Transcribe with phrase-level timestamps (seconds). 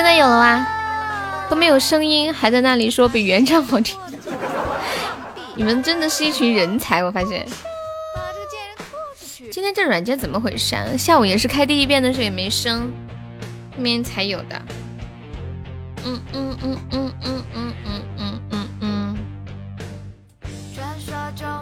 [0.00, 0.66] 现在有了吗？
[1.50, 3.98] 都没有声音，还在那里说比原唱好听。
[5.54, 7.46] 你们真的是一群人才，我发现。
[9.52, 10.86] 今天这软件怎么回事啊？
[10.96, 12.90] 下午也是开第一遍的时候也没声，
[13.76, 14.62] 后面才有的。
[16.06, 19.18] 嗯嗯嗯嗯嗯嗯嗯嗯嗯嗯。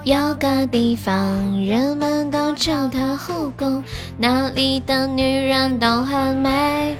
[0.05, 3.83] 有个地方，人们都叫它后宫，
[4.16, 6.97] 那里的女人都很美。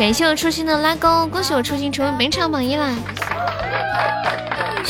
[0.00, 2.88] 感谢我初心的拉钩，恭喜我初心成为本场榜一啦！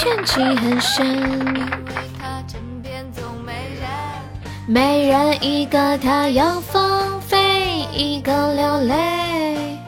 [0.07, 1.67] 怨气很深，
[4.69, 9.81] 美人一个，她要芳菲一个流泪。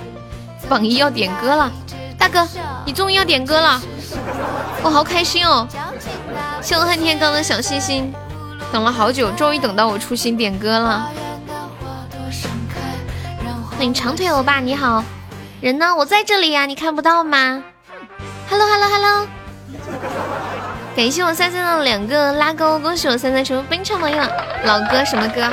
[0.69, 1.71] 榜一要点歌了，
[2.19, 2.45] 大哥，
[2.85, 3.81] 你终于要点歌了，
[4.83, 5.69] 我好开心哦！
[6.61, 8.13] 谢我恨天高的小心心，
[8.73, 11.09] 等了好久，终于等到我初心点歌了。
[13.91, 15.03] 长腿欧巴，你好，
[15.63, 15.97] 人呢？
[15.97, 17.63] 我在这里呀，你看不到吗
[18.51, 19.27] ？Hello Hello Hello，
[20.95, 24.23] 感谢我三三的两个拉钩，恭喜我三三成为本场朋友。
[24.65, 25.51] 老歌什么歌？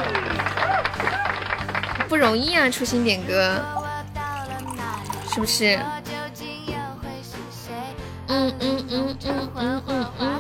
[2.09, 3.55] 不容易啊，初心点歌，
[5.33, 5.79] 是不是？
[8.27, 10.39] 嗯嗯嗯嗯嗯嗯嗯。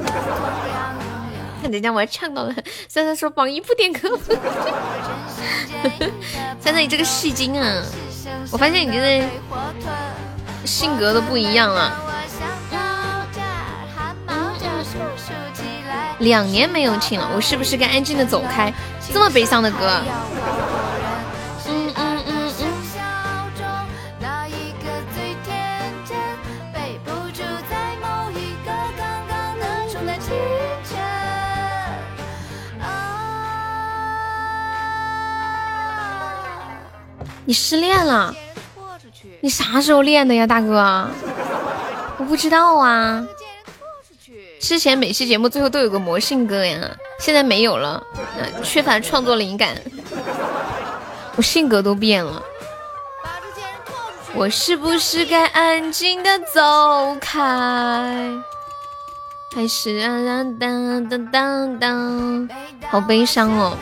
[1.62, 2.54] 等下我还呛到了，
[2.88, 4.18] 三三说榜一不点歌，
[6.60, 7.82] 三三你这个戏精啊！
[8.50, 9.26] 我发现你真的
[10.64, 12.06] 性格都不一样了。
[16.18, 18.72] 两年没有亲了，我是不是该安静的走开？
[19.12, 20.02] 这么悲伤的歌。
[37.50, 38.32] 你失恋了？
[39.40, 41.10] 你啥时候练的呀，大哥？
[42.16, 43.26] 我不知道啊。
[44.60, 46.78] 之前每期节目最后都有个魔性歌呀，
[47.18, 48.00] 现在没有了，
[48.62, 49.74] 缺乏创作灵感。
[51.34, 52.40] 我性格都变了。
[54.32, 58.30] 我是不是该安静的走开？
[59.56, 62.48] 还是啊当当当当当？
[62.88, 63.76] 好悲伤哦。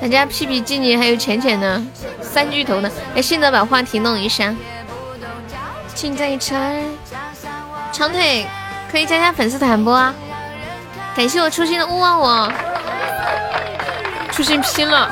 [0.00, 1.86] 大家屁屁静静还有浅浅呢，
[2.22, 2.90] 三巨头呢。
[3.14, 4.54] 哎，现在把话题弄一下。
[5.94, 6.82] 请在拆
[7.92, 8.46] 长腿
[8.90, 9.90] 可以加加粉丝团不？
[11.14, 12.50] 感谢我初心的勿忘我，
[14.32, 15.10] 初心拼了。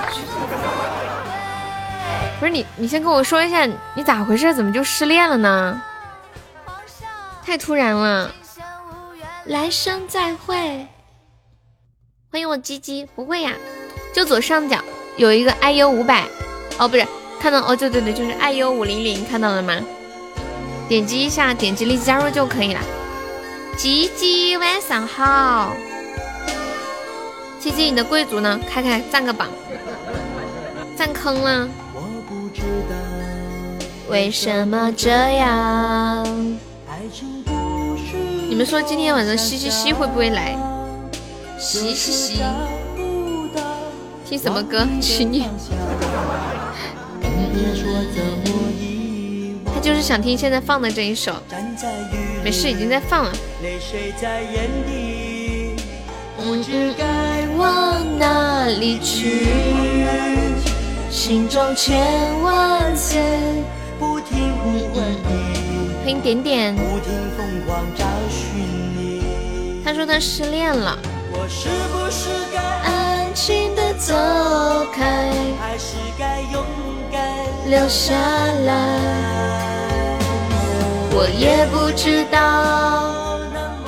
[2.40, 4.54] 不是你，你先跟我说一下，你咋回事？
[4.54, 5.82] 怎么就失恋了呢？
[7.44, 8.32] 太突然了。
[9.44, 10.86] 来生再会。
[12.30, 13.52] 欢迎我鸡鸡，不会呀。
[14.12, 14.78] 就左上角
[15.16, 16.24] 有一个 IU 五百，
[16.78, 17.06] 哦，不是，
[17.40, 19.74] 看到哦，对对对，就是 IU 五零零，看到了吗？
[20.88, 22.80] 点击一下，点击立即加入就可以了。
[23.76, 25.72] 吉吉晚上好，
[27.60, 28.58] 吉吉你的贵族呢？
[28.68, 29.48] 开开占个榜，
[30.96, 31.68] 占坑了。
[34.08, 36.26] 为什么这样？
[38.48, 40.56] 你们说今天晚上西西西会不会来？
[41.58, 42.42] 西西西。
[44.28, 44.86] 听什么歌？
[45.00, 45.46] 请你。
[49.72, 51.32] 他就是想听现在放的这一首。
[52.44, 53.32] 没事，已经在放了。
[56.36, 59.46] 不知该往哪里去，
[61.10, 61.98] 心中千
[62.42, 63.16] 万次
[63.98, 64.38] 不停
[64.94, 66.04] 问你。
[66.04, 66.76] 欢迎点点。
[69.82, 70.98] 他说他失恋了。
[71.32, 74.14] 我是不是该安静的走
[74.94, 76.64] 开，还是该勇
[77.10, 77.20] 敢
[77.66, 78.14] 留下
[78.64, 78.72] 来？
[81.10, 83.40] 我也不知道。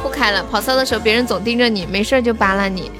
[0.02, 2.90] 不开了，跑骚的时候别人总盯着你，没事就扒拉你。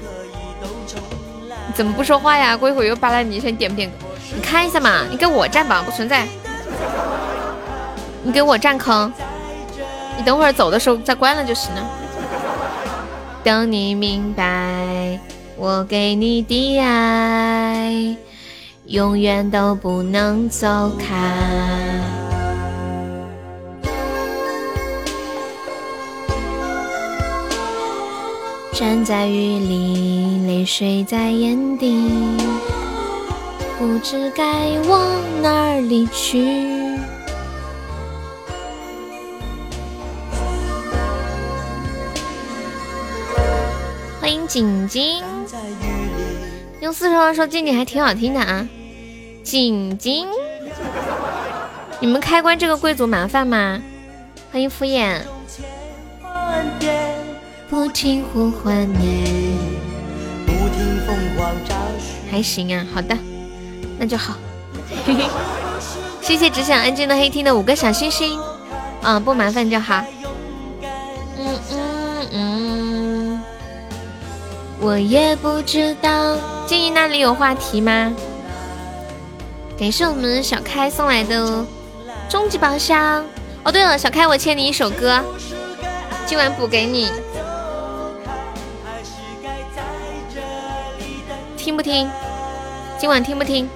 [1.74, 2.56] 怎么不说话呀？
[2.56, 3.90] 过一会儿又扒拉你，先点不点？
[4.36, 6.28] 你看一下嘛，你给我占榜不存在。
[8.22, 9.12] 你给我占坑，
[10.16, 11.82] 你等会儿走的时候再关了就行了。
[13.42, 15.18] 等你明白，
[15.62, 18.16] 我给你的爱
[18.86, 21.14] 永远都不能走开。
[28.72, 32.08] 站在雨里，泪水在眼底，
[33.78, 35.06] 不知该往
[35.42, 36.78] 哪里去。
[44.18, 45.22] 欢迎景晶，
[46.80, 48.66] 用四川话说静静还挺好听的啊，
[49.42, 50.26] 静静。
[52.00, 53.80] 你们开关这个贵族麻烦吗？
[54.50, 55.20] 欢迎敷衍。
[57.68, 59.58] 不听呼唤你，
[62.30, 63.16] 还行啊，好的，
[63.98, 64.34] 那就好。
[66.22, 68.40] 谢谢只想安静的黑听的五个小星星，
[69.02, 70.02] 嗯，不麻烦就好。
[71.36, 71.79] 嗯嗯，
[74.80, 76.36] 我也不知道。
[76.66, 78.12] 建议那里有话题吗？
[79.78, 81.64] 感谢我们小开送来的
[82.28, 83.24] 终极宝箱。
[83.64, 85.22] 哦，对了，小开，我欠你一首歌，
[86.26, 87.10] 今晚补给你。
[91.56, 92.08] 听不听？
[92.98, 93.68] 今晚听不听？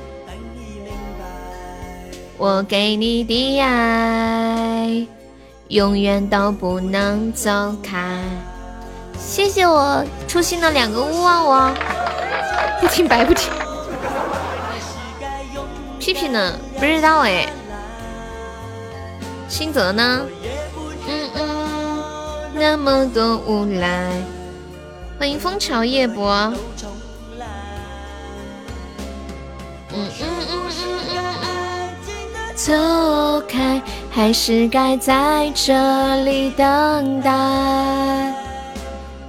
[2.39, 5.07] 我给你的爱，
[5.69, 8.21] 永远都不能走开。
[9.19, 11.73] 谢谢我初心的两个勿忘我，
[12.81, 13.51] 不听白不听。
[15.99, 16.53] 屁屁呢？
[16.79, 17.49] 不知道哎。
[19.49, 20.23] 新泽呢？
[21.09, 21.99] 嗯嗯，
[22.55, 24.11] 那么多无赖。
[25.19, 26.53] 欢迎枫桥夜泊。
[29.97, 37.31] 嗯嗯嗯嗯嗯嗯，走开，还是该在这里等待，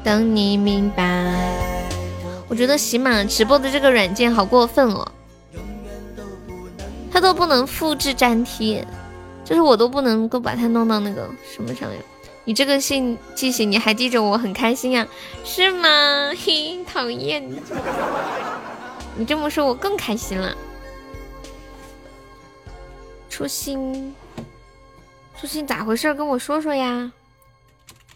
[0.06, 1.04] 等你明白。
[2.48, 5.12] 我觉得喜马直播的这个软件好过分哦，
[7.12, 8.86] 它都不能复制粘贴，
[9.44, 12.00] 就是我都不能够把它弄到那个什么上面。
[12.44, 15.07] 你这个信记性你还记着我，很开心啊，
[15.44, 16.31] 是吗？
[16.38, 17.44] 嘿，讨厌。
[19.16, 20.56] 你这么说，我更开心了。
[23.28, 24.13] 初心，
[25.42, 26.13] 初心咋回事？
[26.13, 27.12] 跟我说说呀。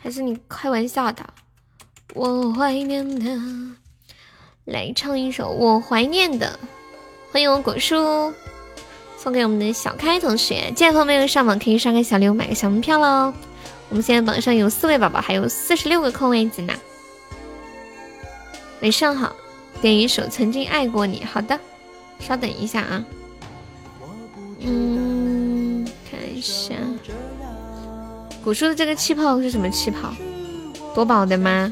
[0.02, 1.26] 还是你开玩笑的？
[2.16, 3.40] 我怀念的，
[4.66, 6.48] 来唱一首《我怀念的》。
[7.32, 8.34] 欢迎我果叔，
[9.16, 10.72] 送给我们的小开同学。
[10.76, 13.32] 进来朋没有上榜，可以刷个小礼物，买个小门票喽。
[13.90, 16.74] 我们现在榜上有四位宝宝，还有四十六个空位子呢。
[18.82, 19.36] 晚上好。
[19.80, 21.22] 点一首《曾经爱过你》。
[21.26, 21.58] 好的，
[22.20, 23.06] 稍等一下啊。
[24.60, 26.74] 嗯，看一下，
[28.44, 30.12] 古叔的这个气泡是什么气泡？
[30.96, 31.72] 夺宝的吗？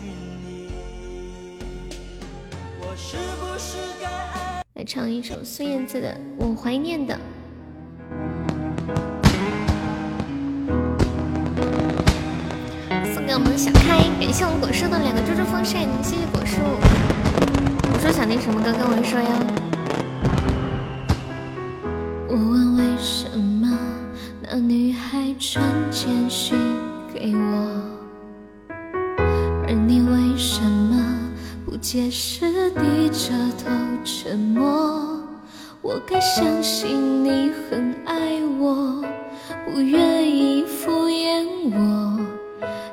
[4.81, 6.09] 来唱一首孙燕姿的
[6.39, 7.15] 《我怀念的》，
[13.13, 16.57] 送给我们小开，感谢我们果树的两个猪猪风扇，谢谢果树。
[18.01, 19.29] 说想听什么歌，跟我说呀。
[22.27, 23.77] 我问为什么
[24.41, 26.57] 那女孩传简讯
[27.13, 27.69] 给我，
[29.67, 30.80] 而你为什么
[31.81, 33.71] 解释，低着头
[34.05, 35.19] 沉默？
[35.81, 39.03] 我该相信你很爱我，
[39.65, 42.19] 不愿意敷衍我，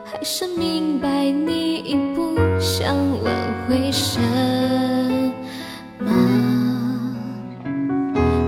[0.04, 3.30] 还是明白你已不想挽
[3.68, 4.18] 回什
[5.98, 6.10] 么。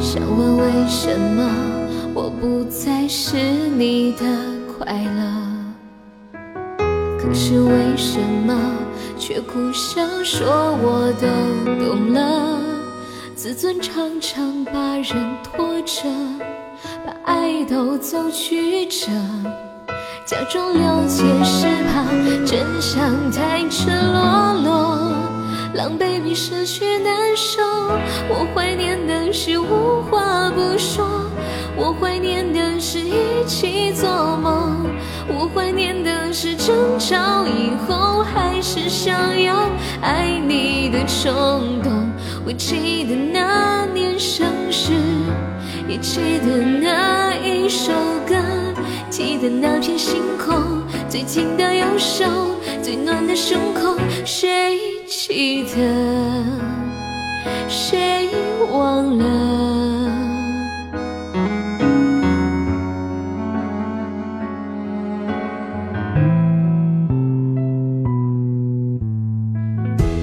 [0.00, 0.22] 想？
[0.26, 1.50] 问为什么
[2.14, 3.36] 我不再是
[3.76, 4.24] 你的
[4.72, 5.39] 快乐？
[7.30, 8.52] 可是为什么
[9.16, 11.28] 却苦笑说我都
[11.78, 12.58] 懂了？
[13.36, 16.08] 自尊常常把人拖着，
[17.06, 19.12] 把爱都走曲折，
[20.26, 22.04] 假装了解是怕
[22.44, 25.29] 真相太赤裸裸。
[25.72, 27.62] 狼狈比失去难受，
[28.28, 31.06] 我怀念的是无话不说，
[31.76, 34.84] 我怀念的是一起做梦，
[35.28, 39.68] 我怀念的是争吵以后还是想要
[40.02, 42.10] 爱你的冲动。
[42.44, 44.92] 我记得那年生日，
[45.88, 47.92] 也记得那一首
[48.26, 48.34] 歌，
[49.08, 52.24] 记得那片星空，最紧的右手
[52.80, 55.76] 最暖的胸口谁记得？
[57.68, 58.28] 谁
[58.70, 59.24] 忘了？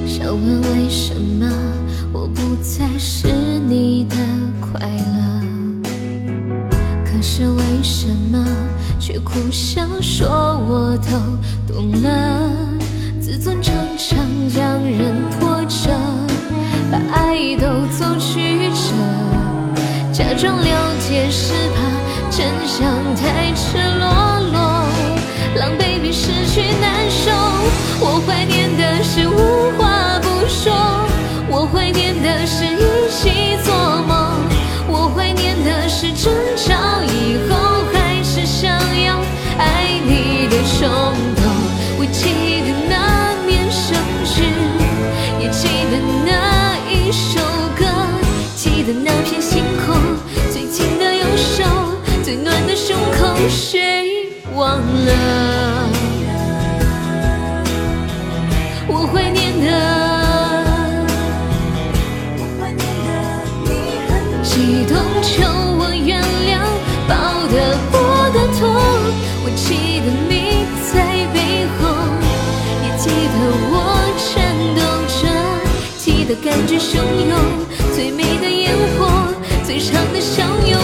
[0.07, 1.51] 想问为什么
[2.13, 3.27] 我不再是
[3.67, 4.15] 你的
[4.61, 5.83] 快乐？
[7.03, 8.41] 可是为什么
[9.37, 10.27] 不想说，
[10.67, 12.49] 我都懂了，
[13.21, 14.17] 自尊常常
[14.49, 15.91] 将人拖着，
[16.91, 18.95] 把爱都走曲折，
[20.11, 20.71] 假装了
[21.07, 24.07] 解是怕真相太赤裸
[24.51, 24.59] 裸，
[25.55, 27.31] 狼狈比失去难受。
[27.99, 30.73] 我怀念的是无话不说，
[31.47, 33.71] 我怀念的是一起做
[34.07, 34.33] 梦，
[34.89, 36.33] 我怀念的是争
[53.49, 55.11] 谁忘了？
[58.87, 59.65] 我怀念的。
[63.63, 63.69] 你
[64.07, 64.11] 很
[64.43, 65.33] 激动求
[65.77, 66.59] 我原谅，
[67.07, 67.11] 抱
[67.47, 67.55] 得
[67.91, 67.95] 我
[68.33, 68.59] 的痛。
[69.43, 69.65] 我记
[70.01, 70.33] 得你
[70.91, 70.93] 在
[71.33, 71.37] 背
[71.77, 71.79] 后，
[72.83, 73.35] 也记得
[73.71, 73.73] 我
[74.17, 74.25] 颤
[74.75, 75.21] 抖着，
[75.97, 76.91] 记得感觉汹
[77.29, 77.31] 涌，
[77.93, 78.99] 最美的烟火，
[79.63, 80.77] 最长的相拥。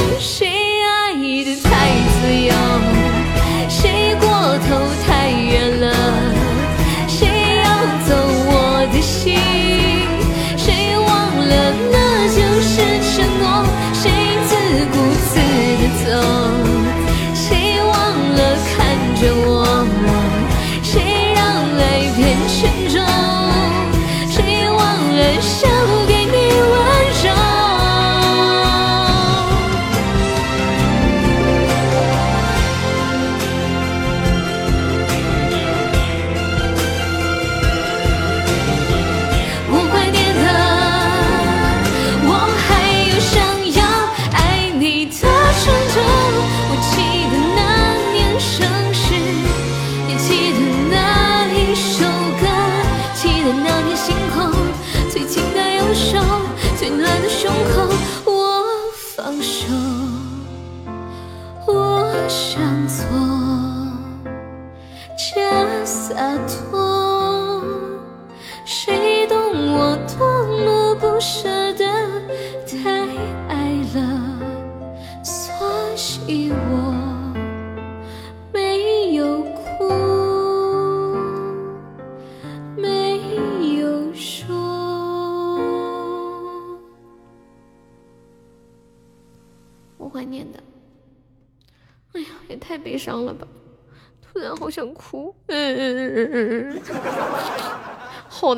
[2.23, 2.52] 谁爱的太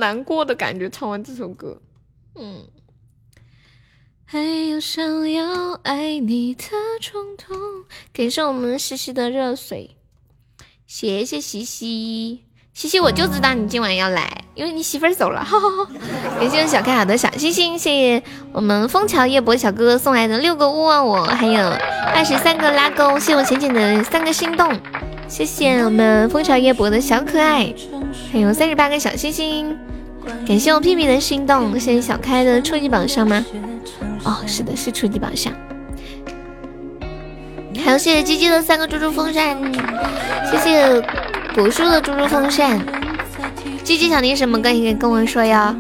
[0.06, 1.82] 难过的感觉，唱完这首歌，
[2.36, 2.68] 嗯。
[4.24, 6.64] 还有想要爱你的
[7.02, 7.58] 冲动，
[8.14, 9.98] 感谢我们西西的热水，
[10.86, 15.92] 谢谢西西，西西我就知道你今晚要来，因为你媳妇儿走了，哈哈哈。
[16.40, 21.70] 感谢小开好的小星星，谢谢我们枫桥夜泊小哥哥送来的六个勿忘我，还有
[22.14, 24.80] 二十三个拉钩，谢我浅浅的三个心动。
[25.28, 27.74] 谢谢我们枫桥夜泊的小可爱，
[28.32, 29.78] 还有三十八个小星星，
[30.48, 33.44] 感谢我屁屁的心动，谢谢小开的初级榜上吗？
[34.24, 35.52] 哦，是的，是初级榜上。
[37.84, 39.58] 还有谢谢鸡鸡的三个猪猪风扇，
[40.50, 41.02] 谢谢
[41.54, 42.80] 果树的猪猪风扇。
[43.84, 45.76] 鸡鸡想听什么歌，你可以跟我说哟。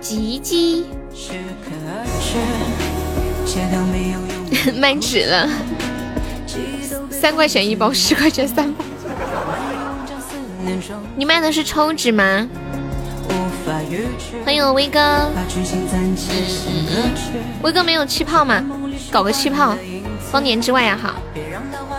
[0.00, 0.86] 鸡鸡，
[4.76, 5.48] 卖纸了。
[7.10, 8.84] 三块钱一包，十块钱三包。
[11.16, 12.48] 你卖的是抽纸吗？
[14.44, 15.30] 欢迎我威哥。
[17.62, 18.64] 威哥没有气泡吗？
[19.10, 19.76] 搞个气泡，
[20.30, 21.14] 光年之外呀好。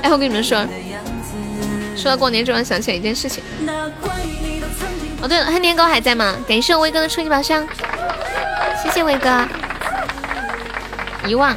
[0.01, 0.65] 哎，我跟你们说，
[1.95, 3.43] 说到过年，突然想起来一件事情。
[5.21, 6.35] 哦对了，黑年糕还在吗？
[6.47, 7.67] 感谢我威哥的初级宝箱，
[8.83, 9.45] 谢谢威哥。
[11.27, 11.55] 遗忘。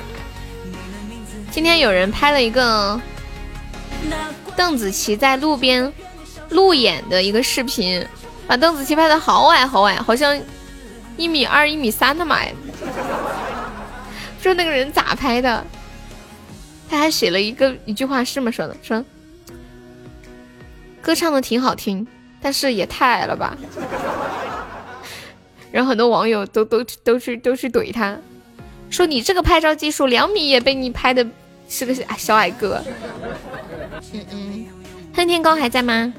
[1.50, 3.00] 今天有人拍了一个。
[4.54, 5.90] 邓紫棋在路边
[6.50, 8.04] 路演的一个视频，
[8.52, 10.38] 把邓紫棋拍的好矮好矮，好像
[11.16, 12.52] 一米二、一米三那么矮。
[14.36, 15.64] 不知道那个人咋拍的？
[16.90, 19.02] 他还写了一个一句话是这么说的：说
[21.00, 22.06] 歌唱的挺好听，
[22.42, 23.56] 但是也太矮了吧。
[25.70, 28.18] 然后很多网友都都都去都去怼他，
[28.90, 31.26] 说你这个拍照技术，两米也被你拍的
[31.70, 32.84] 是个小矮个。
[34.12, 34.66] 嗯嗯，
[35.16, 36.12] 恨天高还在吗？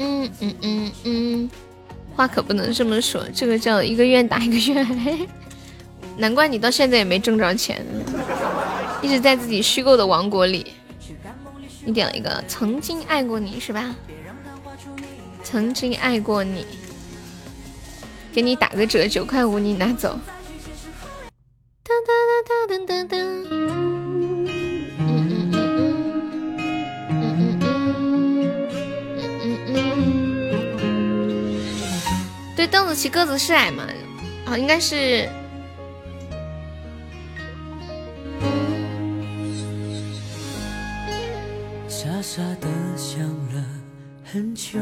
[0.00, 1.50] 嗯嗯嗯嗯，
[2.16, 5.18] 话可不能这么说，这个叫一个愿打一个愿挨。
[6.16, 7.84] 难怪你到现在也没挣着钱，
[9.02, 10.72] 一直在自己虚构的王国里。
[11.84, 13.94] 你点了一个曾经爱过你是吧？
[15.42, 16.64] 曾经爱过你，
[18.32, 20.18] 给你打个折，九块五你拿走。
[21.84, 23.16] 噔噔噔噔噔噔。
[23.18, 23.39] 嗯
[32.60, 33.86] 对，邓紫棋个子是矮吗？
[34.44, 35.26] 啊，应该是。
[41.88, 42.68] 傻傻的
[42.98, 43.18] 想
[43.54, 43.64] 了
[44.22, 44.78] 很久。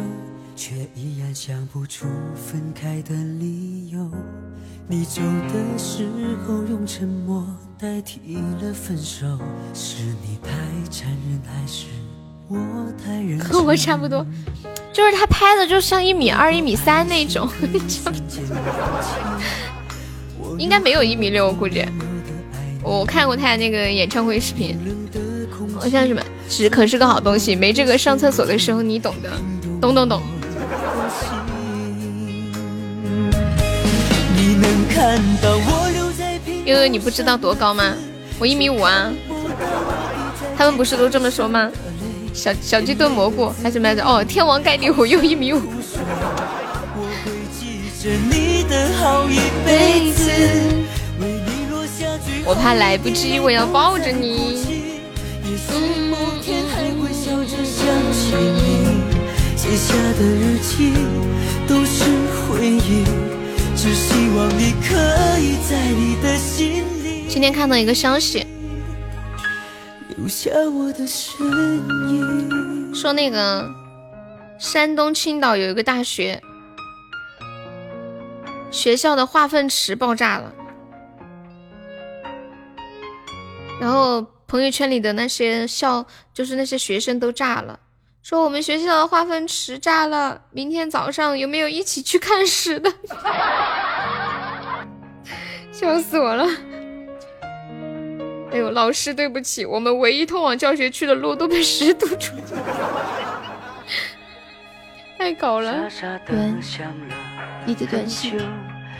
[0.56, 4.10] 却依然想不出分开的理由。
[4.88, 6.04] 你走的时
[6.44, 7.46] 候用沉默
[7.78, 9.24] 代替了分手，
[9.72, 10.50] 是你太
[10.90, 11.86] 残忍还是？
[13.38, 14.24] 和我差不多，
[14.92, 17.48] 就是他拍的就像一米二、一米三那种，
[20.56, 21.84] 应该没有一米六，我估计。
[22.82, 24.78] 我看过他那个演唱会视频，
[25.78, 29.30] 好像什么纸可是个好东西，没这个上厕所的时候你懂的，
[29.80, 30.22] 懂懂懂。
[36.64, 37.94] 因为你不知道多高吗？
[38.38, 39.12] 我一米五啊！
[40.56, 41.70] 他们不是都这么说吗？
[42.38, 44.04] 小小鸡炖蘑菇还是什么来着？
[44.04, 45.60] 哦，天王盖地虎又一米五。
[52.44, 54.62] 我怕来不及，我要抱着你。
[59.56, 60.92] 写下的日记
[61.66, 62.04] 都是
[62.46, 63.04] 回忆，
[63.76, 64.94] 只希望你可
[65.40, 67.26] 以在你的心里。
[67.28, 68.46] 今天看到一个消息，
[70.18, 71.46] 留下我的身
[72.10, 72.92] 影。
[72.92, 73.72] 说那个
[74.58, 76.42] 山东青岛有一个大学，
[78.72, 80.52] 学校的化粪池爆炸了，
[83.80, 86.04] 然后朋友圈里的那些校，
[86.34, 87.78] 就是那些学生都炸了。
[88.20, 92.92] 说我们学校的化粪池炸了，明天早上有没有一起去看屎的？
[95.70, 96.44] 笑死我了！
[98.50, 102.42] 哎呦，老师对不起，我们唯一通往教学区的路都被石堵住了，
[105.18, 105.88] 太搞了。
[106.30, 106.58] 远，
[107.66, 108.40] 你的短信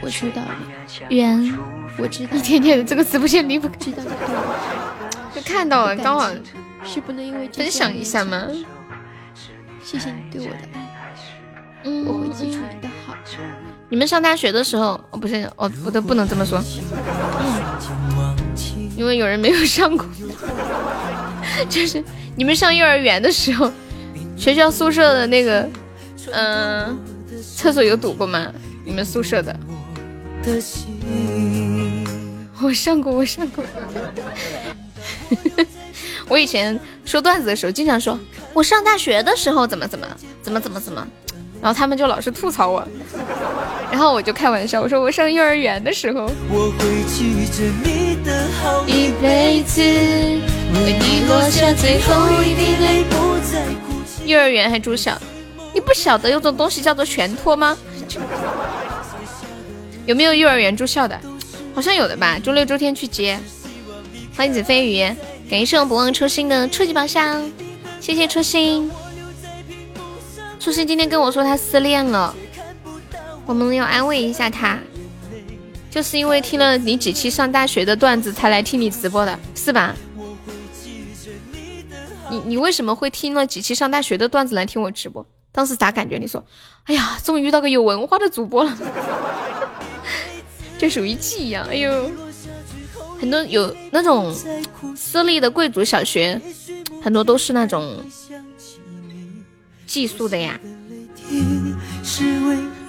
[0.01, 0.49] 我知道了。
[1.09, 1.59] 远，
[1.97, 2.37] 我知道。
[2.37, 4.03] 一天天的这个直播间离不开，知道
[5.35, 6.31] 就看到了，刚好
[6.85, 8.47] 是不能因为分享一下吗？
[9.83, 10.81] 谢谢你对我的爱，
[11.85, 13.15] 嗯，我会记住你的好。
[13.89, 16.61] 你们上大学的时候，哦，不是，哦，我都不能这么说，
[18.99, 20.05] 因为有人没有上过。
[21.71, 22.03] 就是
[22.37, 23.71] 你们上幼儿园的时候，
[24.37, 25.69] 学校宿舍的那个，
[26.33, 26.99] 嗯，
[27.57, 28.53] 厕所有堵过吗？
[28.85, 29.57] 你们宿舍的？
[32.61, 33.65] 我上过，我上过。
[36.29, 38.19] 我以前说段子的时候，经常说
[38.53, 40.07] 我上大学的时候怎么怎么
[40.43, 41.07] 怎么怎么怎么，
[41.61, 42.87] 然后他们就老是吐槽我，
[43.91, 46.31] 然后我就开玩笑，我说我上幼儿园的时候。
[54.25, 55.19] 幼儿园还住校，
[55.75, 57.77] 你不晓得有种东西叫做全托吗？
[60.07, 61.19] 有没有幼儿园住校的？
[61.75, 63.39] 好像有的吧，周六周天去接。
[64.37, 65.05] 欢迎子飞鱼。
[65.51, 67.51] 感谢我不忘初心的初级宝箱，
[68.01, 68.91] 谢谢初心。
[70.59, 72.35] 初心今天跟我说他失恋了，
[73.47, 74.79] 我们要安慰一下他。
[75.91, 79.95] 就是因为听了你几期上大学的段子才来听你直播的，是吧？
[82.31, 85.25] 你你为什么会听了几期上大学的段子来听我直播？
[85.51, 86.19] 当时咋感觉？
[86.19, 86.45] 你说，
[86.85, 88.77] 哎呀，终于遇到个有文化的主播了，
[90.77, 91.65] 就属于寄养。
[91.67, 92.11] 哎呦。
[93.21, 94.33] 很多有那种
[94.95, 96.41] 私立的贵族小学，
[97.03, 97.97] 很多都是那种
[99.89, 100.61] 寄宿的呀，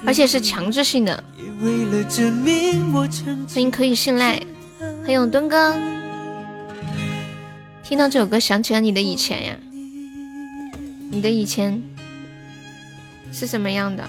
[0.06, 1.24] 而且是强制性的。
[3.48, 4.42] 欢迎可以信赖，
[5.04, 5.76] 欢迎敦哥。
[7.84, 9.56] 听到这首歌，想起了你的以前呀，
[11.10, 11.82] 你的以前
[13.32, 14.04] 是什么样的？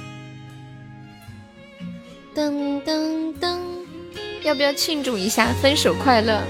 [2.34, 3.56] 噔噔噔。
[4.42, 6.42] 要不要庆祝一下分手快乐？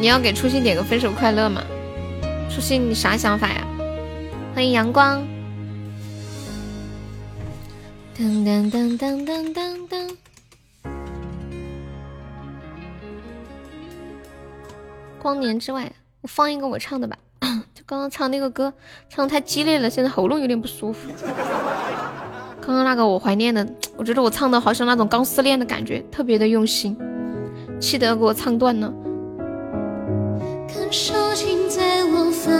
[0.00, 1.62] 你要给初心点个分手快乐吗？
[2.50, 3.66] 初心，你啥想法呀？
[4.54, 5.33] 欢迎阳光。
[8.16, 10.16] 噔噔噔噔噔噔噔。
[15.20, 17.18] 光年之外，我放一个我唱的吧。
[17.74, 18.72] 就刚刚唱那个歌，
[19.08, 21.10] 唱的太激烈了，现在喉咙有点不舒服。
[22.60, 26.96] 刚刚那个我怀念的，我觉得我唱的好像那种刚失恋的感觉，特别的用心，
[27.80, 28.94] 气得给我唱断了。
[30.68, 31.14] 看手
[31.68, 32.52] 在我发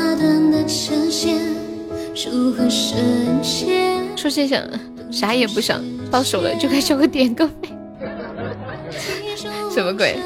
[4.17, 4.59] 说谢谢，
[5.15, 7.69] 啥也不想，到手了就该交个点歌费。
[9.73, 10.19] 什么鬼？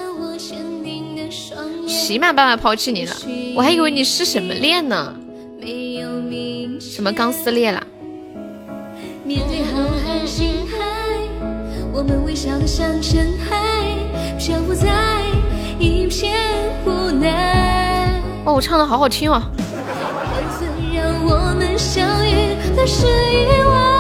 [1.87, 3.15] 起码爸爸抛弃你了，
[3.55, 5.15] 我还以为你是什么恋呢？
[6.81, 7.87] 什么刚撕裂了？
[18.45, 19.43] 哦，我唱的好好听哦。
[22.87, 23.98] 闪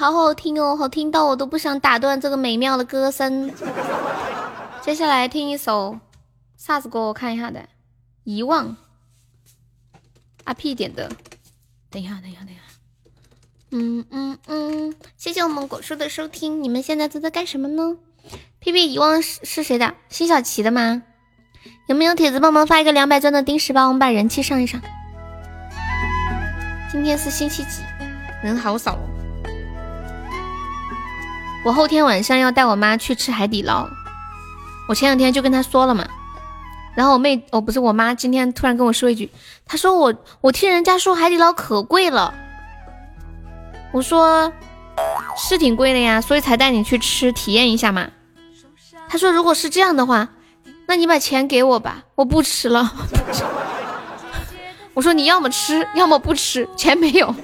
[0.00, 3.52] 好好听哦，好听到我都不想打断这个美妙的歌声。
[4.80, 5.98] 接下来听一首
[6.56, 7.00] 啥子歌？
[7.00, 7.60] 我看一下的，
[8.24, 8.68] 《遗忘》。
[10.44, 11.12] 阿 P 点的。
[11.90, 12.62] 等一下，等一下，等一下。
[13.72, 16.62] 嗯嗯嗯，谢谢我们果叔的收听。
[16.62, 17.98] 你们现在都在干什么呢
[18.60, 19.96] ？P P 遗忘是是谁的？
[20.08, 21.02] 辛晓琪的吗？
[21.88, 23.88] 有没有铁子帮忙发一个两百钻的丁石包？
[23.88, 24.80] 我们把人气上一上。
[26.90, 27.82] 今天是星期几？
[28.42, 28.98] 人好少。
[31.62, 33.86] 我后天晚上要带我妈去吃海底捞，
[34.88, 36.06] 我前两天就跟她说了嘛，
[36.94, 39.30] 然后我妹哦不是我妈，今天突然跟我说一句，
[39.66, 42.32] 她说我我听人家说海底捞可贵了，
[43.92, 44.50] 我说
[45.36, 48.08] 是挺贵的呀，所以才带你去吃体验一下嘛。
[49.08, 50.28] 她说如果是这样的话，
[50.86, 52.90] 那你把钱给我吧，我不吃了。
[54.94, 57.34] 我说你要么吃，要么不吃，钱没有。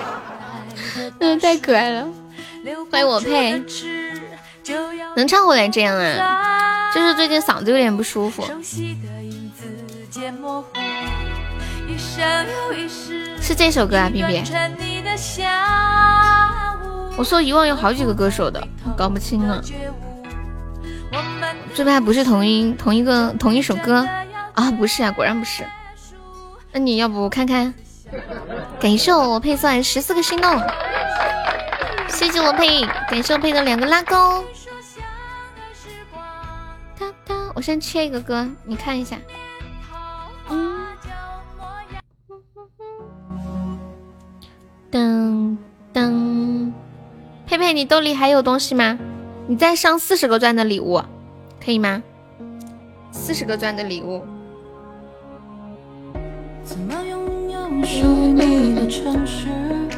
[1.20, 2.06] 嗯，太可爱了。
[2.90, 3.62] 欢迎我配，
[5.16, 6.92] 能唱回来这样啊？
[6.94, 8.44] 就是最近嗓子有点不舒服。
[13.40, 14.42] 是这首歌啊，B B。
[17.16, 18.62] 我说遗忘有好几个歌手的，
[18.96, 19.62] 搞不清了。
[21.74, 24.06] 最怕不是同一同一个同一首歌。
[24.54, 25.64] 啊，不是啊，果然不是。
[26.72, 27.72] 那你要不看看？
[28.80, 30.60] 感谢我配送十四个心动，
[32.30, 34.44] 谢谢我佩，感谢我佩的两个拉钩。
[36.96, 39.18] 哒哒，我先切一个歌，你看一下。
[40.48, 40.86] 嗯。
[44.92, 45.56] 噔
[45.92, 46.72] 噔，
[47.48, 48.96] 佩佩，你兜里还有东西吗？
[49.48, 51.02] 你再上四十个钻的礼物，
[51.64, 52.00] 可以吗？
[53.10, 54.24] 四十个钻的礼物。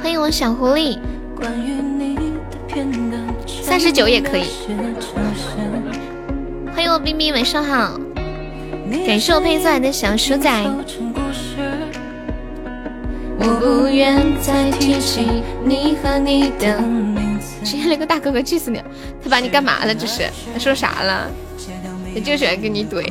[0.03, 0.99] 欢迎我小狐狸，
[3.63, 4.45] 三十九也可以。
[6.75, 7.99] 欢迎我冰冰，晚上好。
[9.07, 10.51] 感谢我配钻的小鼠仔。
[13.39, 17.57] 我不愿再提起你和你的名字。
[17.65, 18.85] 今天那个大哥哥气死你了，
[19.23, 19.95] 他把你干嘛了？
[19.95, 21.31] 这是他说啥了？
[22.15, 23.05] 他就喜欢跟你怼。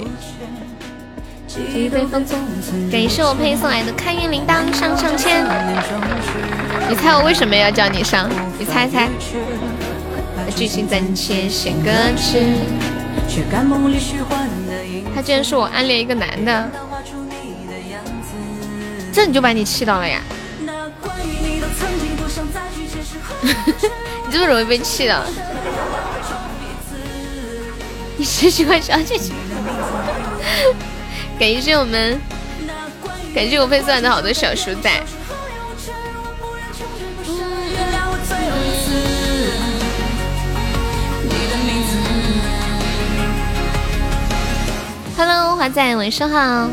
[2.89, 5.43] 感谢我配送来的开运铃铛上上签。
[6.87, 8.29] 你猜我为什么要叫你上？
[8.57, 9.09] 你猜猜。
[10.55, 12.41] 剧情暂且先搁置。
[15.13, 16.69] 他居然说我暗恋一个男的，
[19.11, 20.21] 这你就把你气到了呀？
[23.43, 25.21] 你这么容易被气的？
[28.15, 29.33] 你是喜欢小姐姐？
[31.41, 32.21] 感谢我们，
[33.34, 34.91] 感谢我配送的好多小鼠仔。
[45.17, 46.69] Hello，华仔，晚上好。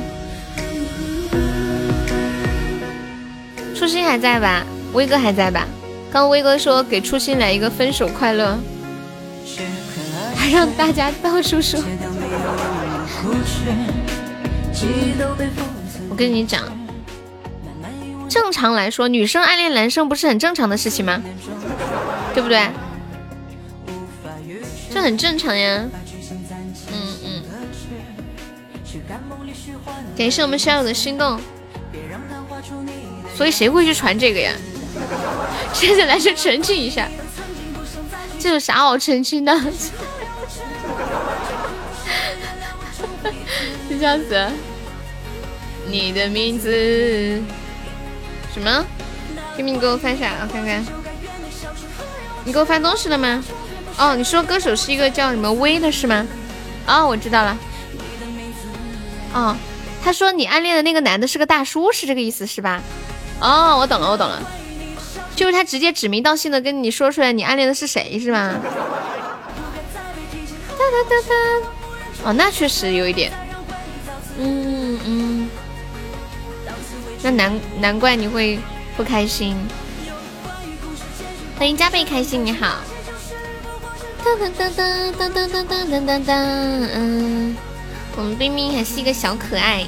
[3.75, 4.67] 初心还在吧？
[4.93, 5.67] 威哥还在吧？
[6.13, 8.59] 刚威哥说给初心来一个分手快乐，
[10.37, 11.83] 还让大家到处说。
[16.11, 16.63] 我跟你讲，
[18.29, 21.23] 正常来说，女生暗恋男生不是很正常的事情吗？
[22.35, 22.69] 对不对？
[24.91, 25.85] 这很正常呀。
[26.93, 27.43] 嗯嗯。
[30.17, 31.41] 感谢我们小友的心动。
[33.37, 34.53] 所以谁会去传这个呀？
[35.73, 37.09] 现在来去澄清一下，
[38.39, 39.53] 这有啥好澄清的？
[43.99, 44.47] 这样子。
[45.87, 47.43] 你的名字
[48.55, 48.85] 什么？
[49.57, 50.85] 拼命给我翻下，我看看。
[52.45, 53.43] 你给我翻东西了吗？
[53.99, 56.27] 哦，你说歌手是一个叫什么威的是吗？
[56.87, 57.59] 哦，我知道了。
[59.33, 59.57] 哦，
[60.05, 62.81] 他说你暗恋的那个男的是个大叔，是这个意思是吧？
[63.41, 64.41] 哦，我懂了，我懂了。
[65.35, 68.55] 就是他直接指名道姓的跟你说出来，你暗恋的是谁是吗？
[70.69, 71.35] 哒哒哒哒。
[72.25, 73.33] 哦，那确实有一点。
[74.39, 75.49] 嗯嗯。
[77.23, 78.59] 那难难怪你会
[78.97, 79.57] 不开心。
[81.59, 82.77] 欢迎加倍开心，你好。
[84.25, 86.33] 噔噔噔噔噔噔噔噔噔噔。
[86.95, 87.57] 嗯，
[88.17, 89.85] 我们冰冰还是一个小可爱。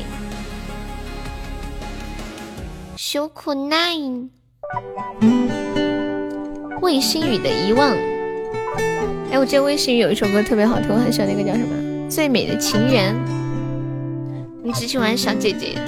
[2.97, 3.97] 小可爱。
[6.81, 7.91] 魏新雨的遗忘。
[9.31, 11.77] 哎，我记得魏新雨有一首歌特别好听，我很喜欢那个叫什么
[12.11, 13.15] 《最美的情缘》。
[14.73, 15.79] 只喜欢小姐姐。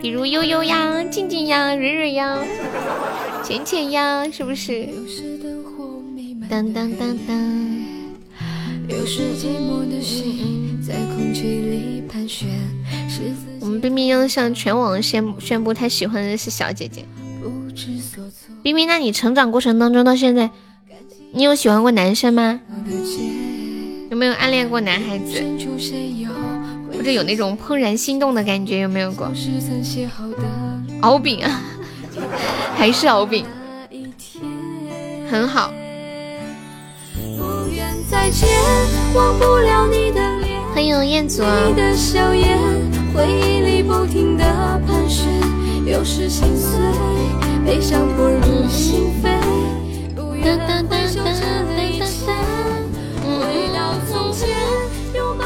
[0.00, 2.38] 比如悠悠呀、静静呀、蕊蕊呀、
[3.42, 4.88] 浅浅呀，是不是？
[6.48, 7.36] 当当当当。
[13.60, 17.04] 我们冰冰要向全网宣宣布，他喜欢的是小姐姐。
[18.62, 20.50] 冰冰，那你成长过程当中到现在，
[21.32, 22.60] 你有喜欢过男生吗？
[24.10, 25.42] 有没有暗恋过男孩子？
[27.06, 29.30] 或者有那种怦然心动的感觉，有没有过？
[31.02, 31.62] 敖丙啊，
[32.76, 33.46] 还是敖丙，
[35.30, 35.72] 很好。
[40.74, 41.44] 欢迎彦祖。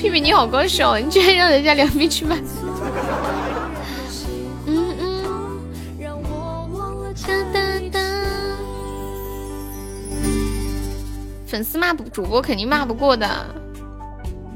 [0.00, 2.36] 屁屁你好高手，你居然让人家两米去买。
[4.66, 5.24] 嗯嗯。
[11.46, 13.28] 粉丝骂不主播肯定骂不过的，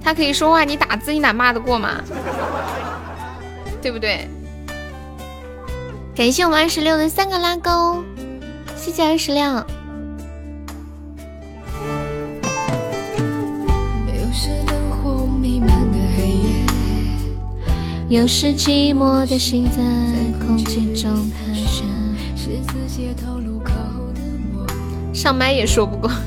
[0.03, 2.03] 他可以说话，你打字你哪骂得过嘛？
[3.81, 4.29] 对不对？
[6.15, 8.05] 感谢我们二十六的三个拉钩，
[8.77, 9.65] 谢谢二十六。
[18.13, 19.79] 有时寂寞的心在
[20.39, 21.87] 空气中盘旋。
[25.15, 26.11] 上麦也说不过。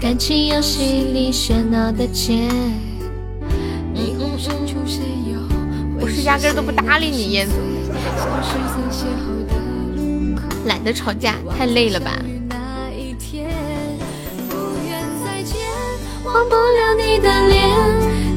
[0.00, 2.46] 感情游戏里喧闹的街。
[6.00, 7.44] 我是压根都不搭理你。
[10.66, 12.16] 懒得吵架，太累了吧。
[16.34, 17.68] 忘不了你的脸，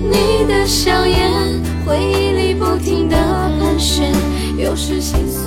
[0.02, 1.30] 你的笑颜，
[1.86, 3.18] 回忆里不停的
[3.60, 4.14] 盘旋，
[4.58, 5.42] 有时心碎。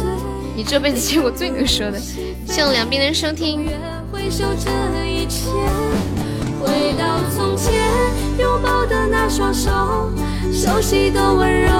[0.54, 3.66] 你这辈子见过最能说的，谢谢两边的收听。
[6.60, 7.04] 回到
[7.34, 7.72] 从前，
[8.38, 9.70] 拥抱的那双手，
[10.52, 11.70] 熟悉的温柔，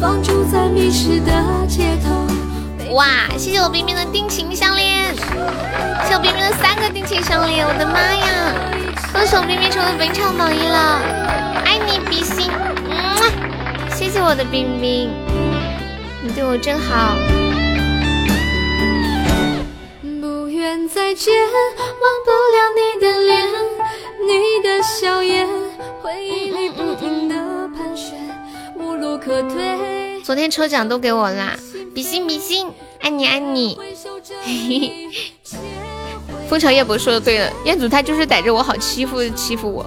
[0.00, 1.32] 放逐在迷失的
[1.66, 2.94] 街头。
[2.94, 8.85] 哇，谢谢我冰冰的定情项链，谢谢我冰冰的三个定情项链，我的妈呀！
[9.16, 11.00] 恭喜我冰冰成为本场榜一了，
[11.64, 15.10] 爱你比心，嗯，谢谢我的冰冰，
[16.22, 17.16] 你对我真好。
[20.20, 23.48] 不愿再见，忘不了你的脸，
[24.20, 25.48] 你的笑颜，
[26.02, 27.34] 回忆里不停的
[27.74, 28.18] 盘旋，
[28.78, 30.20] 无路可退。
[30.22, 31.56] 昨天抽奖都给我啦，
[31.94, 33.78] 比心比心，爱你爱你。
[34.44, 35.32] 嘿嘿。
[36.48, 39.84] 枫桥夜泊说的对了，彦祖他就是逮着我好欺负欺负我。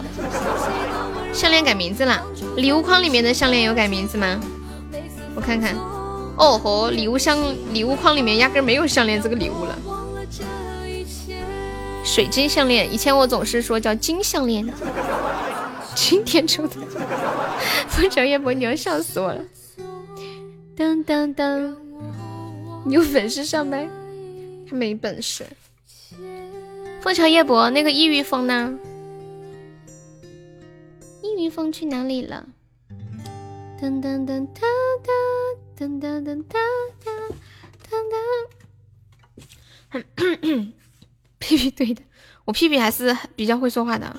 [1.34, 2.22] 项链改名字了，
[2.58, 4.40] 礼物框里面的项链有改名字吗？
[5.36, 5.74] 我看看。
[6.36, 7.38] 哦吼，礼物箱
[7.74, 9.78] 礼物框里面压根没有项链这个礼物了。
[12.04, 14.68] 水晶项链，以前我总是说叫金项链。
[15.96, 16.76] 今天抽的。
[17.88, 19.42] 枫桥夜泊，你要笑死我了。
[20.76, 21.76] 当当当，
[22.88, 23.88] 有本事上麦，
[24.70, 25.46] 他没本事。
[27.02, 28.78] 枫桥夜泊，那个异域风呢？
[31.24, 32.46] 异域风去哪里了？
[33.82, 34.66] 噔噔噔噔
[35.02, 35.10] 噔，
[35.78, 36.60] 噔噔噔哒
[37.04, 37.12] 哒
[37.90, 37.98] 哒
[39.92, 40.00] 哒。
[41.40, 42.02] 屁屁对的，
[42.44, 44.14] 我屁屁还是比较会说话的。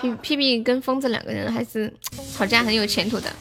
[0.00, 1.92] 屁屁屁跟疯子两个人还是
[2.34, 3.32] 吵架很有前途的。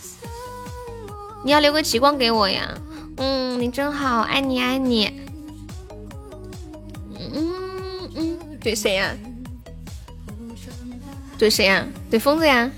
[1.44, 2.74] 你要留个极光给我呀？
[3.18, 5.12] 嗯，你真好，爱你爱你。
[7.20, 7.67] 嗯。
[8.68, 9.16] 怼谁呀？
[11.40, 11.86] 怼谁呀？
[12.12, 12.70] 怼疯子呀？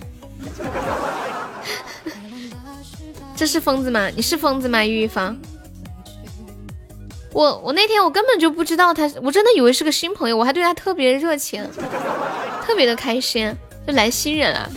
[3.36, 4.08] 这是疯子吗？
[4.16, 4.86] 你是疯子吗？
[4.86, 5.36] 玉玉芳？
[7.34, 11.68] 我我那天我根本就不知道他，我真的以为是个新朋友，我还对他特别热情，
[12.64, 13.52] 特别的开心，
[13.88, 14.70] 就来新人了。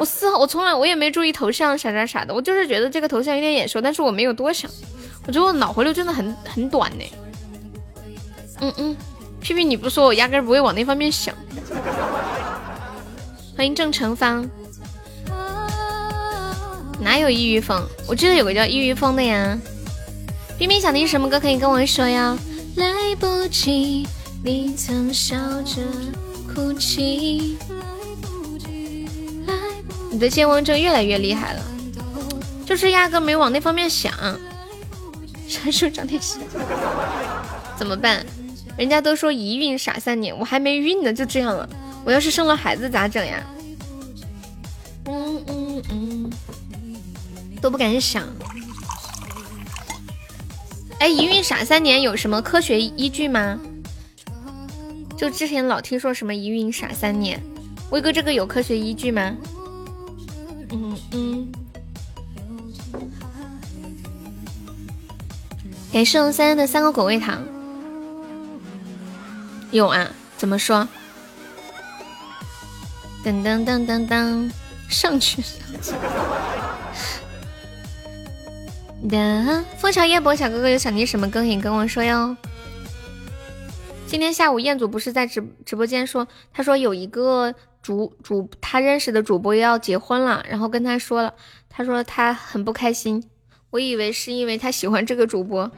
[0.00, 4.68] 我丝毫我从来我也没注意头像啥啥啥的，我就是觉得这个头像有点眼熟，但是我没有多想。
[5.28, 7.04] 我觉得我脑回路真的很很短呢。
[8.62, 8.96] 嗯嗯。
[9.40, 11.34] 屁屁，你不说我压根不会往那方面想。
[13.56, 14.48] 欢迎郑成芳，
[17.00, 17.82] 哪有异域风？
[18.06, 19.58] 我记得有个叫异域风的呀。
[20.58, 22.36] 冰冰想听什么歌可以跟我说呀？
[22.76, 22.86] 来
[23.18, 24.06] 不及，
[24.44, 25.82] 你曾笑着
[26.54, 27.56] 哭泣。
[30.10, 31.62] 你的健忘症越来越厉害了，
[32.66, 34.12] 就是压根没往那方面想。
[35.48, 36.36] 传说张天师，
[37.76, 38.24] 怎么办？
[38.80, 41.68] 人家都说一孕傻三年，我还没孕呢，就这样了。
[42.02, 43.46] 我要是生了孩子咋整呀？
[45.04, 46.30] 嗯嗯嗯，
[47.60, 48.26] 都不敢想。
[50.98, 53.60] 哎，一孕傻三年有什么科学依据吗？
[55.14, 57.38] 就之前老听说什么一孕傻三年，
[57.90, 59.36] 威哥这个有科学依据吗？
[60.70, 61.52] 嗯嗯。
[65.92, 67.44] 感谢我三三的三个果味糖。
[69.72, 70.86] 有啊，怎么说？
[73.24, 74.50] 噔噔噔噔噔，
[74.88, 75.42] 上去。
[79.08, 82.36] 的枫桥夜泊小哥哥有想听什么歌，你跟我说哟。
[84.06, 91.32] 今天下午彦祖不是在直直播间说，他说有一个主主他认识的主播要结婚了，然后跟他说了，
[91.68, 93.22] 他说他很不开心。
[93.70, 95.70] 我以为是因为他喜欢这个主播，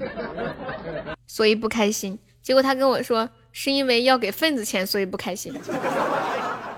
[1.26, 2.18] 所以不开心。
[2.42, 3.28] 结果他跟我说。
[3.52, 5.54] 是因为要给份子钱，所以不开心。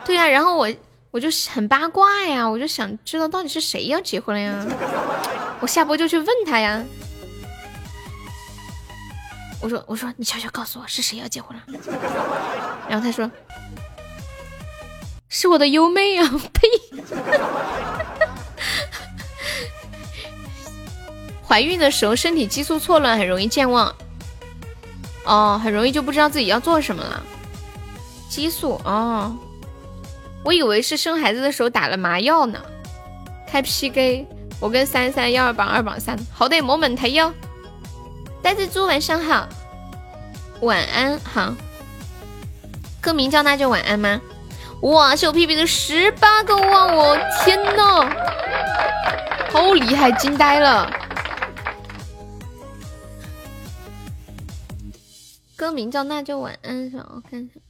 [0.05, 0.69] 对呀，然后我
[1.11, 4.67] 我就很八卦呀，我就想知道到底是谁要结婚了呀。
[5.61, 6.85] 我下播就去问他呀。
[9.61, 11.63] 我说我说你悄悄告诉我是谁要结婚了。
[12.87, 13.31] 然后他说
[15.31, 16.69] 是我的优妹啊，呸！
[21.47, 23.95] 怀孕的时候身体激素错乱，很容易健忘。
[25.25, 27.23] 哦，很容易就不知道自己要做什么了。
[28.29, 29.35] 激素哦，
[30.45, 32.59] 我以为是生孩子的时候打了麻药呢。
[33.47, 34.27] 开 PK，
[34.61, 37.33] 我跟三三幺二榜二榜三，好的，没问题哟。
[38.43, 39.49] 呆子猪晚上好，
[40.61, 41.55] 晚安好。
[43.01, 44.21] 歌名叫那就晚安吗？
[44.81, 46.87] 哇，小屁屁的十八个哇！
[46.87, 48.11] 我天呐，
[49.51, 50.91] 好厉害，惊呆了。
[55.57, 57.07] 歌名叫那就晚安是吧？
[57.15, 57.61] 我看一下，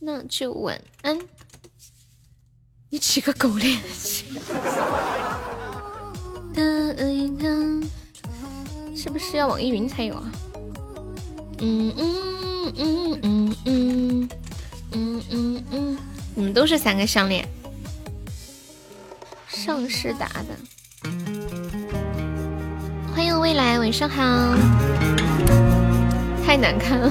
[0.00, 1.18] 那就晚安。
[2.88, 3.80] 你起个狗脸！
[8.94, 10.32] 是不是要网易云才有啊？
[11.58, 14.28] 嗯嗯嗯嗯嗯
[14.92, 15.98] 嗯嗯嗯，
[16.34, 17.48] 你们都是三个项链，
[19.48, 20.56] 上市打的。
[23.14, 24.22] 欢迎未来，晚上好。
[26.44, 27.10] 太难看了，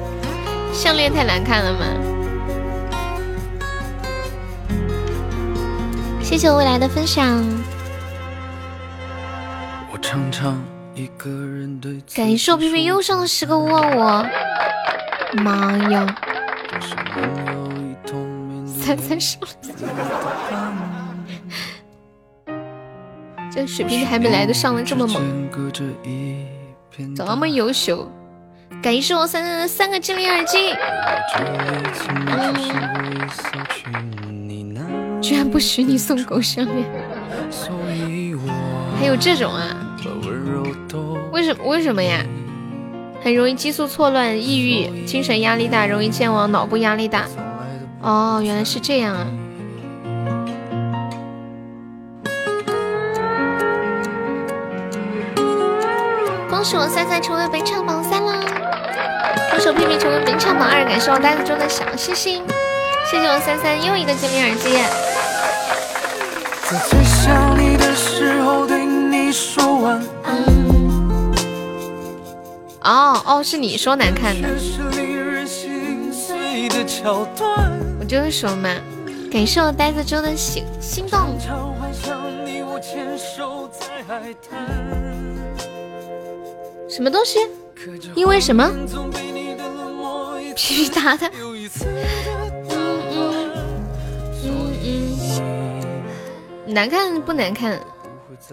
[0.72, 1.86] 项链太难看了吗？
[6.22, 7.44] 谢谢我未来的分享。
[12.14, 14.26] 感谢我皮皮又上了十个窝窝，
[15.42, 16.06] 妈呀！
[18.66, 19.48] 三三十了，
[23.50, 25.48] 这水平还没来的上的这么猛，
[27.14, 28.10] 怎么那么优秀。
[28.80, 30.74] 感谢我三三的三个精灵耳机，
[35.20, 36.88] 居然不许你送狗项链，
[38.98, 39.76] 还有这种啊？
[41.32, 41.64] 为什么？
[41.64, 42.24] 为什么呀？
[43.22, 47.24] 很容易激素错乱、抑郁、精神压力大、容易健忘、脑部压力大。
[48.00, 49.26] 哦，原来是这样啊！
[56.50, 58.41] 恭喜我三三成为本场榜三啦！
[59.62, 62.42] 恭喜我屁屁成为本场榜二，感谢我呆子中的小星星，
[63.08, 64.72] 谢谢我三三又一个精灵耳机。
[66.68, 70.42] 在最想你的时候对你说晚安。
[72.80, 74.48] 哦哦，是你说难看的，
[78.00, 78.68] 我就是说嘛。
[79.30, 81.38] 感谢我呆子中的心心动。
[86.88, 87.38] 什么东西？
[88.16, 88.68] 因为什么？
[90.54, 91.30] 皮皮哒的。
[91.40, 91.70] 嗯
[94.44, 94.50] 嗯
[96.66, 97.80] 嗯，难看不难看？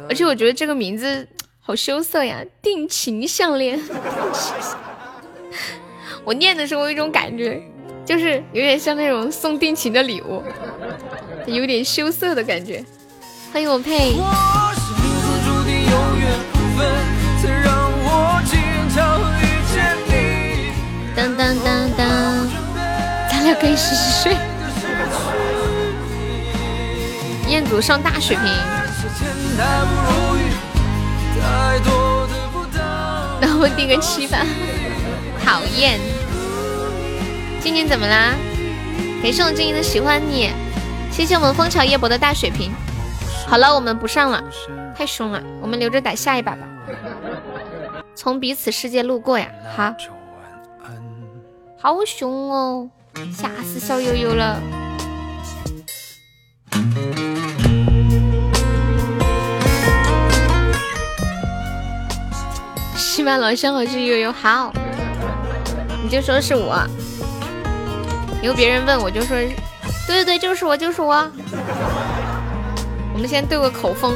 [0.07, 1.27] 而且我觉得这个名字。
[1.61, 3.79] 好羞涩呀，定情项链。
[6.23, 7.61] 我念的时候有一种感觉，
[8.03, 10.41] 就是有点像那种送定情的礼物，
[11.45, 12.83] 有点羞涩的感觉。
[13.53, 14.15] 欢迎我佩。
[23.53, 24.37] 可以试试睡。
[27.47, 28.45] 彦祖上大水平。
[33.41, 34.45] 那我定个七吧。
[35.43, 35.99] 讨厌，
[37.59, 38.35] 静静怎么啦？
[39.23, 40.51] 感谢我静静的喜欢你，
[41.11, 42.71] 谢谢我们枫桥夜泊的大水瓶。
[43.47, 44.43] 好了，我们不上了，
[44.95, 46.59] 太凶了，我们留着打下一把吧。
[48.15, 49.95] 从彼此世界路过呀，好，
[51.77, 52.89] 好凶哦，
[53.33, 54.61] 吓死小悠悠了。
[62.95, 64.71] 起码老乡好是悠悠好，
[66.01, 66.81] 你就说是我。
[68.41, 69.35] 有别人问我就说，
[70.07, 71.29] 对对对，就是我，就是我。
[73.13, 74.15] 我们先对个口风。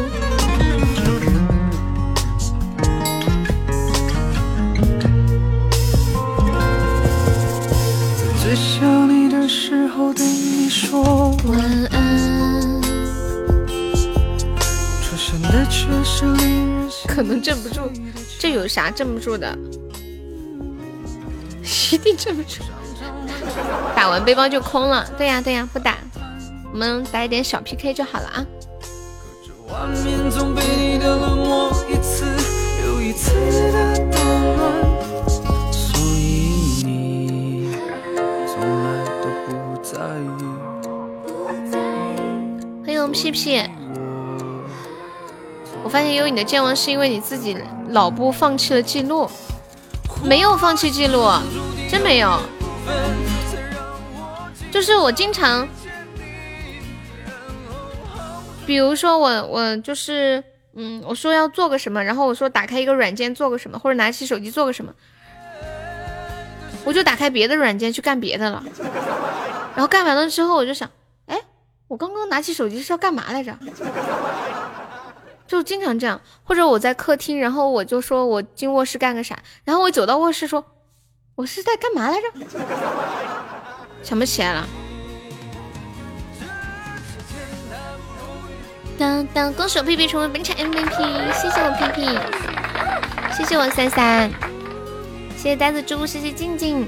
[8.53, 12.81] 最想你的时候对你说晚安，
[15.01, 17.89] 出现的却是令人可能镇不住。
[18.37, 19.57] 这有啥镇不住的？
[21.63, 22.61] 一定镇不住。
[23.95, 25.03] 打完背包就空了。
[25.17, 25.97] 对呀对呀，不打，
[26.71, 28.45] 我们打一点小 PK 就好了啊。
[29.67, 29.89] 欢
[43.03, 43.61] 迎我们屁屁。
[45.83, 47.57] 我发现有你的健忘是因为你自己
[47.89, 49.29] 脑部放弃了记录，
[50.23, 51.29] 没有放弃记录，
[51.89, 52.39] 真没有。
[54.71, 55.67] 就是我经常，
[58.65, 60.41] 比如说我我就是
[60.73, 64.93] 嗯，我说要做个什么，然后我说打开一个软件做个什么，或者拿起手机做个什么，
[66.85, 68.63] 我就打开别的软件去干别的了。
[69.75, 70.89] 然后干完了之后，我就想，
[71.87, 73.57] 我刚刚拿起手机是要干嘛来着？
[75.45, 80.65] 就经常这样，或者我在客厅，然后我就说我进卧室干个啥，然后我走到卧室说，
[81.35, 82.27] 我是在干嘛来着？
[84.01, 84.67] 想不起来了。
[88.97, 92.07] 当当，恭喜我屁屁成为本场 MVP，谢谢我屁屁，
[93.35, 94.31] 谢谢我三三，
[95.35, 96.87] 谢谢呆子猪，谢谢静静。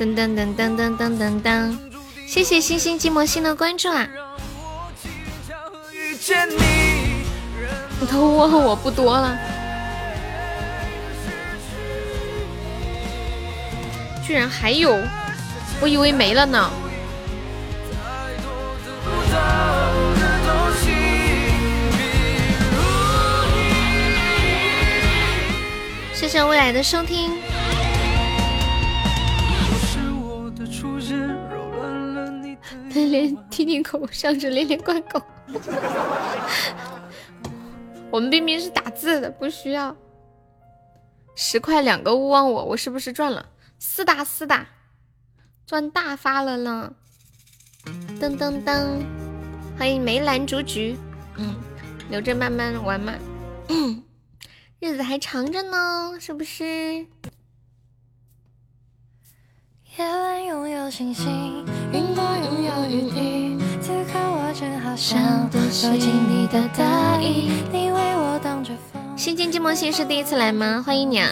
[0.00, 1.76] 噔噔噔噔噔噔噔噔，
[2.26, 4.08] 谢谢星星寂寞星的关注啊！
[8.00, 9.36] 你都问我不多了，
[14.26, 14.98] 居然还有，
[15.82, 16.70] 我以为没了呢。
[26.14, 27.49] 谢谢未来的收听。
[33.10, 35.20] 连连听听口，上着连连贯口。
[38.10, 39.96] 我们冰冰是打字的，不需要。
[41.36, 43.46] 十块两个勿忘我，我是不是赚了？
[43.78, 44.66] 四大四大，
[45.66, 46.92] 赚大发了呢！
[48.20, 49.00] 噔噔噔，
[49.78, 50.96] 欢迎梅兰竹菊。
[51.36, 51.54] 嗯，
[52.10, 53.14] 留着慢慢玩嘛。
[54.80, 57.06] 日子还长着呢，是不是？
[59.96, 65.18] 夜晚拥有星星，云朵拥有雨滴，此刻我正好想
[65.72, 69.02] 收紧你的大衣，你为我挡着风。
[69.16, 70.80] 寂寞心是第一次来吗？
[70.86, 71.30] 欢迎你啊！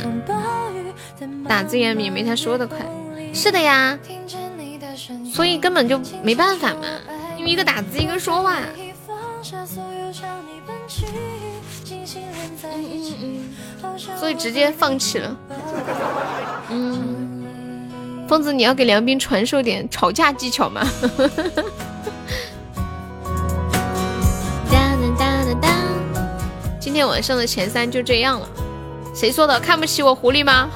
[1.48, 2.78] 打字远比没他说的快。
[3.32, 3.96] 是的呀，
[5.32, 6.80] 所以根本就没办法嘛，
[7.36, 8.58] 因为一个打字，一个说话。
[12.66, 15.36] 嗯嗯嗯，所以直接放弃了。
[16.70, 17.37] 嗯，
[18.28, 20.86] 疯子，你要给梁斌传授点吵架技巧吗？
[26.78, 28.48] 今天晚上的前三就这样了。
[29.14, 29.58] 谁说的？
[29.60, 30.68] 看不起我狐狸吗？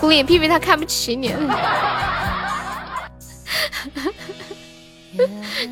[0.00, 1.34] 狐狸屁屁他看不起你。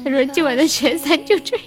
[0.04, 1.66] 他说今晚的前三就这样。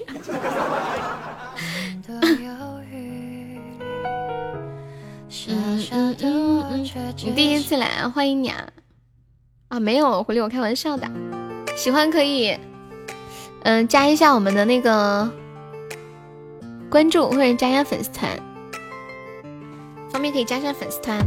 [5.48, 6.84] 嗯嗯嗯，
[7.24, 8.68] 你第一次来，欢迎你啊！
[9.68, 11.08] 啊，没有狐狸，我开玩笑的。
[11.78, 12.58] 喜欢可以，
[13.64, 15.30] 嗯，加一下我们的那个
[16.90, 18.30] 关注，或者加一下粉丝团。
[20.12, 21.20] 方便可以加上粉丝团。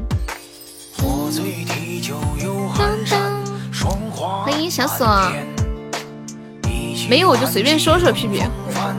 [4.44, 5.06] 欢迎小锁。
[7.08, 8.42] 没有我就随便说说，屁屁，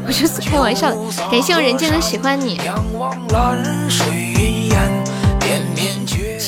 [0.08, 0.98] 我就是开玩笑的。
[1.30, 2.60] 感谢我人间的喜欢你。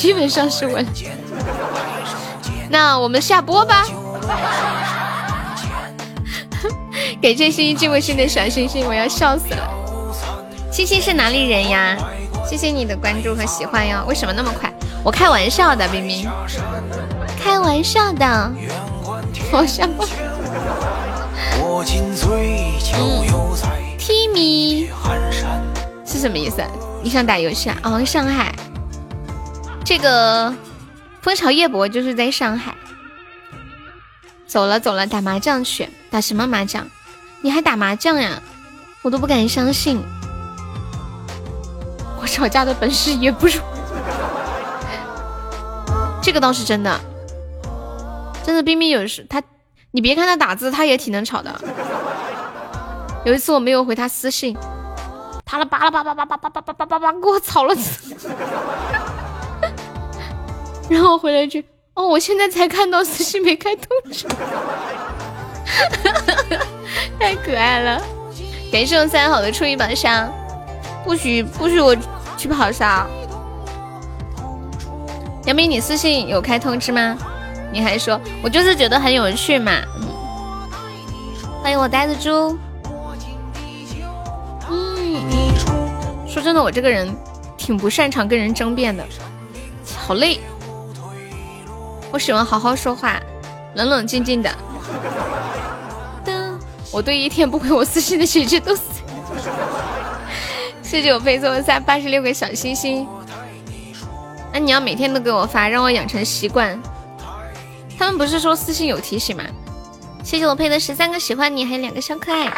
[0.02, 0.84] 基本上是稳。
[2.72, 3.86] 那我们下播吧。
[7.22, 9.70] 感谢星星这位新的小星星，我要笑死了。
[10.72, 11.96] 星星是哪里人呀？
[12.50, 14.04] 谢谢你的关注和喜欢哟。
[14.08, 14.74] 为什么那么快？
[15.04, 16.28] 我开玩笑的，冰冰。
[17.40, 18.52] 开玩笑的。
[19.52, 20.04] 我下播。
[24.00, 24.88] Timmy
[26.04, 26.64] 是什么意思？
[27.04, 27.78] 你想打游戏啊？
[27.84, 28.52] 哦，上海。
[29.84, 30.54] 这个
[31.22, 32.76] 蜂巢夜泊就是在上海。
[34.48, 35.90] 走了走了，打麻将去。
[36.10, 36.88] 打什么麻将？
[37.42, 38.42] 你还打麻将呀？
[39.02, 40.02] 我都不敢相信。
[42.20, 43.54] 我吵架的本事也不如。
[46.22, 47.00] 这个倒是真的。
[48.44, 49.42] 真的，冰冰有时他。
[49.94, 51.62] 你别看他打字，他也挺能吵的。
[53.26, 54.56] 有一次我没有回他私信，
[55.46, 57.76] 他了巴拉巴拉巴拉巴拉巴拉巴拉巴拉给我吵了。
[60.92, 61.64] 然后我回了一句
[61.96, 64.28] ：“哦，我现在才看到私信没开通知。
[67.18, 68.02] ”太可爱了！
[68.70, 70.30] 感谢我三好的初一榜上，
[71.06, 71.96] 不许不许我
[72.38, 73.08] 去跑杀。
[75.46, 77.18] 杨明，你私信有开通知吗？
[77.72, 79.72] 你还说，我就是觉得很有趣嘛。
[81.64, 82.58] 欢迎我呆子猪。
[84.70, 85.24] 嗯，
[86.28, 87.10] 说真的，我这个人
[87.56, 89.06] 挺不擅长跟人争辩的，
[89.96, 90.42] 好累。
[92.12, 93.20] 我喜欢好好说话，
[93.76, 94.50] 冷冷静静的。
[96.26, 96.60] 噔，
[96.92, 98.84] 我对一天不回我私信的姐姐都死。
[100.84, 103.08] 谢谢我飞送三八十六个小心心。
[104.52, 106.78] 那你要每天都给我发，让我养成习惯。
[107.98, 109.44] 他们不是说私信有提醒吗？
[110.22, 112.52] 谢谢我配的十三个喜欢你，还有两个小可爱。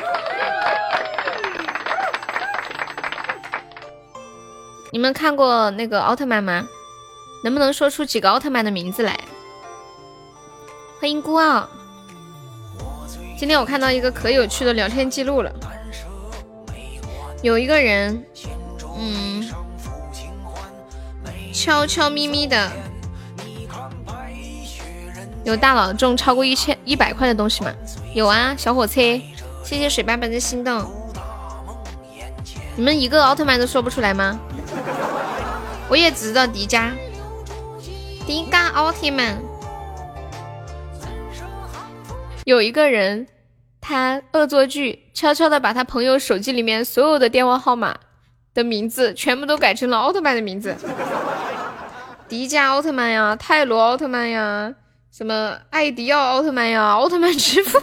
[4.91, 6.67] 你们看过那个奥特曼吗？
[7.43, 9.19] 能不能说出几个奥特曼的名字来？
[11.03, 11.67] 欢迎孤傲。
[13.37, 15.51] 今天我看到一个可有趣的聊天记录了，
[17.41, 18.23] 有一个人，
[18.97, 19.45] 嗯，
[21.53, 22.71] 悄悄咪咪的，
[25.43, 27.73] 有大佬中超过一千一百块的东西吗？
[28.13, 29.01] 有啊，小火车，
[29.61, 30.89] 谢谢水爸爸的心动。
[32.77, 34.39] 你们一个奥特曼都说不出来吗？
[35.89, 36.91] 我也只知道迪迦，
[38.25, 39.37] 迪迦奥特曼。
[42.45, 43.27] 有一个人，
[43.79, 47.95] 他恶作剧，悄悄的把他朋友手机里面所有的电话号码
[48.53, 50.75] 的名字全部都改成了奥特曼的名字，
[52.27, 54.73] 迪迦奥特曼呀，泰罗奥特曼呀，
[55.09, 57.79] 什么艾迪奥奥特曼呀，奥特曼之父，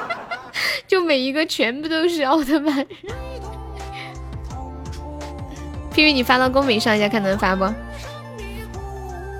[0.86, 2.86] 就每一个全部都是奥特曼。
[5.94, 7.64] 皮皮，你发到公屏上一下，看能发不？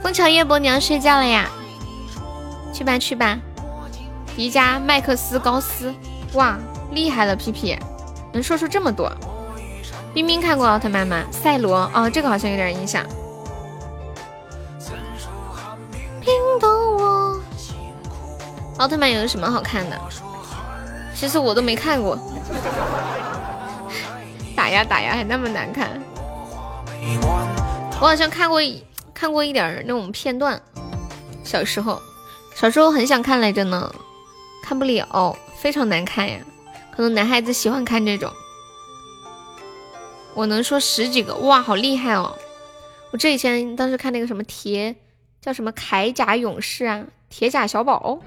[0.02, 1.50] 枫桥夜泊，你要睡觉了呀？
[2.72, 3.38] 去吧去吧。
[4.34, 5.94] 迪迦、麦克斯、高斯，
[6.32, 6.58] 哇，
[6.90, 7.36] 厉害了！
[7.36, 7.78] 皮皮
[8.32, 9.12] 能说出这么多。
[10.14, 11.22] 冰冰看过奥特曼吗？
[11.30, 13.04] 赛罗，哦，这个好像有点印象。
[16.20, 17.40] 冰冻我
[18.78, 19.98] 奥特曼有什么好看的？
[21.14, 22.18] 其实我都没看过。
[24.56, 26.00] 打呀打呀，还那么难看。
[28.00, 28.60] 我好像看过
[29.12, 30.60] 看过一点那种片段，
[31.44, 32.00] 小时候，
[32.54, 33.94] 小时候很想看来着呢。
[34.62, 36.38] 看不了，非常难看呀。
[36.94, 38.32] 可能男孩子喜欢看这种。
[40.34, 42.36] 我能说十几个，哇，好厉害哦！
[43.12, 44.94] 我这以前当时看那个什么铁，
[45.40, 48.18] 叫什么铠甲勇士啊，铁甲小宝，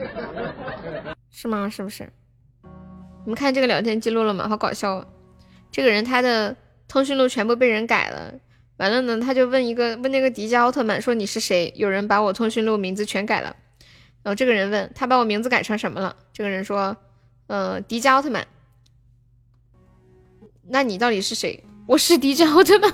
[1.31, 1.67] 是吗？
[1.67, 2.07] 是不是？
[3.23, 4.47] 你们看这个聊天记录了吗？
[4.47, 5.07] 好搞笑啊！
[5.71, 6.55] 这个人他的
[6.87, 8.31] 通讯录全部被人改了，
[8.77, 11.73] 完了呢，他就问一个问那个迪迦奥特曼说你是谁？
[11.75, 13.55] 有人把我通讯录名字全改了。
[14.25, 16.15] 然后这个人问他把我名字改成什么了？
[16.33, 16.97] 这个人说，
[17.45, 18.47] 呃，迪迦奥特曼。
[20.67, 21.63] 那你到底是谁？
[21.85, 22.91] 我是迪迦奥特曼。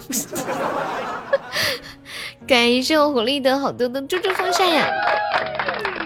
[2.46, 4.90] 感谢我狐狸的好多的猪猪风扇呀！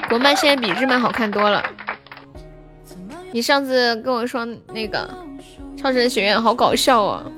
[0.08, 1.66] 国漫现在比日漫好看多了。
[3.32, 5.10] 你上次跟我说那个
[5.76, 7.32] 超神学院好搞笑哦，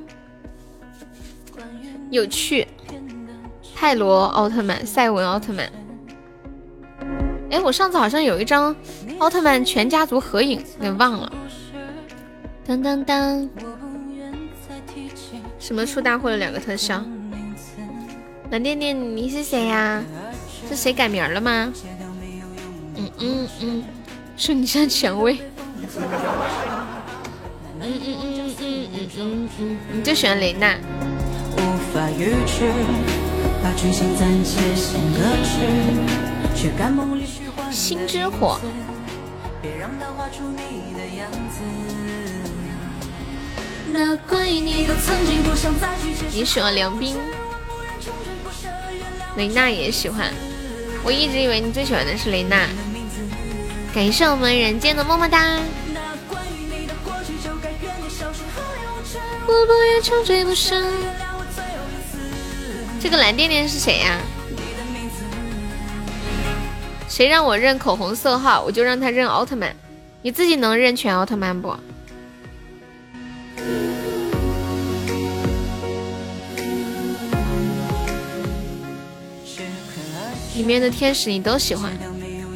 [2.11, 2.67] 有趣。
[3.73, 5.71] 泰罗奥特曼、赛文奥特曼。
[7.49, 8.75] 哎，我上次好像有一张
[9.19, 11.31] 奥特曼全家族合影，给忘了。
[12.65, 13.49] 当当当，
[15.57, 16.37] 什么出大货了？
[16.37, 17.03] 两个特效。
[18.51, 20.03] 蓝电电，你是谁呀？
[20.69, 21.73] 是谁改名了吗？
[22.95, 23.83] 嗯嗯嗯，
[24.35, 25.39] 说你像蔷薇。
[27.79, 30.75] 嗯嗯嗯嗯嗯嗯嗯，你就喜欢雷娜。
[37.71, 38.59] 心之火。
[46.31, 47.15] 你喜欢梁冰，
[49.35, 50.33] 雷娜也喜欢。
[51.03, 52.67] 我一直以为你最喜欢的是雷娜。
[53.93, 55.59] 感谢我们人间的么么哒。
[62.99, 64.19] 这个蓝电电是谁呀？
[67.07, 69.75] 谁让我认口红色号，我就让他认奥特曼。
[70.21, 71.75] 你自己能认全奥特曼不？
[80.55, 81.91] 里面的天使你都喜欢？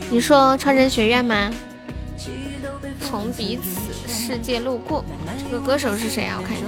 [0.09, 1.49] 你说超人学院吗？
[2.99, 5.05] 从彼此世界路过，
[5.43, 6.37] 这个歌手是谁啊？
[6.41, 6.67] 我看一下。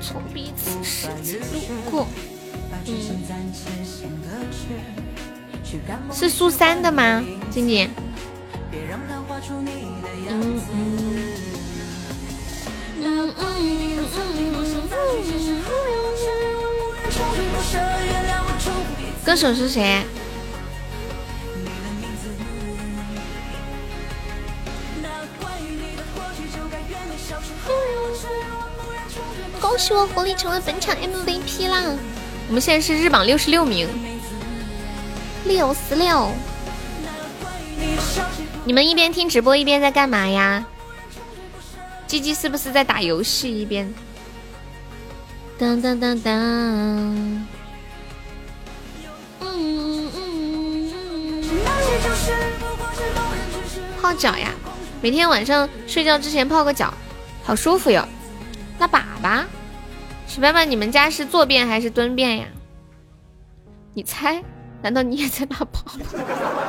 [0.00, 1.44] 从彼此世界路
[1.90, 2.06] 过，
[2.86, 5.05] 嗯。
[6.12, 7.24] 是苏三的吗？
[7.50, 7.90] 静静。
[10.28, 10.86] 嗯嗯。
[19.24, 20.02] 歌手是谁？
[29.60, 31.82] 恭喜我狐狸成为本场 MVP 啦！
[32.48, 33.88] 我们现在是日榜六十六名。
[35.46, 36.32] 六十六，
[38.64, 40.64] 你们一边听直播一边在干嘛呀？
[42.06, 43.92] 鸡鸡是不是在打游戏一边？
[45.58, 47.46] 当当当当，嗯
[49.40, 51.44] 嗯嗯
[54.02, 54.50] 泡脚呀，
[55.00, 56.92] 每天晚上睡觉之前泡个脚，
[57.44, 58.06] 好舒服哟。
[58.78, 59.44] 拉粑粑，
[60.26, 62.46] 小白们，你们家是坐便还是蹲便呀？
[63.94, 64.42] 你猜？
[64.82, 66.00] 难道你也在拉粑粑？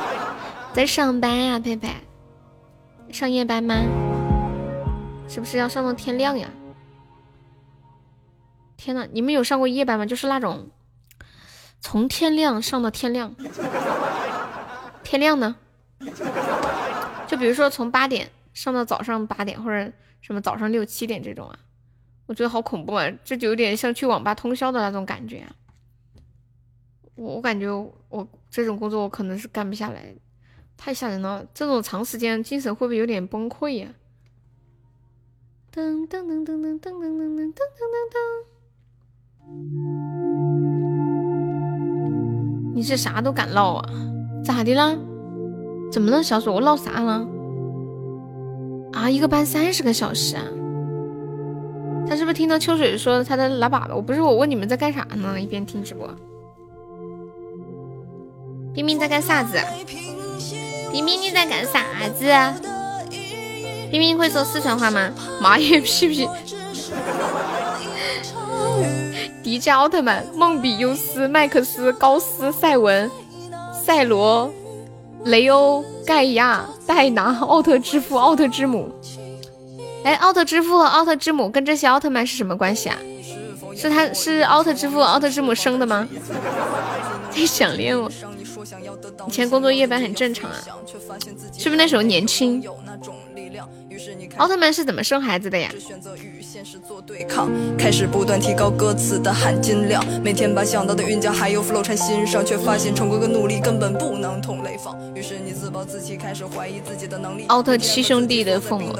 [0.74, 1.88] 在上班呀，佩佩，
[3.12, 3.74] 上夜班吗？
[5.28, 6.48] 是不是要上到天亮呀？
[8.76, 10.06] 天呐，你们有上过夜班吗？
[10.06, 10.68] 就是那种
[11.80, 13.34] 从天亮上到天亮，
[15.04, 15.56] 天亮呢？
[17.26, 21.58] 就比如说从八点上到早上八点，或者什么早上六七点这种啊，
[22.26, 23.06] 我觉得好恐怖啊！
[23.24, 25.50] 这就有点像去网吧通宵的那种感觉啊。
[27.18, 27.68] 我我感觉
[28.08, 30.14] 我这种工作我可能是干不下来，
[30.76, 31.44] 太吓人了。
[31.52, 33.88] 这种长时间精神会不会有点崩溃呀？
[35.74, 38.16] 噔噔噔噔噔噔噔噔噔噔噔噔。
[42.74, 43.90] 你是啥都敢唠啊？
[44.44, 44.96] 咋的啦？
[45.90, 46.54] 怎么了，小鼠？
[46.54, 47.26] 我唠啥了？
[48.92, 50.44] 啊，一个班三十个小时啊？
[52.06, 53.96] 他是不是听到秋水说他在拉粑粑？
[53.96, 55.40] 我不是，我问你们在干啥呢？
[55.40, 56.08] 一边听直播。
[58.78, 59.58] 冰冰在干啥子？
[60.92, 61.82] 冰冰你在干啥
[62.16, 62.32] 子？
[63.90, 65.10] 冰冰会说四川话吗？
[65.40, 66.28] 妈耶，屁屁！
[69.42, 73.10] 迪迦奥特曼、梦比优斯、麦克斯、高斯、赛文、
[73.84, 74.48] 赛罗、
[75.24, 78.88] 雷欧、盖亚、戴拿、奥特之父、奥特之母。
[80.04, 82.96] 哎，奥特之父和奥特之母跟这些奥特曼是什么关系啊？
[83.76, 86.06] 是他是奥特之父、奥特之母生的吗？
[87.38, 88.10] 太想念我。
[89.28, 90.58] 以前工作夜班很正常啊，
[91.56, 92.60] 是不是那时候年轻？
[94.36, 95.70] 奥特曼是怎么生孩子的呀？
[97.78, 104.98] 开始不断提高歌词的含金量，每天把想到的韵脚还有 flow 掺心上，却发现成功跟努力根本不能同类放。
[105.14, 107.44] 于是你自暴自弃，开始怀疑自己的能力。
[107.46, 108.92] 奥特七兄弟的父母，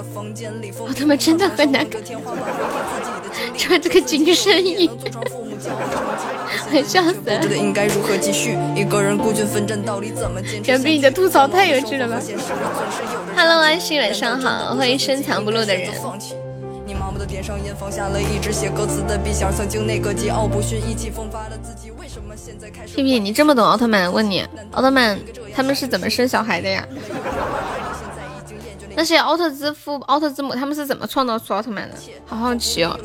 [0.86, 2.01] 奥特曼真的很难看，
[3.57, 4.89] 穿这个紧身衣，
[6.85, 7.19] 笑死。
[7.57, 8.57] 应该如何继续？
[8.75, 10.79] 一个人孤军奋战，到底怎么坚持？
[10.79, 12.21] 比你的吐槽太有趣了吧
[13.37, 15.91] ？Hello，安心，晚上好，欢迎深藏不露的人。
[22.87, 24.13] 屁屁，你这么懂奥特曼？
[24.13, 25.19] 问你，奥特曼
[25.55, 26.87] 他们是怎么生小孩的呀？
[28.99, 31.94] 那些奥特之父、奥特之母，他们是怎么创造出奥特曼的？
[32.26, 32.99] 好好奇哦。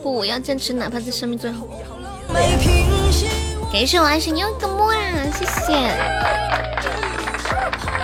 [0.00, 1.68] 不，我要坚持，哪怕在生命最后。
[3.72, 4.96] 感谢我爱心又个么啊，
[5.36, 5.72] 谢谢。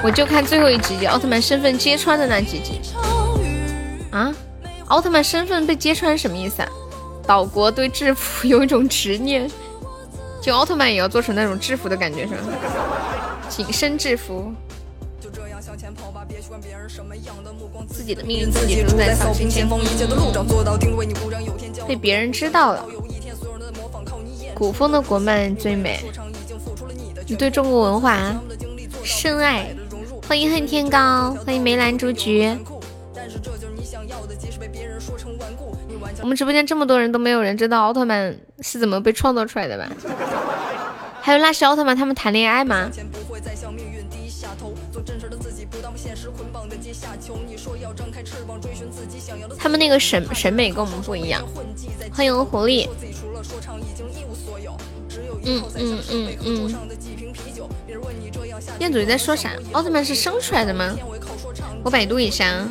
[0.02, 2.80] 我就看最后一集奥特曼身份揭穿的那几集。
[4.10, 4.34] 啊，
[4.86, 6.68] 奥特曼身份被揭穿什么意思啊？
[7.24, 9.48] 岛国对制服有一种执念，
[10.46, 12.40] 就奥特曼也要做成那种制服的感觉是吧？
[13.48, 14.54] 紧身制服。
[17.88, 21.04] 自己的命运自己主宰，扫平前方一切的路障，做到定位。
[21.04, 21.12] 你
[21.44, 22.86] 有天被别人知道了。
[24.54, 25.98] 古风的国漫最美，
[27.26, 28.32] 你对中国文化
[29.02, 29.74] 深爱。
[30.28, 32.56] 欢迎恨天高，欢迎梅兰竹菊。
[36.26, 39.88] 我们直播间这么多人都没有人知道奥特曼是怎么被创造出来的吧？
[41.22, 42.90] 还有那些奥特曼他们谈恋爱吗？
[49.56, 51.46] 他们那个审审美跟我们不一样。
[52.12, 52.88] 欢迎狐狸。
[55.44, 56.74] 嗯嗯嗯嗯。
[58.80, 59.52] 店主你在说啥？
[59.70, 60.92] 奥特曼是生出来的吗？
[61.84, 62.68] 我百度一下。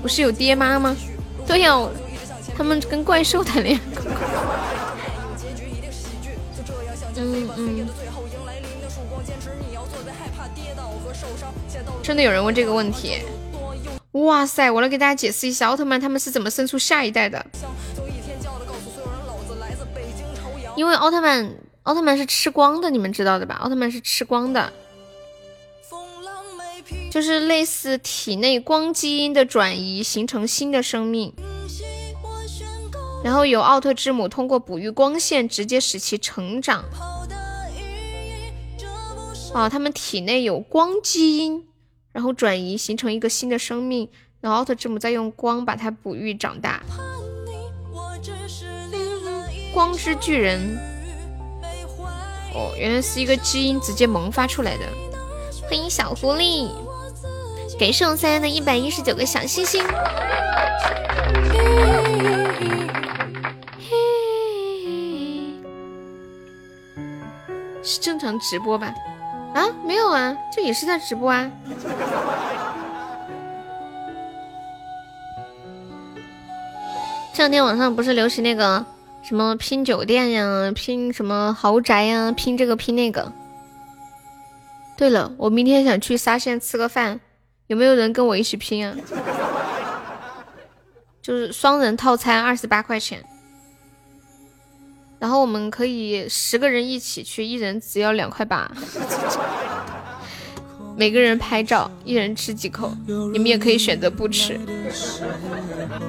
[0.00, 0.96] 不是有爹妈吗？
[1.46, 1.76] 对呀，
[2.56, 3.82] 他们跟怪兽谈恋爱。
[7.16, 7.88] 嗯嗯。
[12.02, 13.18] 真的有人问这个问题？
[14.12, 14.70] 哇塞！
[14.70, 17.44] 我来给大家解释一下，奥特曼他们是怎么生出下一代的。
[20.74, 23.56] 因为奥特曼，奥特曼是吃光的，你们知道的吧？
[23.56, 24.72] 奥特曼是吃光的，
[27.10, 31.32] 就是类似体内光基因的转移，形成新的生命。
[33.24, 36.84] 然后由奥特之母通过哺育光线，直接使其成长。
[39.54, 41.66] 哦，他们体内有光基因，
[42.12, 44.08] 然后转移形成一个新的生命，
[44.40, 46.82] 然后奥特之母再用光把它哺育长大。
[49.72, 50.78] 光之巨人，
[52.54, 54.84] 哦，原来是一个基因直接萌发出来的。
[55.68, 56.68] 欢迎小狐狸，
[57.78, 59.80] 感谢我三的一百一十九个小星星。
[67.80, 68.92] 是正常直播吧？
[69.54, 71.48] 啊，没有啊，这也是在直播啊。
[77.32, 78.84] 这两天网上不是流行那个
[79.22, 83.32] 什么拼酒店呀，拼什么豪宅呀，拼这个拼那个。
[84.96, 87.20] 对了，我明天想去沙县吃个饭，
[87.68, 88.94] 有没有人跟我一起拼啊？
[91.22, 93.22] 就是双人套餐二十八块钱，
[95.18, 98.70] 然后我们可以十个人一起去，一人只要两块八。
[100.96, 104.58] 每个人拍照，一人吃几口，你们也可以选择不吃。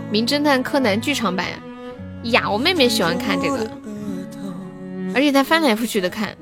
[0.10, 1.45] 名侦探柯南剧场版
[2.24, 3.70] 呀，我妹妹喜欢看这个，
[5.14, 6.36] 而且她翻来覆去的看。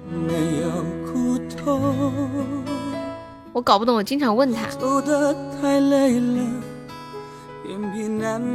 [3.57, 4.67] 我搞不懂，我经常问他。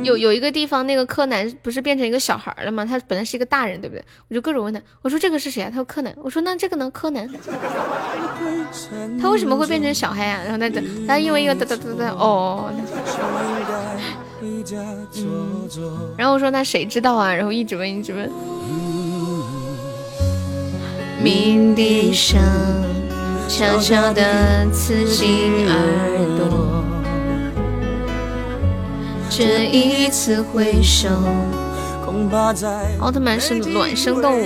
[0.04, 2.84] 有有一个地方，那个柯南不是变成一个小孩了吗？
[2.84, 4.04] 他本来是一个大人，对不对？
[4.28, 5.68] 我就各种问他，我说这个是谁啊？
[5.68, 6.14] 他说柯南。
[6.22, 6.88] 我说那这个呢？
[6.92, 7.28] 柯南。
[9.20, 10.40] 他为什么会变成小孩啊？
[10.44, 10.70] 然后他
[11.08, 12.70] 他因为一个哒哒哒哒哦。
[16.16, 17.34] 然后我说那谁知道啊？
[17.34, 18.30] 然后一直问一直问。
[21.20, 22.40] 鸣笛声
[23.48, 24.22] 悄悄地
[24.72, 25.76] 刺进耳
[26.38, 26.84] 朵。
[29.28, 31.08] 这一次回首，
[33.00, 34.44] 奥特曼是卵生动物，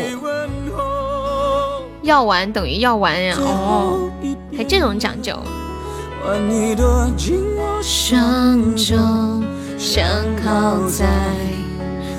[2.02, 4.10] 药丸等于药丸呀，哦，
[4.56, 5.36] 还这种讲究。
[7.82, 8.96] 双手
[9.78, 10.04] 相
[10.42, 11.06] 靠在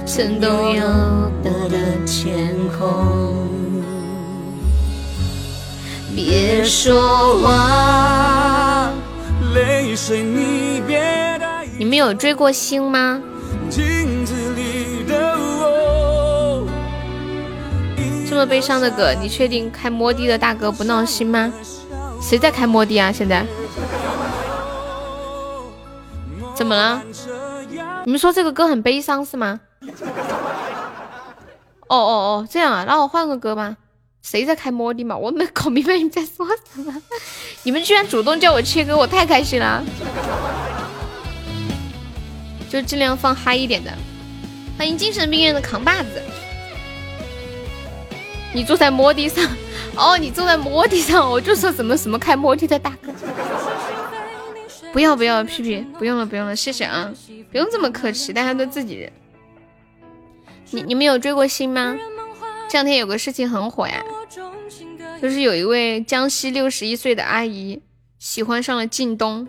[0.06, 0.84] 曾动摇
[1.44, 1.52] 的
[2.06, 3.48] 天空，
[6.18, 8.90] 别说话，
[9.54, 11.40] 泪水你别。
[11.78, 13.22] 你们有追过星吗？
[18.28, 21.54] 这么悲伤的歌，你确定开摩的的大哥不闹心吗？
[22.20, 23.12] 谁在开摩的啊？
[23.12, 23.46] 现在？
[26.56, 27.04] 怎么了？
[28.06, 29.60] 你们说这个歌很悲伤是吗？
[31.88, 32.12] 哦哦
[32.42, 33.76] 哦，这样啊，那我换个歌吧。
[34.22, 35.16] 谁在开摩的嘛？
[35.16, 37.02] 我没搞明白你在说什么。
[37.64, 39.84] 你们居然主动叫我切歌，我太开心了。
[42.70, 43.92] 就尽量放嗨一点的。
[44.78, 46.22] 欢迎精神病院的扛把子。
[48.54, 49.44] 你坐在摩的上，
[49.96, 53.12] 哦，你坐在摩的上，我就说什么什么开摩的的大哥。
[54.92, 57.12] 不要不要，屁屁，不用了不用了，谢谢啊，
[57.52, 59.12] 不用这么客气，大家都自己人。
[60.72, 61.96] 你你们有追过星吗？
[62.70, 64.04] 这两天有个事情很火呀，
[65.22, 67.82] 就是有一位江西六十一岁的阿姨
[68.20, 69.48] 喜欢上了靳东。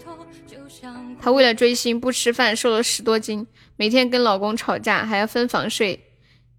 [1.21, 3.47] 她为了追星不吃饭，瘦了十多斤，
[3.77, 5.99] 每天跟老公吵架，还要分房睡，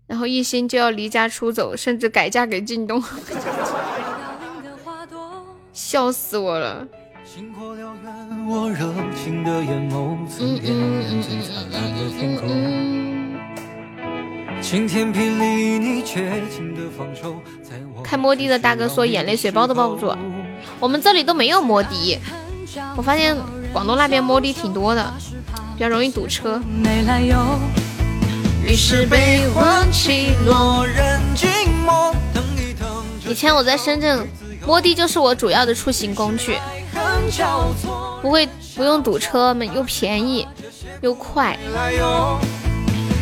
[0.06, 3.02] 然后一心就要离家出走，甚至改嫁给靳东，
[5.72, 6.86] 笑死我了。
[7.24, 7.42] 开
[8.36, 8.84] 摩的
[9.44, 9.64] 的
[18.62, 20.16] 大哥说眼泪水包都包不住，
[20.80, 22.20] 我们这里都没有摩的，
[22.96, 23.36] 我发现。
[23.72, 25.14] 广东那边摩的挺多的，
[25.76, 26.60] 比较容易堵车。
[33.28, 34.28] 以前我在深圳，
[34.66, 36.58] 摩的就是我主要的出行工具，
[38.24, 40.48] 不会不用堵车嘛，又便宜
[41.02, 41.56] 又快。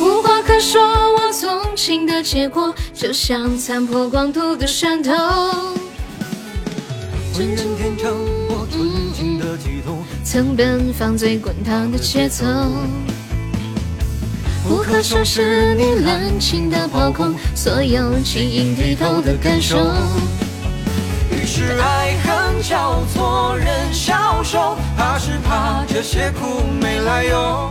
[0.00, 0.80] 无话可说，
[1.14, 5.12] 我纵情的结果，就像残破光秃的山头。
[10.24, 12.44] 曾奔放最滚烫的节奏，
[14.68, 19.78] 无可收拾你滥情的抛空，所有晶莹剔透的感受。
[21.30, 27.70] 于是爱恨交错，人消瘦，怕是怕这些苦没来由。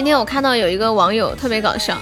[0.00, 2.00] 今天我看到有一个网友特别搞笑，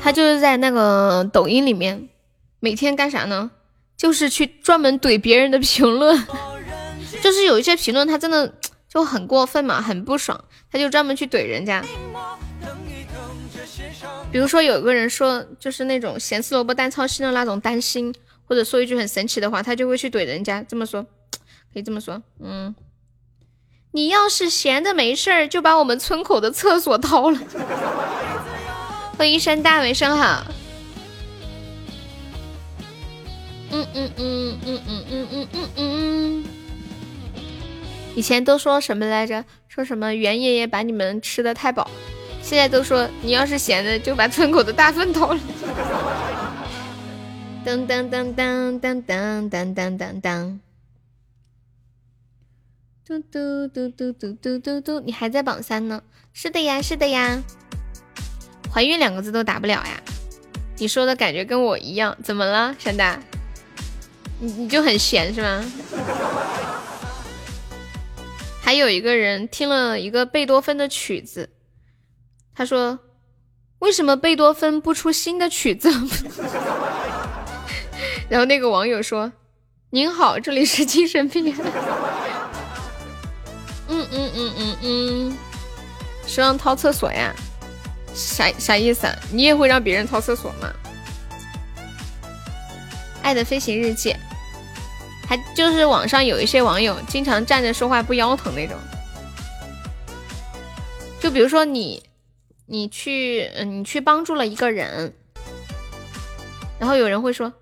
[0.00, 2.08] 他就是在那个抖音里面，
[2.58, 3.50] 每天干啥呢？
[3.98, 6.18] 就是去专门怼别人的评论，
[7.22, 8.50] 就是有一些评论他真的
[8.88, 10.42] 就很过分嘛，很不爽，
[10.72, 11.84] 他就专门去怼人家。
[14.32, 18.10] 比如说有个人说，就是那种咸吃萝卜淡操心的那种担心，
[18.46, 20.62] 或者说一句很神奇的话，他就会去怼人家。
[20.66, 21.04] 这么说，
[21.74, 22.74] 可以这么说，嗯，
[23.96, 27.38] 你要是闲的没事儿，就把我们村口的厕所掏了。
[29.16, 30.44] 欢迎山大，晚上好。
[33.70, 36.44] 嗯嗯嗯嗯嗯嗯嗯嗯嗯。
[38.14, 39.42] 以前都说什么来着？
[39.66, 41.90] 说什么袁爷爷把你们吃的太饱。
[42.42, 45.40] 现在都说你要是闲的，就把村口的大粪掏了。
[47.64, 50.58] 噔噔噔噔噔噔噔噔噔噔。
[53.06, 56.02] 嘟嘟嘟嘟嘟嘟嘟嘟，你还在榜三呢？
[56.32, 57.40] 是的呀，是的呀。
[58.74, 60.02] 怀孕两个字都打不了呀？
[60.78, 63.16] 你说的感觉跟我一样，怎么了，山大？
[64.40, 65.64] 你你就很闲是吗？
[68.60, 71.50] 还有一个人听了一个贝多芬的曲子。
[72.56, 72.98] 他说
[73.78, 75.88] ：“为什么贝多芬不出新的曲子？”
[78.28, 79.32] 然后那个网友说
[79.90, 81.54] ：“您好，这里是精神病院。”
[84.16, 85.38] 嗯嗯嗯嗯嗯，
[86.26, 87.34] 是让掏厕所呀？
[88.14, 89.14] 啥啥意思啊？
[89.30, 90.72] 你也会让别人掏厕所吗？
[93.22, 94.16] 爱的飞行日记，
[95.28, 98.76] 还就是网上有一些网友经常站着说话不腰疼那种，
[101.20, 102.02] 就比如说你。
[102.68, 105.12] 你去，嗯，你去帮助了一个人，
[106.80, 107.52] 然后有人会说，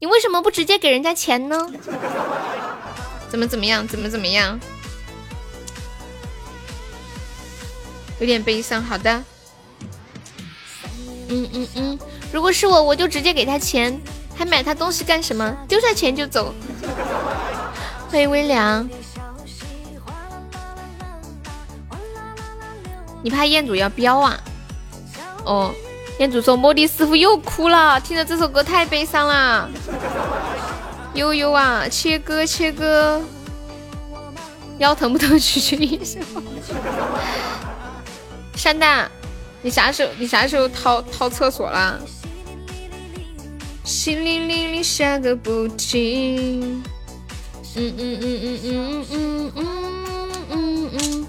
[0.00, 1.56] 你为什么不直接给人家钱呢？
[3.30, 3.88] 怎么怎么样？
[3.88, 4.60] 怎么怎么样？
[8.20, 8.80] 有点悲伤。
[8.80, 9.12] 好的，
[11.28, 11.98] 嗯嗯嗯，
[12.32, 14.00] 如果是我，我就直接给他钱，
[14.36, 15.56] 还买他东西干什么？
[15.66, 16.54] 丢下钱就走。
[18.08, 18.88] 欢迎微凉。
[23.22, 24.40] 你怕彦祖要飙啊？
[25.44, 25.74] 哦，
[26.18, 29.68] 彦祖说莫迪师傅又哭了，听着这首歌太悲伤了。
[31.14, 33.22] 悠悠啊，切歌切歌，
[34.78, 35.38] 腰疼不疼？
[35.38, 36.22] 取决医生。
[38.54, 39.10] 山大，
[39.62, 42.00] 你啥时候你啥时候掏掏厕所了？
[43.84, 46.82] 淅沥沥沥下个不停。
[47.76, 51.26] 嗯嗯嗯嗯嗯嗯嗯嗯嗯，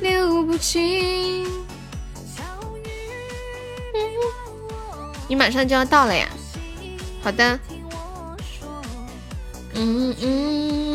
[0.00, 1.46] 流不尽。
[5.28, 6.28] 你马上就要到了呀，
[7.22, 7.58] 好的。
[9.74, 10.89] 嗯嗯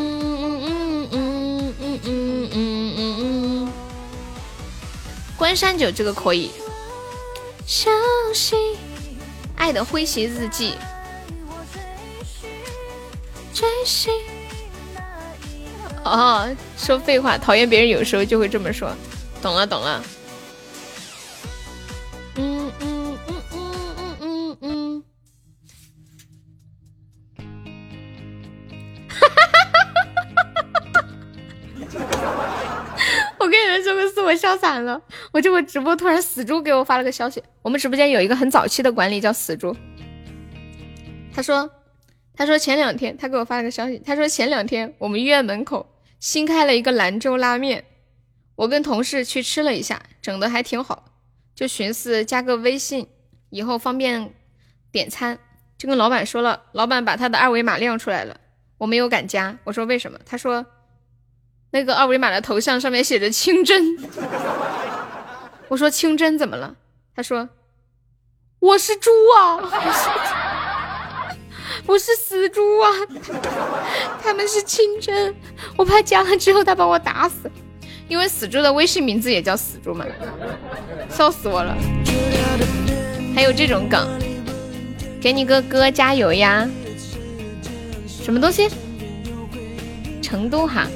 [5.38, 6.52] 关山酒这个可以。
[7.66, 7.92] 相
[8.34, 8.78] 信，
[9.56, 10.76] 爱的诙谐日记。
[13.54, 14.14] 追星。
[16.04, 18.92] 哦，说废话，讨厌别人有时候就会这么说，
[19.42, 20.04] 懂了懂了。
[33.56, 35.02] 跟你们说个事，我笑惨了。
[35.32, 39.76] 我这个直播突然死猪给我发了个消息，我们直播间有一个很早期的管理叫死猪。
[41.34, 41.70] 他说，
[42.36, 45.88] 他说前两天他给我发了个消息，他说前两天我们医院门口
[46.20, 47.86] 新开了一个兰州拉面，
[48.56, 51.06] 我跟同事去吃了一下，整的还挺好，
[51.56, 53.08] 就寻思加个微信，
[53.52, 54.34] 以后方便
[54.92, 55.40] 点餐，
[55.78, 58.38] 就跟老板说了，老板把他的二维码亮出来了。
[58.78, 60.20] 我没有敢加，我说为什么？
[60.26, 60.66] 他说
[61.72, 63.98] 那个二维码的头像上面写着清真。
[65.68, 66.76] 我说清真怎么了？
[67.16, 67.48] 他说
[68.60, 69.60] 我是猪啊，
[71.86, 72.92] 我是死猪啊，
[74.24, 75.34] 他们是清真，
[75.78, 77.50] 我怕加了之后他把我打死，
[78.08, 80.06] 因为死猪的微信名字也叫死猪嘛，
[81.10, 81.76] 笑死我了。
[83.36, 84.08] 还有这种梗，
[85.22, 86.68] 给你个哥加油呀。
[88.08, 88.70] 什么东西？
[90.22, 90.88] 成都哈，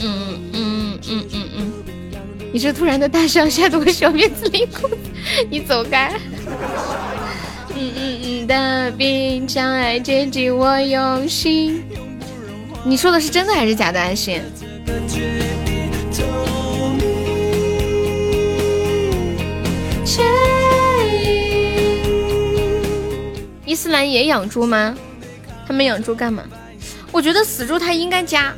[0.00, 1.72] 嗯嗯嗯嗯嗯嗯，
[2.52, 4.88] 你这突然的大象吓得我小辫子里裤，
[5.50, 6.12] 你走开。
[7.74, 11.84] 嗯嗯嗯的冰将爱接近我用心，
[12.84, 14.00] 你说的是真的还是假的？
[14.00, 14.40] 安心。
[23.64, 24.96] 伊斯兰也养猪吗？
[25.66, 26.42] 他们养猪干嘛？
[27.12, 28.52] 我觉得死猪他应该加，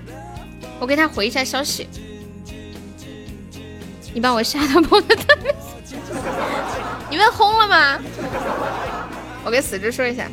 [0.80, 1.86] 我给他回一下消息。
[4.12, 5.54] 你把我吓到，跑的特别
[7.08, 8.00] 你们轰了吗？
[9.44, 10.28] 我给死猪说一下，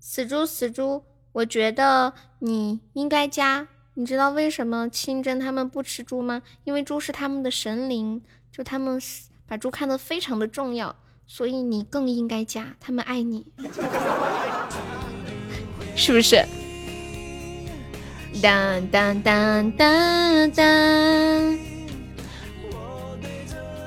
[0.00, 3.68] 死猪死猪，我觉得你应该加。
[3.96, 6.42] 你知道为什么清真他们不吃猪吗？
[6.64, 8.20] 因为猪是他们的神灵，
[8.50, 9.00] 就他们
[9.46, 13.46] 把猪看得非常的重要，所以你更应该加，他们爱你，
[15.94, 16.44] 是不是？
[18.42, 21.58] 当当当当当，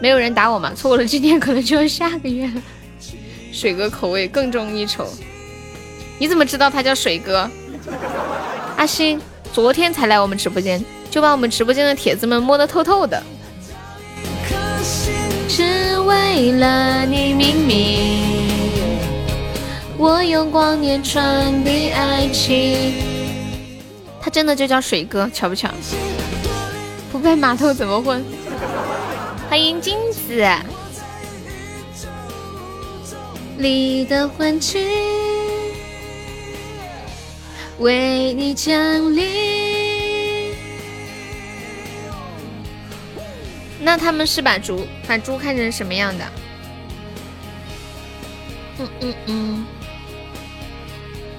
[0.02, 0.74] 没有人打我吗？
[0.76, 2.62] 错过了今天，可能就要下个月了。
[3.52, 5.08] 水哥口味更重一筹，
[6.20, 7.50] 你怎么知道他叫水哥？
[8.76, 9.20] 阿星。
[9.54, 13.24] 昨天才来我们直播间，就把我们直播间的帖子们摸得透透的。
[15.48, 18.48] 只为了你明明，
[19.98, 23.17] 我用光年传递爱情。
[24.28, 25.70] 他真的就叫水哥，巧不巧？
[27.14, 28.22] 不拍码头怎么混？
[29.50, 30.46] 欢迎金子。
[33.58, 34.86] 里的欢庆。
[37.78, 38.76] 为你降
[39.16, 40.54] 临。
[43.80, 46.26] 那他们是把猪把猪看成什么样的？
[48.80, 49.66] 嗯嗯嗯。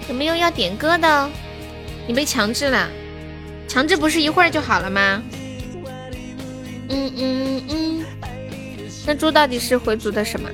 [0.08, 1.30] 有没有要点歌的？
[2.08, 2.88] 你被强制了，
[3.68, 5.22] 强制不是一会儿就好了吗？
[6.88, 8.04] 嗯嗯嗯。
[9.06, 10.48] 那猪到底是回族的什么？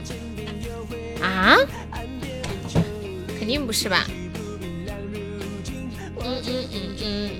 [1.22, 1.56] 啊？
[3.38, 4.04] 肯定不是吧？
[6.24, 7.30] 嗯嗯嗯嗯，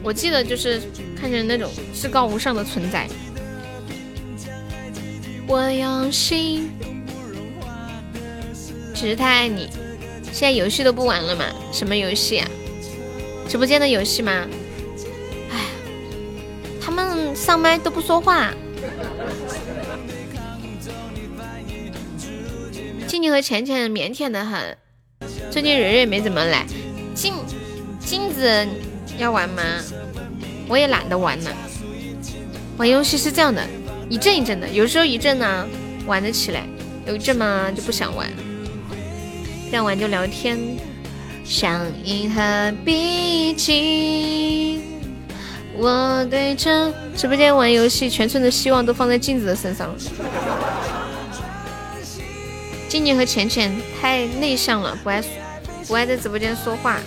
[0.00, 0.80] 我记得就是
[1.20, 3.08] 看见那种至高无上的存在。
[5.48, 6.70] 我用心，
[8.94, 9.68] 只是太爱你。
[10.32, 11.44] 现在游戏都不玩了吗？
[11.72, 12.48] 什么游戏啊？
[13.48, 14.46] 直播间的游戏吗？
[15.50, 15.60] 哎，
[16.80, 18.52] 他们上麦都不说话。
[23.06, 24.76] 静静和浅浅腼腆的很，
[25.50, 26.66] 最近蕊蕊没怎么来。
[27.14, 27.34] 静。
[27.98, 28.66] 镜子
[29.18, 29.62] 要玩吗？
[30.68, 31.50] 我也懒得玩了。
[32.76, 33.66] 玩游戏是这样的，
[34.08, 35.66] 一阵一阵的，有时候一阵呢
[36.06, 36.64] 玩得起来，
[37.04, 38.28] 有一阵嘛就不想玩。
[39.68, 40.56] 这样玩就聊天，
[41.46, 44.82] 像银河笔记。
[45.78, 49.94] 我对着直播间玩游戏，全村的希望都放在镜子的身上了。
[52.88, 55.22] 静静和浅浅太内向了，不爱
[55.86, 56.98] 不爱在直播间说话。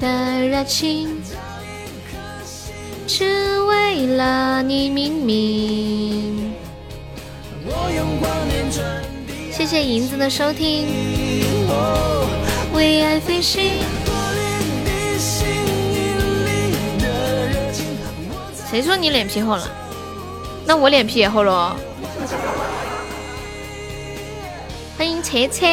[0.00, 1.20] 的热情，
[3.06, 6.54] 只为了你明明。
[9.60, 10.88] 谢谢银子的收听。
[12.72, 13.72] 为爱飞行。
[18.70, 19.70] 谁说你脸皮厚了？
[20.64, 21.76] 那我脸皮也厚了哦。
[24.96, 25.66] 欢迎车车。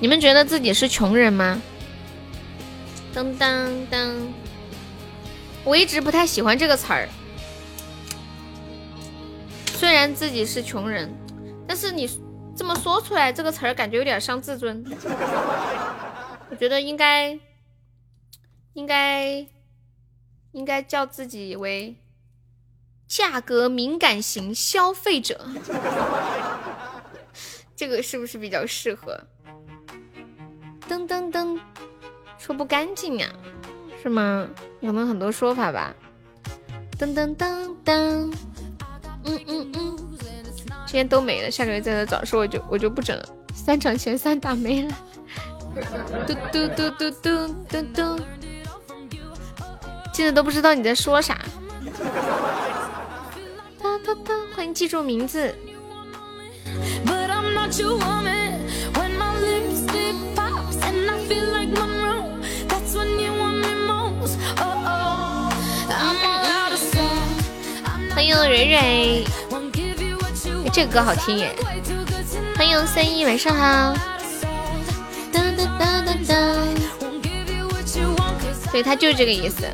[0.00, 1.62] 你们觉得自己是穷人吗？
[3.14, 4.16] 当当当！
[5.62, 7.08] 我一直不太喜欢这个词儿。
[9.84, 11.12] 虽然自己是穷人，
[11.68, 12.08] 但是你
[12.56, 14.82] 这么说出来，这个词儿感觉有点伤自尊。
[16.48, 17.38] 我觉得应该，
[18.72, 19.46] 应该，
[20.52, 21.96] 应该叫自己为
[23.06, 25.46] 价格敏感型消费者。
[27.76, 29.22] 这个是不是比较适合？
[30.88, 31.60] 噔噔噔，
[32.38, 33.30] 说不干净呀，
[34.02, 34.48] 是吗？
[34.80, 35.94] 可能很多说法吧。
[36.98, 38.34] 噔噔噔噔，
[39.24, 39.96] 嗯嗯嗯，
[40.86, 43.24] 今天都没了，下个月再来找，说我就我就不整了。
[43.54, 44.94] 三场前三打没了。
[46.26, 48.20] 嘟嘟嘟嘟嘟嘟嘟，
[50.12, 51.38] 现在都不知道你在说啥。
[53.82, 55.54] 哒哒哒，欢迎记住名字。
[68.26, 69.24] 欢迎蕊蕊，
[70.72, 71.54] 这个歌好听耶！
[72.56, 73.94] 欢迎三一，晚上好。
[78.72, 79.68] 对他就是这个意思，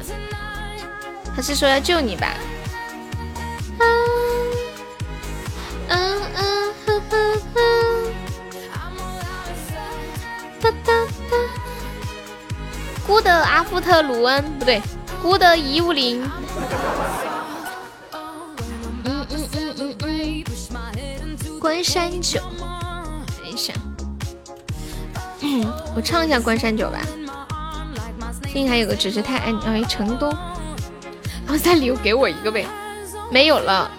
[1.36, 2.34] 他是说要救你吧
[13.06, 14.82] ？？good 阿夫特鲁恩不对
[15.22, 16.28] ，，Good 一五零。
[21.60, 22.40] 关山酒，
[23.36, 23.74] 等一下，
[25.94, 27.00] 我唱一下关山酒吧。
[28.40, 30.34] 最近还有个只是太爱你，哎，成都，
[31.48, 32.66] 奥赛礼物给我一个呗，
[33.30, 33.90] 没有了，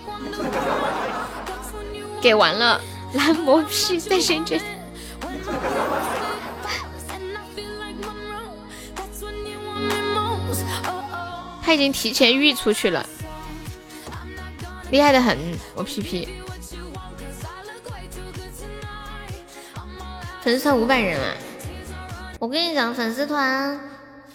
[2.19, 2.81] 给完了。
[3.13, 4.59] 蓝魔屁在深圳，
[11.61, 13.05] 他已经提前预出去了，
[14.89, 15.37] 厉害的很，
[15.75, 16.27] 我屁屁。
[20.41, 21.35] 粉丝团五百人啊！
[22.39, 23.79] 我跟你讲，粉丝团，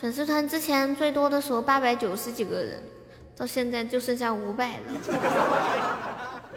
[0.00, 2.80] 粉丝团之前最多的时候八百九十几个人，
[3.36, 4.84] 到现在就剩下五百了。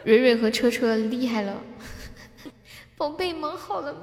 [0.04, 1.56] 蕊蕊和车车厉害了，
[2.96, 4.02] 宝贝忙好了吗？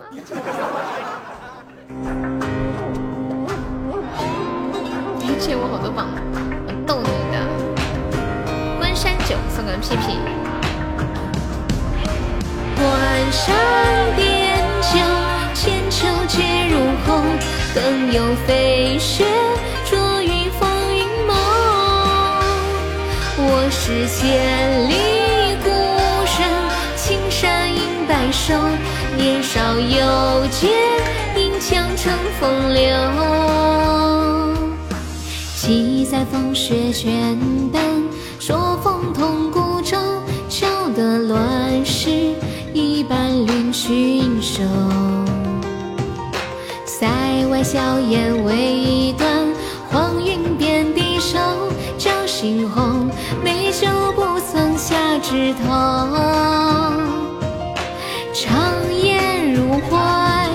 [5.21, 6.09] 你欠我好多棒，
[6.67, 7.39] 我逗你的。
[8.81, 10.19] 关山酒送个屁屁。
[12.75, 15.26] 关山点酒。
[16.37, 17.23] 千秋皆入喉，
[17.75, 19.25] 更有飞雪
[19.89, 21.35] 逐云风云梦。
[23.39, 24.93] 我是千里
[25.65, 25.71] 孤
[26.37, 26.45] 人，
[26.95, 28.55] 青山隐白首。
[29.17, 30.69] 年少有节，
[31.37, 32.85] 饮江成风流。
[35.57, 37.39] 几载风雪卷
[37.73, 37.83] 单，
[38.39, 39.97] 说风同孤舟，
[40.51, 42.11] 搅得乱世
[42.75, 44.63] 一般领群兽。
[47.57, 49.27] 外硝烟未断，
[49.91, 51.39] 黄云遍地瘦。
[51.97, 53.09] 酒醒红，
[53.43, 55.65] 美酒不曾下枝头。
[58.35, 58.61] 长
[59.03, 60.51] 烟入怀，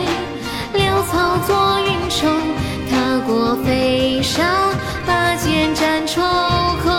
[0.75, 2.27] 潦草作云愁。
[2.91, 4.69] 踏过飞沙，
[5.03, 6.21] 拔剑斩仇
[6.83, 6.93] 恨。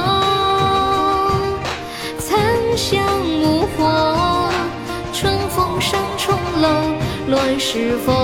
[2.19, 2.41] 残
[2.77, 4.51] 香木火，
[5.12, 6.69] 春风上重楼。
[7.29, 8.22] 乱世烽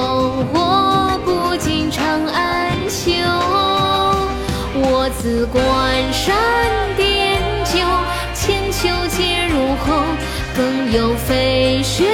[5.39, 5.63] 自关
[6.13, 6.37] 山
[6.97, 7.79] 点酒，
[8.35, 10.03] 千秋皆入喉。
[10.57, 12.11] 更有飞雪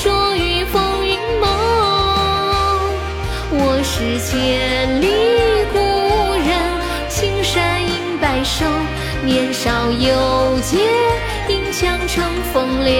[0.00, 1.50] 逐于风云梦。
[3.50, 5.08] 我是千里
[5.72, 5.78] 故
[6.46, 6.48] 人，
[7.08, 8.64] 青山应白首。
[9.24, 10.78] 年少有节，
[11.48, 12.22] 饮江成
[12.52, 12.94] 风流。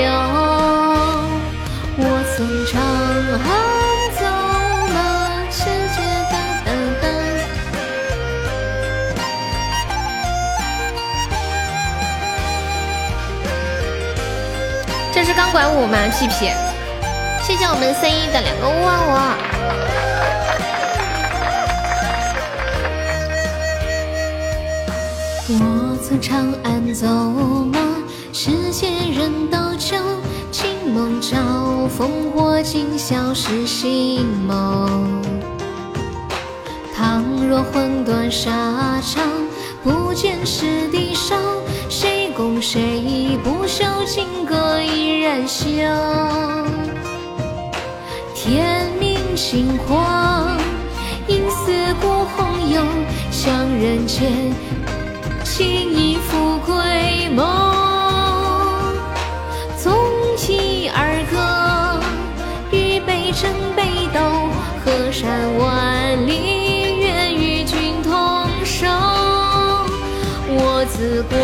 [1.96, 3.79] 我曾长安
[15.40, 15.96] 钢管舞吗？
[16.18, 16.50] 屁屁，
[17.42, 19.14] 谢谢我们森一的两个勿忘我。
[25.48, 27.06] 我从长安走
[27.72, 27.80] 马，
[28.34, 29.96] 世间人都酒。
[30.50, 31.38] 惊梦照
[31.98, 35.22] 烽火，今宵是新梦。
[36.94, 38.50] 倘若魂断沙
[39.00, 39.24] 场，
[39.82, 41.34] 不见师弟手，
[42.60, 44.04] 谁不朽？
[44.04, 45.70] 金戈依然休。
[48.34, 50.58] 天明星黄，
[51.26, 52.82] 应似古洪游，
[53.30, 54.30] 向人间，
[55.44, 57.70] 轻易富贵梦。
[60.92, 62.00] 二歌，
[62.72, 64.20] 欲备真北斗，
[64.84, 68.10] 河山万里，愿与君同
[68.64, 68.88] 守。
[70.52, 71.38] 我自关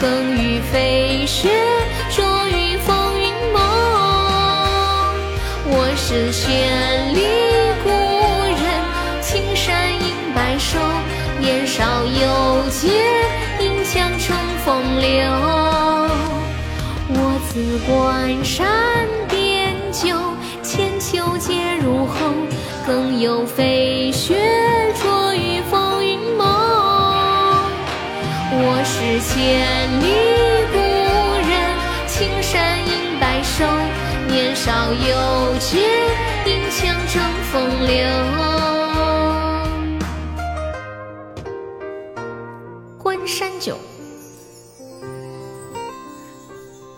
[0.00, 1.50] 更与飞雪
[2.08, 3.60] 逐于风云梦。
[5.66, 7.20] 我是千里
[7.84, 7.90] 故
[8.56, 8.62] 人，
[9.20, 10.78] 青山隐白首，
[11.38, 12.88] 年少有节。
[13.92, 15.26] 江成风流，
[17.08, 20.16] 我自关山点酒，
[20.62, 22.14] 千秋皆入喉，
[22.86, 24.36] 更有飞雪
[29.20, 30.06] 千里
[30.72, 30.78] 故
[31.46, 31.52] 人，
[32.06, 33.66] 青山隐白首，
[34.28, 35.78] 年少有节，
[36.46, 37.22] 饮江成
[37.52, 38.06] 风流。
[42.98, 43.76] 关山酒，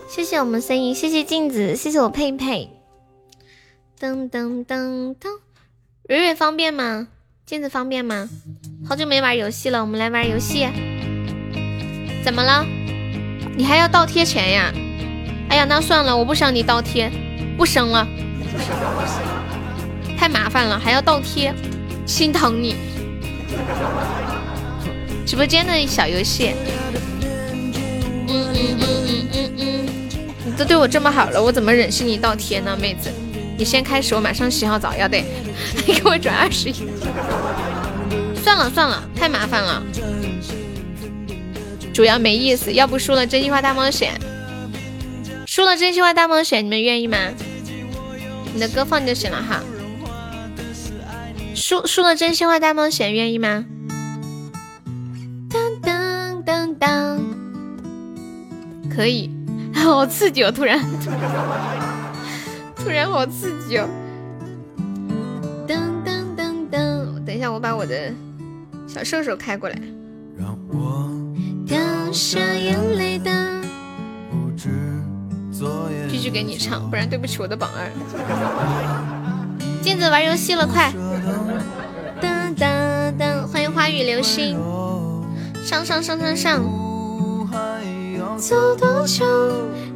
[0.07, 2.69] 谢谢我们森姨，谢谢镜子，谢谢我佩佩。
[3.99, 5.39] 噔噔噔噔，
[6.07, 7.09] 蕊蕊方便吗？
[7.45, 8.29] 镜子方便吗？
[8.87, 10.67] 好久没玩游戏了，我们来玩游戏。
[12.23, 12.65] 怎么了？
[13.55, 14.71] 你还要倒贴钱呀？
[15.49, 17.11] 哎呀，那算了，我不想你倒贴，
[17.57, 18.07] 不生了，
[20.17, 21.53] 太麻烦了，还要倒贴，
[22.05, 22.75] 心疼你。
[25.25, 26.53] 直播间的小游戏，
[28.27, 29.87] 嗯嗯嗯嗯嗯，
[30.45, 33.11] 你都对我这么好了，我怎么忍心你倒贴呢，妹子？
[33.57, 35.23] 你先开始，我马上洗好澡，要得，
[35.85, 36.73] 你 给我转二十一。
[38.43, 39.83] 算了算了，太麻烦了，
[41.93, 42.73] 主要没意思。
[42.73, 44.19] 要不输了真心话大冒险，
[45.45, 47.17] 输了真心话大冒险，你们愿意吗？
[48.53, 49.61] 你的歌放就行了哈。
[51.55, 53.65] 输输了真心话大冒险，愿意吗？
[55.49, 57.21] 当当当当，
[58.93, 59.29] 可以，
[59.73, 60.51] 好刺激哦！
[60.51, 60.79] 突然，
[62.75, 63.87] 突然好刺激哦！
[65.67, 68.11] 噔噔噔噔，等一下，我把我的
[68.87, 69.79] 小兽兽开过来。
[70.35, 71.09] 让我
[71.73, 71.81] 掉
[72.11, 73.31] 下眼泪的，
[76.07, 77.89] 继续给你唱，不然对不起我的榜二。
[79.81, 80.93] 镜子玩游戏了，快！
[82.21, 84.55] 噔噔噔，欢迎花雨流星。
[85.65, 86.63] 上上上上上，
[88.37, 89.25] 走多久？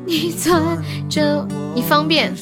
[0.03, 0.59] 你坐
[1.07, 2.35] 着，你方便，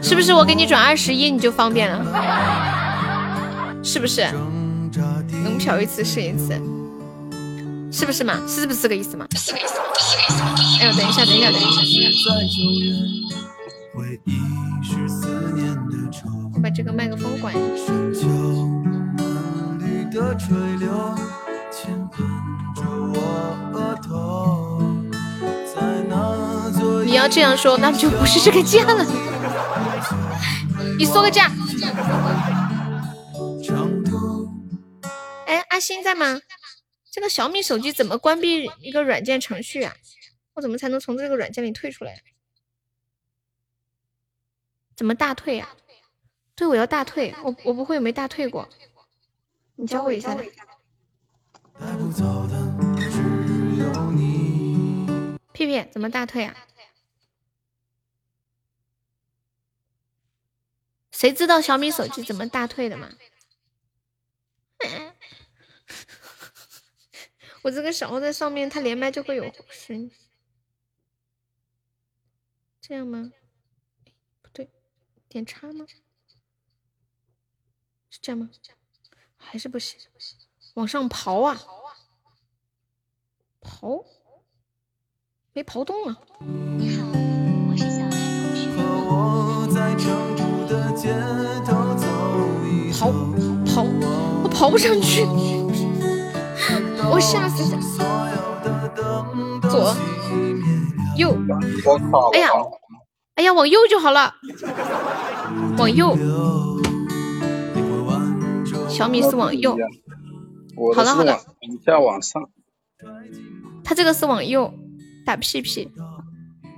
[0.00, 0.32] 是不是？
[0.32, 2.02] 我给你转二十一，你就方便了，
[3.84, 4.26] 是不是？
[5.44, 6.58] 能嫖一次是一次，
[7.98, 8.40] 是不是嘛？
[8.46, 9.26] 是不是这个意思嘛？
[9.34, 10.40] 是个意思，是个意思。
[10.80, 11.68] 哎呦，等一下，等一下，等一下。
[16.54, 17.92] 我把这个麦克风关一下。
[27.04, 29.04] 你要这样说，那就不是这个价了。
[30.96, 31.50] 你说个价。
[35.48, 36.38] 哎，阿星在吗？
[37.10, 39.96] 这个小米手机怎么关闭一个软件程序啊？
[40.54, 42.22] 我怎么才能从这个软件里退出来？
[44.96, 45.76] 怎么大退啊？
[46.54, 47.34] 对，我要大退。
[47.42, 48.68] 我我不会没大退过。
[49.76, 50.36] 你教我一下。
[55.52, 56.56] 屁屁怎么大退啊？
[61.12, 63.08] 谁知道小米手机怎么大退的吗？
[67.62, 70.10] 我这个小号在上面，它连麦就会有声音，
[72.80, 73.32] 这样吗？
[74.42, 74.70] 不对，
[75.28, 75.86] 点叉吗？
[78.10, 78.48] 是这样吗？
[79.36, 79.98] 还是不行？
[80.74, 81.60] 往上刨啊！
[83.60, 84.04] 刨，
[85.52, 86.16] 没刨动啊！
[86.40, 87.08] 你好，
[87.68, 88.68] 我是小爱同学。
[92.92, 93.00] 刨
[93.64, 93.82] 刨，
[94.42, 95.24] 我刨不上去，
[97.10, 97.64] 我吓死
[99.68, 99.94] 左
[101.16, 101.36] 右，
[102.32, 102.48] 哎呀，
[103.34, 104.34] 哎呀，往右就好了，
[105.78, 106.16] 往右。
[108.88, 109.76] 小米是往右。
[110.94, 112.48] 好了好了，你再往上。
[113.84, 114.72] 他这个是往右
[115.26, 115.90] 打屁屁，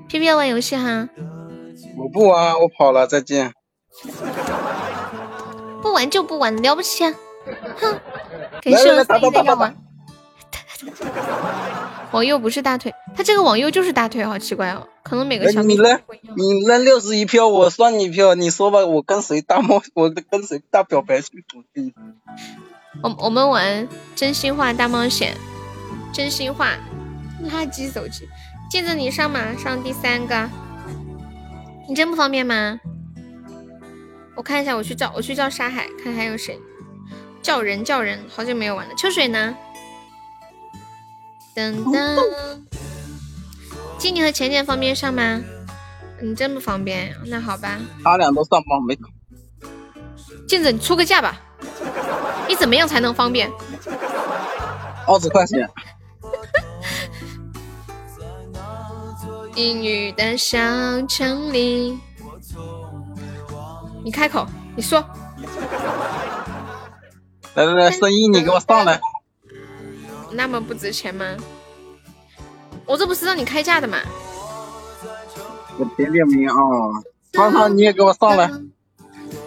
[0.09, 1.09] 屁屁要玩游戏哈。
[1.97, 3.52] 我不玩，我跑了，再见。
[5.82, 7.15] 不玩就不玩，了不起啊！
[7.81, 7.98] 哼，
[8.62, 9.74] 感谢我三的要玩。
[12.12, 14.86] 往右不是大腿，他这个往右就是大腿，好奇怪哦。
[15.02, 16.01] 可能每个小米你扔
[16.36, 18.35] 你扔六十一票，我算你一票。
[18.35, 21.44] 你说吧，我跟谁大冒，我跟谁大表白去？
[23.02, 25.35] 我我们玩真心话大冒险，
[26.12, 26.73] 真心话
[27.44, 28.28] 垃圾手机，
[28.70, 30.51] 镜子你上马上第三个，
[31.89, 32.78] 你真不方便吗？
[34.36, 36.59] 我看一下，我去叫我去叫沙海，看还有谁
[37.43, 38.94] 叫人叫人，好久没有玩了。
[38.97, 39.57] 秋水呢？
[41.60, 42.18] 噔噔，
[43.98, 45.42] 静静和浅浅方便上吗？
[46.22, 47.78] 你真不方便，那好吧。
[48.02, 48.98] 他俩都上班没？
[50.48, 51.38] 镜子，你出个价吧。
[52.48, 53.52] 你怎么样才能方便？
[55.06, 55.68] 二十块钱。
[59.54, 60.58] 阴雨的小
[61.06, 61.98] 城里，
[64.02, 65.04] 你开口，你说。
[67.54, 68.98] 来来来，声音你给我上来。
[70.32, 71.36] 那么不值钱吗？
[72.86, 73.98] 我这不是让你开价的吗？
[75.78, 76.55] 我点点名啊，
[77.32, 78.51] 芳芳你也给我上来。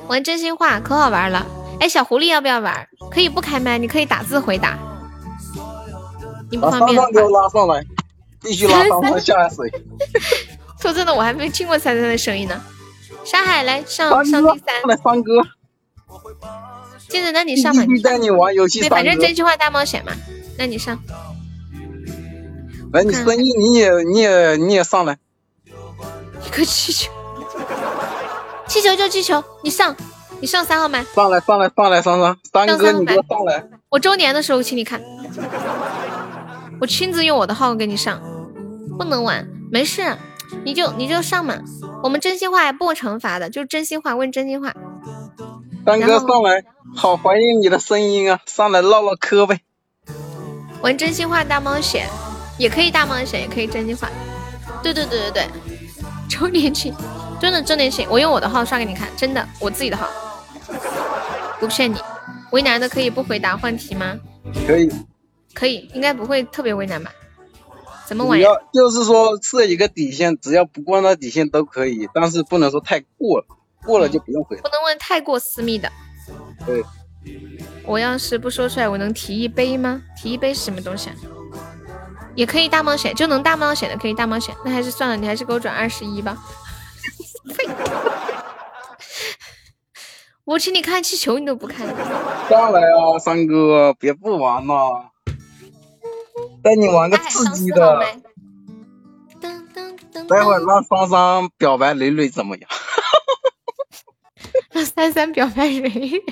[0.07, 1.45] 玩真心话可好玩了。
[1.79, 2.87] 哎，小狐狸要不要玩？
[3.11, 4.77] 可以不开麦，你可以打字回答。
[6.49, 7.11] 你不方便。
[7.11, 7.83] 给我拉上来，
[8.41, 9.69] 必须拉上来下水。
[10.79, 12.61] 说真的，我还没听过三三的声音呢。
[13.23, 14.81] 沙海来上上第三。
[14.87, 15.31] 来三哥。
[17.09, 17.83] 接着，那你上吧。
[18.03, 18.79] 带你玩游戏。
[18.81, 20.11] 对，反正真心话大冒险嘛，
[20.57, 20.99] 那你上。
[22.91, 25.17] 来，你生意你也你也你也上来。
[26.45, 27.11] 一个气球，
[28.67, 29.95] 气球就气球，你上。
[30.39, 33.65] 你上三号麦，上来上来上来上上，三哥你给我上来。
[33.87, 35.01] 我周年的时候请你看，
[36.81, 38.21] 我亲自用我的号给你上。
[38.97, 40.17] 不能玩，没事，
[40.65, 41.55] 你就你就上嘛。
[42.03, 44.73] 我们真心话不惩罚的，就真心话问真心话。
[45.85, 48.41] 三哥上来，好怀念你的声音啊！
[48.45, 49.61] 上来唠唠嗑呗。
[50.83, 52.09] 玩真心话大冒险，
[52.57, 54.11] 也可以大冒险，也可以真心话。
[54.83, 55.47] 对对对对对，
[56.29, 56.93] 周年庆，
[57.39, 60.09] 真的周年庆，我用我的号刷给你看，真的，我自己的号，
[61.57, 61.97] 不骗你。
[62.51, 64.19] 为难的可以不回答换题吗？
[64.67, 64.91] 可以，
[65.53, 67.09] 可以，应该不会特别为难吧？
[68.05, 68.37] 怎么玩？
[68.41, 73.45] 要就是说设一个底线，只要不过那底线都可以，但是不能说太过了，
[73.85, 74.57] 过了就不用回。
[74.57, 75.89] 不能问太过私密的。
[76.65, 76.83] 对。
[77.85, 80.01] 我要是不说出来，我能提一杯吗？
[80.15, 81.15] 提一杯是什么东西啊？
[82.35, 86.37] 也可以大冒险，就能大冒险的可以大冒险，那还是算了，你还是给我转二十一吧。
[90.45, 91.87] 我请你看气球，你都不看。
[92.49, 95.11] 上来啊，三哥，别不玩了，
[96.63, 98.03] 带你玩个刺激的。
[100.27, 102.69] 待会儿让双双表白蕊蕊怎么样？
[104.71, 106.23] 让三三表白蕊蕊。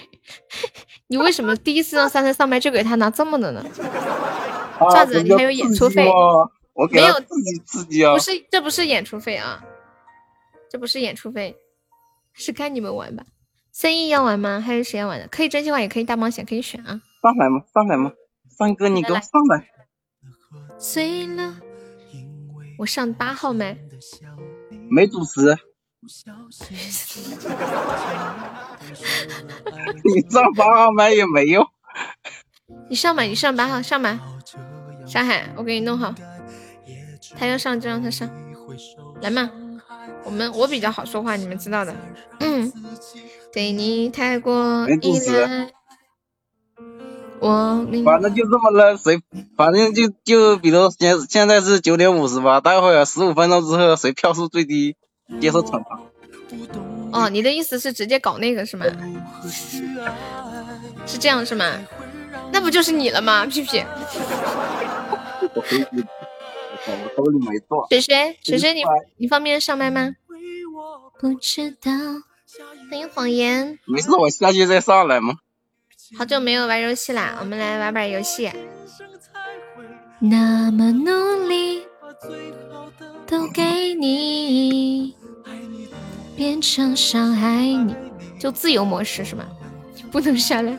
[1.12, 3.62] 你为什么第一次让三三上麦就给他拿这么的呢？
[3.76, 6.10] 这样子你还有演出费？
[6.90, 8.14] 没有刺激刺激啊！
[8.14, 9.62] 不是，这不是演出费啊，
[10.70, 11.54] 这不是演出费，
[12.32, 13.26] 是看你们玩吧。
[13.74, 14.62] 生意要玩吗？
[14.66, 15.28] 还是谁要玩的？
[15.28, 17.02] 可以真心话，也可以大冒险，可以选啊。
[17.22, 18.14] 上来嘛，上来嘛，
[18.58, 19.68] 三哥你给我上来。
[20.80, 21.58] 醉了，
[22.80, 23.78] 我上八号麦。
[24.90, 25.58] 没主持。
[30.04, 31.64] 你上八号麦也没用。
[32.90, 34.20] 你上吧，你上八号，上吧。
[35.06, 36.14] 沙海，我给你弄好。
[37.38, 38.28] 他要上就让他上，
[39.22, 39.52] 来嘛。
[40.24, 41.96] 我们我比较好说话，你们知道的。
[42.40, 42.72] 嗯。
[43.54, 45.72] 对你太过依赖，
[47.40, 49.22] 我反正就这么了，谁
[49.58, 54.96] 反正就就比如现现在是九点五十吧，待会儿十五分钟之后谁票数最低
[55.40, 56.00] 接受惩罚。
[57.14, 58.86] 哦，你的意思是直接搞那个是吗？
[61.06, 61.66] 是这样是吗？
[62.52, 63.46] 那不就是你了吗？
[63.46, 63.84] 屁屁。
[67.90, 68.84] 水水水水，你
[69.18, 70.16] 你方便上麦吗？
[71.20, 71.92] 不知道。
[72.90, 73.80] 欢迎谎言。
[73.86, 75.36] 没事，我下去再上来嘛。
[76.18, 78.52] 好久没有玩游戏啦，我们来玩把游戏。
[80.20, 81.84] 那么努力，
[83.26, 85.16] 都给你，
[86.36, 87.96] 变成伤害你，
[88.40, 89.46] 就自由模式是吗？
[90.12, 90.78] 不能下来。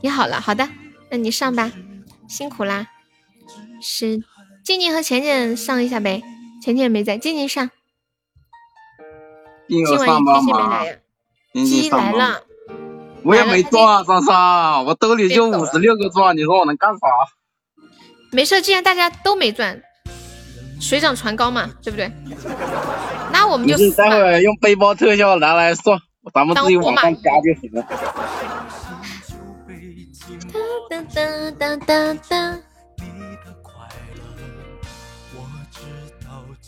[0.00, 0.68] 你好了，好的，
[1.10, 1.70] 那你上吧，
[2.28, 2.86] 辛苦啦。
[3.80, 4.22] 是
[4.64, 6.22] 静静和浅浅上一下呗，
[6.62, 7.70] 浅浅没在，静静上。
[9.68, 10.96] 今晚一没来呀？
[11.54, 12.42] 鸡来了，
[13.24, 16.98] 我也没钻，莎莎，我兜里就五十六个钻，你说我能干啥？
[18.30, 19.82] 没事，既然大家都没钻，
[20.80, 22.10] 水涨船高嘛，对不对？
[23.52, 25.98] 那我们就待会儿用背包特效拿来算，
[26.32, 27.86] 咱们自己往上加就行了。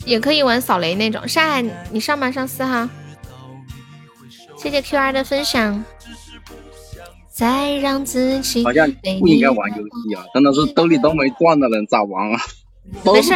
[0.05, 2.87] 也可以玩扫雷那种，上海你上吧，上四号。
[4.55, 5.83] 谢谢 Q R 的分享。
[7.31, 8.89] 再让自己好像
[9.19, 10.23] 不应该玩游戏啊！
[10.33, 12.39] 真的是兜里都没钻的人咋玩啊？
[13.03, 13.33] 没事，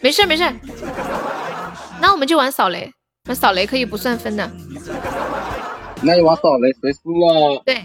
[0.00, 0.44] 没事没事。
[2.00, 2.92] 那我们就玩扫雷，
[3.26, 4.50] 玩扫雷可以不算分的。
[6.02, 7.62] 那就玩扫雷，谁输了？
[7.64, 7.84] 对，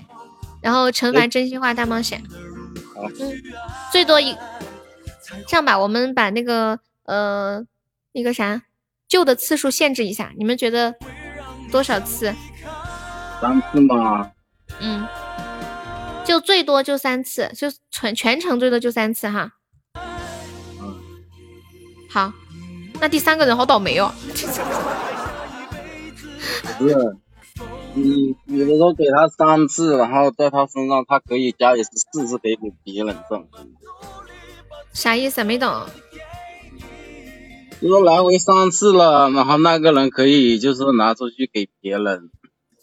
[0.62, 2.24] 然后惩罚真心话大冒险。
[2.94, 3.34] 好，嗯，
[3.92, 4.36] 最多一。
[5.48, 7.64] 这样吧，我们把那个呃
[8.14, 8.62] 那个啥
[9.08, 10.96] 救的次数限制一下，你们觉得？
[11.72, 12.34] 多少次？
[13.42, 14.32] 三次吗？
[14.80, 15.06] 嗯，
[16.24, 19.52] 就最多就三次，就全全程最多就三次哈。
[20.80, 20.96] 嗯，
[22.10, 22.32] 好，
[23.00, 24.12] 那第三个人好倒霉哦。
[26.78, 27.18] 不是，
[27.94, 33.48] 你比如说给他三次，然后在他身上他可以加一次，四次可以给别人挣。
[34.94, 35.44] 啥意思？
[35.44, 35.86] 没懂。
[37.82, 42.30] 就说来回三次了，然后那个人可以就是拿出去给别人，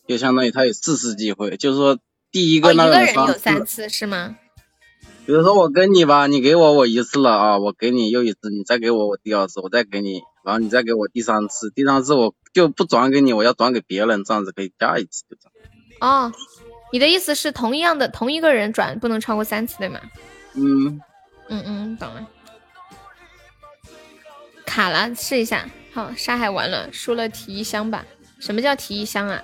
[0.06, 1.56] 就相当于他有四次机会。
[1.56, 1.98] 就是说
[2.30, 4.36] 第一个那个人有三次是吗？
[5.24, 15.70] 比如说我跟你吧，你给我我一次了啊，我给你又一次，你再给我我第二次，我再给你，然后你再给我第三次，第三次我就不转给你，我要转给别人，这样子可以加一次就这样。
[16.00, 16.32] 哦，
[16.92, 20.00] 你的意思是同样的同一个人转不能超过三次对吗？
[20.54, 21.00] 嗯
[21.48, 22.28] 嗯嗯，懂了。
[24.66, 25.68] 卡了，试一下。
[25.92, 28.04] 好，沙海完了，输了提一箱吧。
[28.40, 29.42] 什么叫提一箱啊？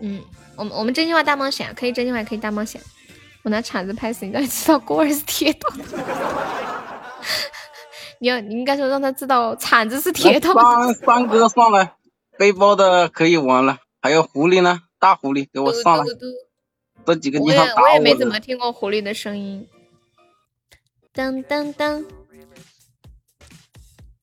[0.00, 0.22] 嗯，
[0.56, 2.80] 我们我们真心话大冒险可以真心话可以大冒险。
[3.42, 5.60] 我拿铲子拍死你，让你知道锅儿是铁的。
[8.20, 10.52] 你要你应该说让他知道铲子是铁的。
[10.54, 11.94] 三三哥上来，
[12.38, 13.78] 背包的可以玩了。
[14.00, 14.82] 还有狐狸呢？
[14.98, 16.04] 大狐狸给我上来。
[17.04, 17.88] 这几个地方打我。
[17.88, 19.66] 我也没怎么听过狐狸的声音。
[21.12, 22.04] 当当当。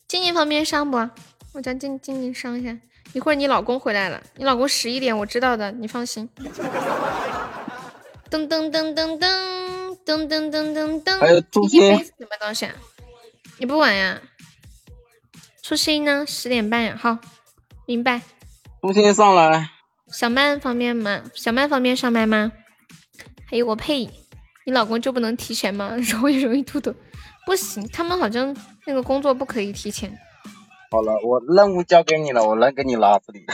[0.07, 0.97] 静静方便上不？
[1.51, 2.77] 我叫静静静上一下。
[3.11, 6.29] 一会儿你老公回来了，你老公十一点我知道的，你放心。
[8.29, 9.27] 噔噔噔噔噔
[10.05, 11.19] 噔噔噔噔噔。
[11.19, 12.73] 还有初心什么东西啊？
[13.57, 14.21] 你不玩呀？
[15.63, 16.25] 初心呢？
[16.27, 16.97] 十点半呀。
[16.99, 17.17] 好，
[17.85, 18.21] 明白。
[18.81, 19.71] 初心上来。
[20.11, 21.23] 小曼方便吗？
[21.33, 22.51] 小曼方便上麦吗？
[23.47, 24.09] 还有我配，
[24.65, 25.95] 你老公就不能提前吗？
[25.97, 26.93] 容易容易秃头，
[27.45, 30.15] 不行，他们好像那个工作不可以提前。
[30.91, 33.45] 好了，我任务交给你了，我能给你拉这里。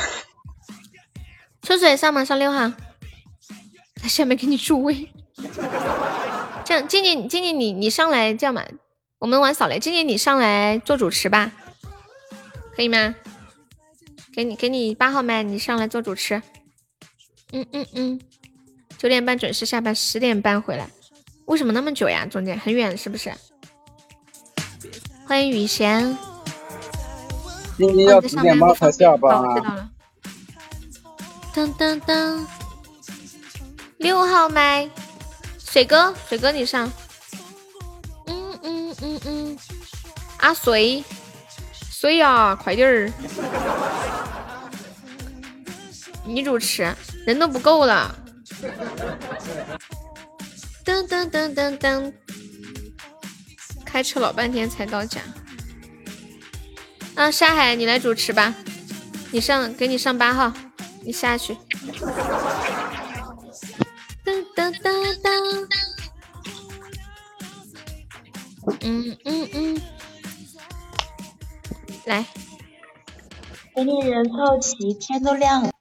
[1.62, 2.24] 秋水上吗？
[2.24, 2.72] 上六号。
[4.06, 5.10] 在下面给你助威。
[6.64, 8.64] 这样，静静静静，你你上来这样吧？
[9.18, 11.52] 我们玩扫雷，静静你上来做主持吧，
[12.76, 13.15] 可以吗？
[14.32, 16.40] 给你给你八号麦，你上来做主持。
[17.52, 18.22] 嗯嗯嗯，
[18.99, 20.88] 九点半准时下班，十点半回来。
[21.45, 22.27] 为什么那么久呀？
[22.27, 23.34] 中间很远是不是？
[25.26, 26.15] 欢迎雨贤。
[27.76, 29.56] 今天要十点半才下班啊！
[29.56, 29.90] 知道了。
[31.56, 32.48] 当当当，
[34.06, 34.88] 六号麦，
[35.57, 36.88] 水哥，水哥你上。
[38.27, 39.57] 嗯嗯嗯嗯，
[40.38, 41.03] 阿水，
[41.90, 43.11] 水呀，快点儿！
[46.23, 46.95] 你主持，
[47.26, 48.15] 人都不够了。
[50.86, 52.14] 噔噔噔噔噔，
[53.84, 55.19] 开车老半天才到家。
[57.15, 58.53] 啊，沙海，你来主持吧，
[59.32, 60.53] 你上，给你上八号，
[61.03, 61.57] 你下去。
[68.88, 69.82] 嗯嗯嗯，
[72.06, 72.24] 来，
[73.76, 75.72] 给你人凑齐，天都亮了。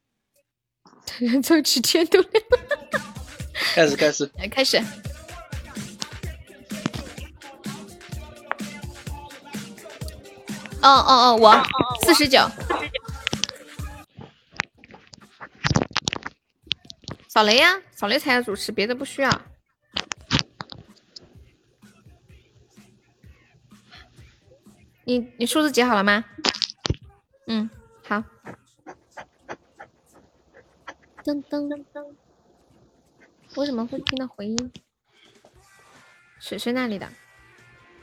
[1.19, 2.59] 人 凑齐，天都亮了。
[3.75, 4.79] 开始，开始， 来，开始。
[10.81, 11.63] 哦哦哦，我
[12.07, 12.41] 四十九，
[17.29, 19.31] 扫雷呀，扫雷才要主持，别的不需要。
[25.05, 26.25] 你你数字解好了吗？
[27.47, 27.69] 嗯，
[28.03, 28.23] 好。
[31.23, 32.15] 噔噔噔噔，
[33.57, 34.73] 为什么会听到回音？
[36.41, 37.09] 水水那里的。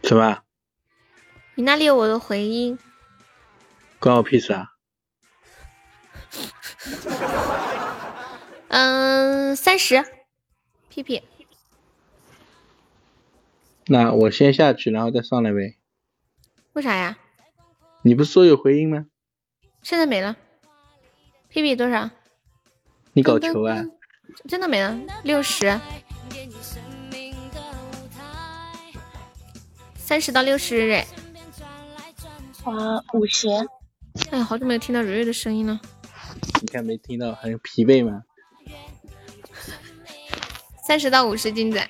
[0.04, 0.44] 什么？
[1.56, 2.78] 你那里有我的回音，
[4.00, 4.74] 关我屁事啊！
[8.70, 10.04] 嗯，三十，
[10.88, 11.24] 屁屁。
[13.88, 15.78] 那我先下去，然后再上来呗。
[16.74, 17.18] 为啥呀？
[18.04, 19.06] 你不是说有回音吗？
[19.84, 20.38] 现在没了。
[21.50, 22.10] 屁屁多少？
[23.14, 23.84] 你搞球啊？
[24.48, 25.78] 真的没了，六十。
[29.96, 31.08] 三十到六十哎。
[32.64, 33.50] 啊，五十！
[34.30, 35.80] 哎呀，好久没有听到蕊蕊的声音了。
[36.62, 38.24] 你看没听到，很疲惫吗？
[40.86, 41.86] 三十到五十金仔。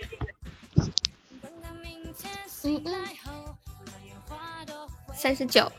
[2.63, 3.05] 嗯嗯。
[5.22, 5.72] 三十九。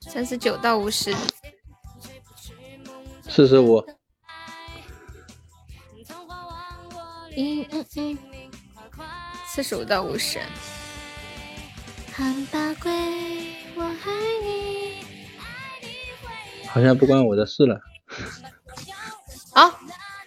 [0.00, 1.14] 三十九到五十。
[3.28, 3.78] 四十五。
[7.36, 8.18] 嗯嗯嗯。
[9.46, 10.40] 四十五到五十。
[16.66, 17.80] 好像不关我的事了。
[19.52, 19.72] 啊，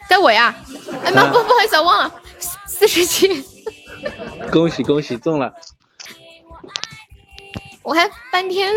[0.07, 0.56] 该我呀！
[1.03, 2.22] 哎妈，不不好意思，忘了，
[2.65, 3.44] 四十七。
[4.49, 5.53] 恭喜恭喜中了！
[7.84, 8.73] 我还半天，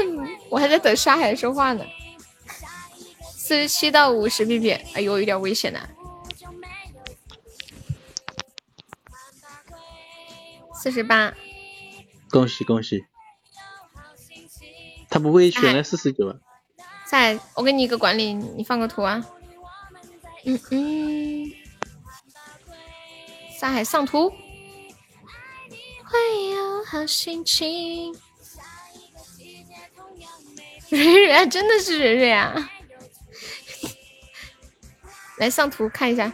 [0.51, 1.85] 我还在等沙海说话呢。
[3.20, 5.89] 四十七到五十 B B，哎呦，有点危险呐。
[10.74, 11.33] 四十八。
[12.28, 13.05] 恭喜恭喜！
[15.09, 16.37] 他不会选了四十九啊？
[17.07, 19.24] 在，我给你一个管理，你放个图啊。
[20.45, 21.53] 嗯嗯。
[23.59, 24.28] 沙海上图。
[26.05, 28.15] 会有好心情。
[30.91, 32.71] 蕊蕊真的是蕊蕊啊！
[35.39, 36.33] 来上图看一下。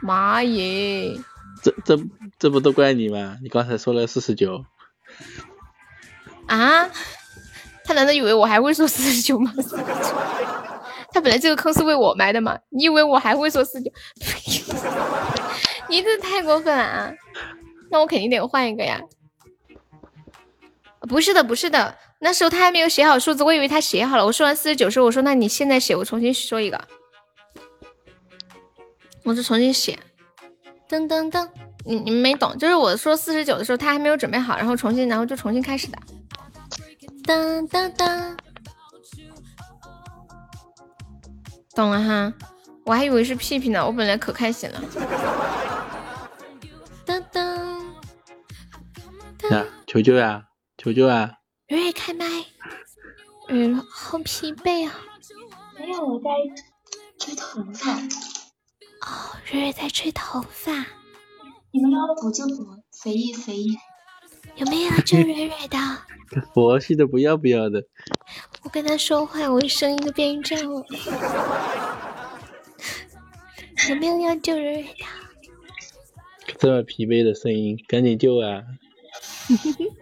[0.00, 1.14] 妈耶！
[1.62, 1.96] 这这
[2.38, 3.36] 这不都怪你吗？
[3.42, 4.64] 你刚才说了四十九。
[6.46, 6.88] 啊？
[7.84, 9.52] 他难道以为我还会说四十九吗？
[11.12, 12.58] 他本来这个坑是为我埋的吗？
[12.70, 13.92] 你以为我还会说四十九？
[15.88, 17.12] 你这太过分了啊！
[17.90, 19.00] 那我肯定得换一个呀。
[21.08, 24.24] 不是的，不是的，那时候他还没有写好数字，我以为他写好了。
[24.24, 26.80] 我说完四十九时候，我说那你现在写，我重新说一个，
[29.24, 29.98] 我就重新写。
[30.88, 31.48] 噔噔噔，
[31.84, 35.98] 你你们没懂，就是我说四十九的时候，他还没有准备好，然后重新，然后就重新开始的。
[37.24, 38.36] 噔噔噔，
[41.74, 42.32] 懂了哈，
[42.84, 44.82] 我还以为是屁屁呢，我本来可开心了。
[47.06, 47.40] 噔噔，
[49.50, 50.42] 呀，求救呀，
[50.82, 51.30] 求救啊！
[51.68, 52.24] 蕊蕊开麦，
[53.48, 54.92] 嗯，好疲惫啊！
[55.78, 56.28] 没有，我在
[57.20, 57.92] 吹头发。
[57.92, 60.72] 哦，蕊蕊在吹头发。
[61.70, 63.76] 你们要补就补，随意随意。
[64.56, 65.78] 有没有要救蕊蕊的？
[66.52, 67.84] 佛系的不要不要的。
[68.64, 70.84] 我跟他说话，我声音都变这样了。
[73.88, 75.04] 有没有要救蕊蕊的？
[76.58, 78.64] 这么疲惫的声音，赶紧救啊！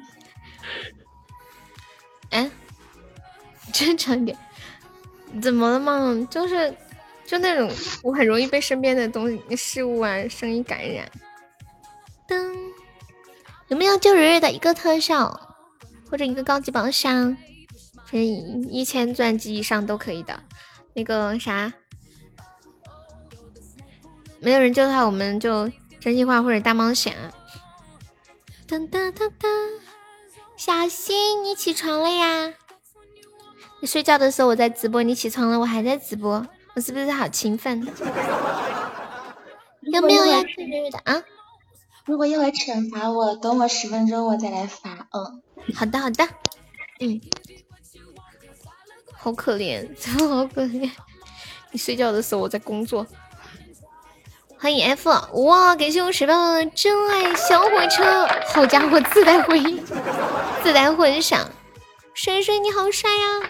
[3.81, 4.37] 正常点，
[5.41, 6.29] 怎么了嘛？
[6.31, 6.77] 就是，
[7.25, 7.71] 就那种
[8.03, 11.11] 我很容易被身边的东西、事物啊、声音感染。
[12.29, 12.55] 噔，
[13.69, 15.57] 有没有救人人的一个特效，
[16.11, 17.35] 或者一个高级宝箱？
[18.11, 20.39] 这一千钻级以上都可以的。
[20.93, 21.73] 那个啥，
[24.41, 27.17] 没有人救的话，我们就真心话或者大冒险。
[28.69, 29.49] 噔噔噔噔。
[30.59, 32.53] 小新，你起床了呀？
[33.81, 37.81] 你睡觉的时候我在直播，你起床了我还在直播，我是不是好勤奋？
[39.93, 40.57] 有没有要吃
[40.93, 41.23] 的啊？
[42.05, 45.09] 如果一会儿惩罚我，等我十分钟我再来发。
[45.13, 45.43] 嗯，
[45.75, 46.29] 好的好的。
[47.01, 47.21] 嗯，
[49.17, 50.91] 好可怜， 真的好可怜。
[51.71, 53.07] 你睡觉的时候我在工作。
[54.59, 55.09] 欢迎 F，
[55.45, 55.75] 哇！
[55.75, 59.83] 感谢我十八的真爱小火车，好家伙，自带回音，
[60.63, 61.49] 自带混响。
[62.23, 63.41] 水水你好帅呀！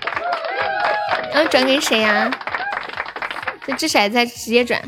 [1.34, 2.30] 要转给谁呀？
[3.66, 4.80] 这掷骰子直接转。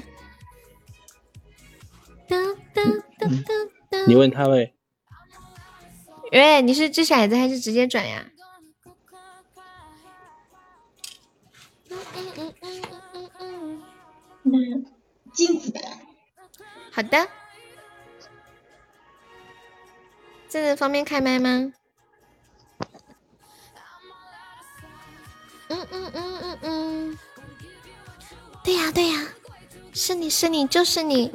[2.28, 4.06] 噔噔噔噔噔。
[4.06, 4.72] 你问他呗。
[6.30, 8.24] 喂，你是掷骰子还是直接转呀？
[11.90, 12.82] 嗯嗯嗯嗯
[13.12, 13.82] 嗯嗯。
[14.42, 15.80] 那镜子的。
[16.92, 17.26] 好的，
[20.48, 21.72] 这个方便开麦吗？
[25.72, 27.18] 嗯嗯嗯嗯嗯，
[28.62, 29.26] 对呀对呀，
[29.94, 31.32] 是你是你就是你。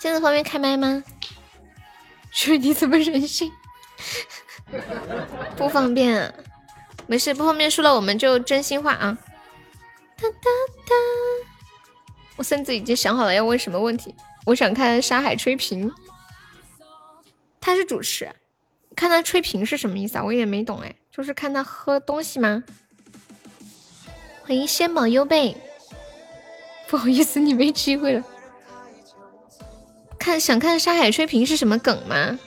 [0.00, 1.04] 现在方便开麦吗？
[2.32, 3.52] 说你怎么忍心？
[5.56, 6.34] 不方便。
[7.06, 9.16] 没事，不方便输了我们就真心话啊！
[10.16, 10.50] 哒哒
[10.86, 10.94] 哒，
[12.36, 14.14] 我甚至已经想好了要问什么问题。
[14.46, 15.92] 我想看沙海吹瓶，
[17.60, 18.30] 他是主持，
[18.96, 20.24] 看他吹瓶是什么意思啊？
[20.24, 22.64] 我也没懂哎，就是看他喝东西吗？
[24.42, 25.56] 欢迎仙宝优贝，
[26.88, 28.24] 不好意思，你没机会了。
[30.18, 32.38] 看想看沙海吹瓶是什么梗吗？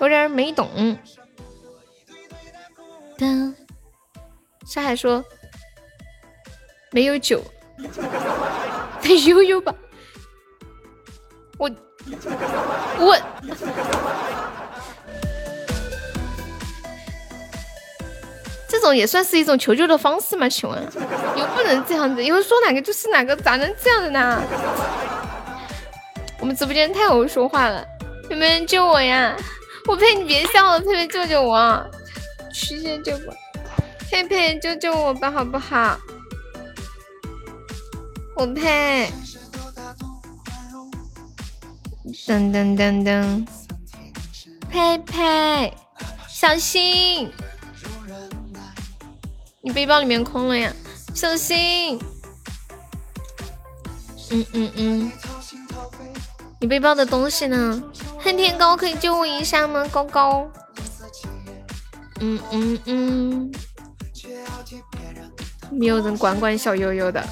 [0.00, 0.98] 有点没懂。
[3.16, 3.54] 当
[4.66, 5.24] 沙海说
[6.90, 7.42] 没有酒，
[9.00, 9.74] 得悠悠吧。
[12.98, 13.18] 我
[18.68, 20.48] 这种也算是一种求救的方式吗？
[20.48, 20.82] 请问
[21.36, 24.42] 又不能这样子，以后说哪个就是哪个，咋能这样的呢？
[26.40, 27.82] 我们直播间太会说话了，
[28.28, 29.34] 有没有人救我呀？
[29.86, 30.14] 我呸！
[30.14, 31.82] 你别笑了，佩佩救救我！
[32.52, 33.34] 曲线救我，
[34.10, 35.96] 佩佩救救我吧，好不好？
[38.34, 39.10] 我佩，
[42.04, 43.46] 噔噔噔噔，
[44.68, 45.72] 佩佩，
[46.28, 47.32] 小心，
[49.62, 50.70] 你背包里面空了呀，
[51.14, 51.98] 小心。
[54.30, 55.12] 嗯嗯嗯，
[56.60, 57.82] 你背包的东西呢？
[58.18, 59.86] 恨天高可以救我一下吗？
[59.90, 60.50] 高高。
[62.20, 63.52] 嗯嗯嗯，
[65.70, 67.26] 没有人管管小悠悠的，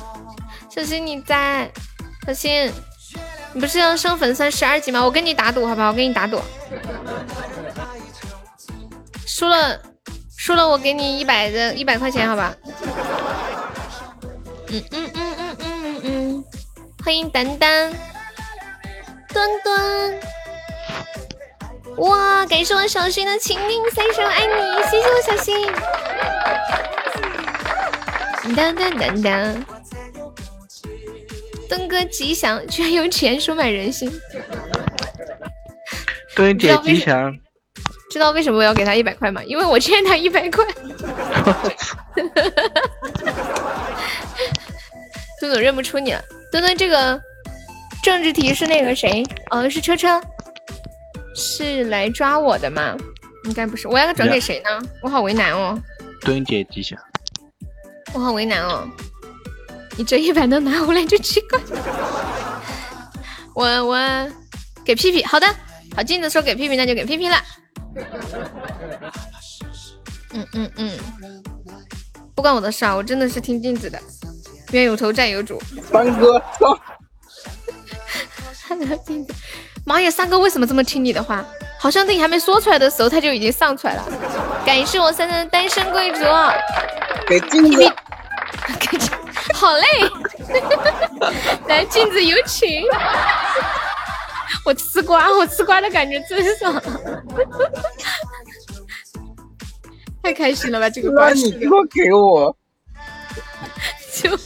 [0.70, 1.70] 小心你在？
[2.26, 2.72] 小心，
[3.52, 5.02] 你不是要升粉丝十二级吗？
[5.02, 5.88] 我跟你打赌好吧？
[5.88, 6.40] 我跟你打赌，
[9.26, 9.78] 输了
[10.36, 12.54] 输了我给你一百的一百块钱好吧？
[14.68, 16.44] 嗯嗯嗯嗯嗯嗯嗯，
[17.04, 17.92] 欢迎丹丹，
[19.32, 20.14] 端端。
[21.98, 22.46] 哇！
[22.46, 24.82] 感谢我小新的情定三生，爱你！
[24.90, 25.66] 谢谢我小新。
[28.56, 29.71] 噔噔噔噔，噔
[31.92, 34.10] 哥吉祥，居然用钱收买人心。
[36.34, 37.38] 墩姐吉祥。
[38.10, 39.44] 知道为什么我要给他一百块吗？
[39.44, 40.64] 因为我欠他一百块。
[45.38, 47.20] 墩墩认不出你了，墩墩这个
[48.02, 49.22] 政治题是那个谁？
[49.50, 50.18] 哦，是车车，
[51.36, 52.96] 是来抓我的吗？
[53.44, 54.80] 应该不是，我要转给谁呢？
[55.02, 55.78] 我好为难哦。
[56.22, 56.98] 墩姐吉祥。
[58.14, 58.88] 我好为难哦，
[59.96, 61.60] 你这一百能拿回来就奇怪。
[63.54, 63.98] 我我
[64.84, 65.46] 给屁屁，好的，
[65.94, 67.36] 好镜子说给屁屁，那就给屁屁了。
[70.32, 70.98] 嗯嗯嗯，
[72.34, 74.00] 不关我的事啊，我真的是听镜子的。
[74.70, 75.60] 冤有头债有主，
[75.90, 76.42] 三哥，
[79.84, 81.44] 妈呀，三哥为什么这么听你的话？
[81.78, 84.04] 好像等你还没说出来的时候，他就已经上出来了。
[84.64, 86.20] 感谢我三三的单身贵族，
[87.26, 87.92] 给镜子，
[88.80, 89.10] 给镜，
[89.62, 89.86] 好嘞，
[91.68, 92.82] 来镜子有请。
[94.64, 96.82] 我吃瓜，我吃瓜的感觉真爽，
[100.20, 100.90] 太开心了吧！
[100.90, 102.56] 这个瓜，你给我给我，
[104.12, 104.36] 就。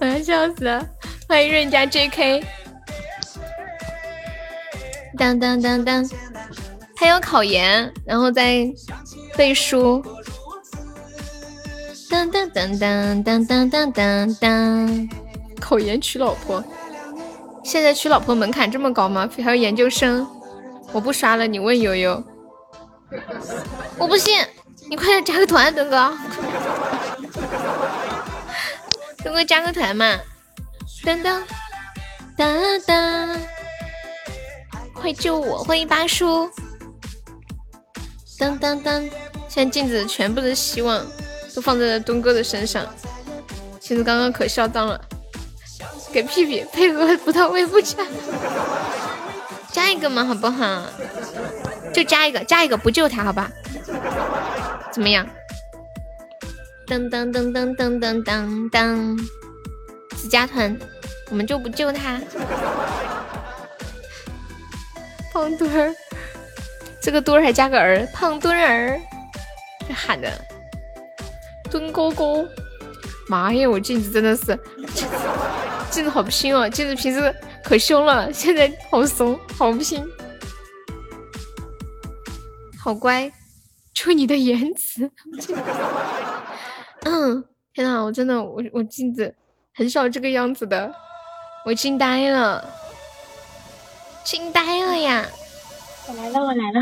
[0.00, 0.84] 我要笑死了！
[1.28, 2.44] 欢迎润家 JK，
[5.16, 6.04] 当当当当，
[6.96, 8.66] 他要考研，然后再
[9.36, 10.02] 背书，
[12.10, 15.08] 当当当当当当当当当，
[15.60, 16.62] 考研娶老婆。
[17.64, 19.28] 现在娶老婆门槛这么高吗？
[19.36, 20.26] 还要研究生？
[20.92, 22.22] 我不刷了，你问悠悠。
[23.98, 24.44] 我不信，
[24.90, 26.12] 你快点加个团，东哥。
[29.22, 30.18] 东哥加个团嘛。
[31.04, 31.42] 噔噔
[32.36, 33.28] 噔噔，
[34.94, 35.58] 快救我！
[35.64, 36.50] 欢迎八叔。
[38.38, 39.10] 噔噔噔，
[39.48, 41.04] 现在镜子全部是希望
[41.54, 42.84] 都放在了东哥的身上。
[43.80, 45.00] 其实刚刚可嚣张了。
[46.12, 47.96] 给屁屁配合不到位不加，
[49.72, 50.84] 加一个嘛好不好？
[51.92, 53.50] 就加一个，加一个不救他好吧？
[54.92, 55.26] 怎么样？
[56.86, 59.18] 噔噔噔噔噔噔噔噔，
[60.16, 60.78] 只加团，
[61.30, 62.20] 我们就不救他。
[65.32, 65.92] 胖墩儿，
[67.02, 69.00] 这个墩儿还加个儿，胖墩儿，
[69.88, 70.30] 这喊的，
[71.74, 72.48] 墩哥哥，
[73.26, 74.56] 妈呀，我镜子真的是。
[75.90, 77.34] 镜子好拼哦，镜子平时
[77.64, 80.06] 可凶了，现在好怂，好拼，
[82.78, 83.32] 好乖，
[83.92, 85.10] 就你的颜值。
[87.02, 89.34] 嗯，天呐，我真的，我我镜子
[89.74, 90.94] 很少这个样子的，
[91.66, 92.64] 我惊呆了，
[94.22, 95.26] 惊呆了呀！
[96.06, 96.80] 我来了，我来了，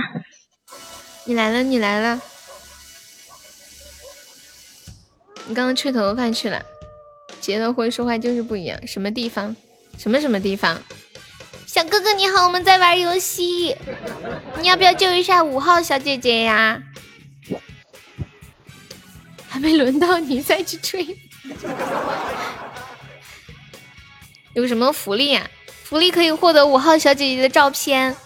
[1.24, 2.20] 你来了，你来了，
[5.52, 6.64] 刚刚吹头发去了。
[7.40, 9.54] 结了婚说话就是不一样，什么地方？
[9.98, 10.80] 什么什么地方？
[11.66, 13.76] 小哥哥你好，我们在玩游戏，
[14.60, 16.82] 你要不要救一下五号小姐姐呀？
[19.48, 21.16] 还没轮到你再去吹，
[24.54, 25.50] 有什么福利呀？
[25.84, 28.16] 福利可以获得五号小姐姐的照片，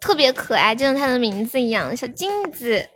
[0.00, 2.88] 特别可爱，就像她的名字一样，小镜子。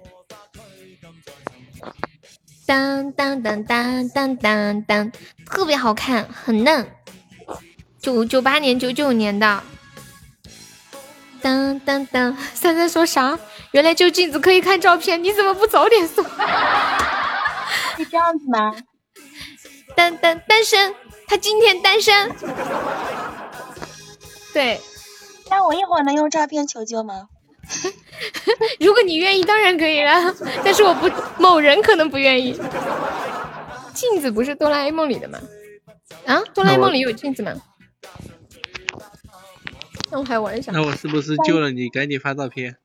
[2.71, 5.13] 当当当当当当当，
[5.45, 6.89] 特别好看，很嫩，
[8.01, 9.61] 九九八年九九年的。
[11.43, 13.37] 当当当，三三说啥？
[13.73, 16.23] 原来就镜子可以看照片，你怎么不早点说？
[17.97, 18.73] 是这样子吗？
[19.97, 20.95] 单单单身，
[21.27, 22.33] 他今天单身。
[24.53, 24.81] 对，
[25.51, 27.27] 那我一会儿能用照片求救吗？
[28.81, 30.35] 如果你愿意，当然可以了。
[30.65, 31.11] 但是我不，
[31.41, 32.59] 某人可能不愿意。
[33.95, 35.39] 镜子不是哆啦 A 梦里的吗？
[36.27, 37.53] 啊，哆啦 A 梦里有镜子吗？
[40.11, 40.73] 那我还玩一下。
[40.73, 41.89] 那我是不是救了你？
[41.89, 42.77] 赶紧发照片。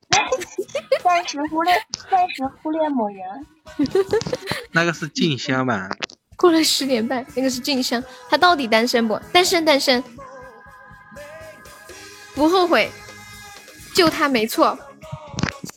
[1.03, 1.74] 暂时忽略，
[2.10, 3.98] 暂时忽略某人。
[4.72, 5.90] 那个是静香吧？
[6.38, 8.03] 过了十点半，那个是静香。
[8.30, 9.20] 他到底单身不？
[9.32, 10.03] 单身，单身，
[12.36, 12.91] 不后悔。
[13.95, 14.77] 救他没错，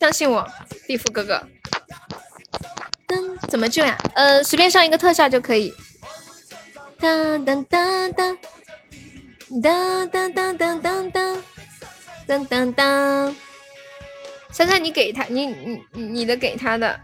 [0.01, 0.45] 相信我，
[0.89, 1.41] 地府哥哥。
[3.07, 3.97] 噔，怎么救呀？
[4.17, 5.73] 呃，随便上一个特效就可以。
[6.99, 8.37] 当当当当，
[9.63, 11.43] 当当当当当当，
[12.27, 13.37] 当当当。
[14.51, 16.99] 珊珊，你给他，你你你的给他的。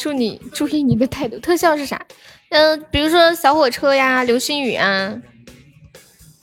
[0.00, 1.38] 祝你注意你的态度。
[1.38, 2.04] 特效是啥？
[2.50, 5.16] 嗯，比如说小火车呀，流星雨啊。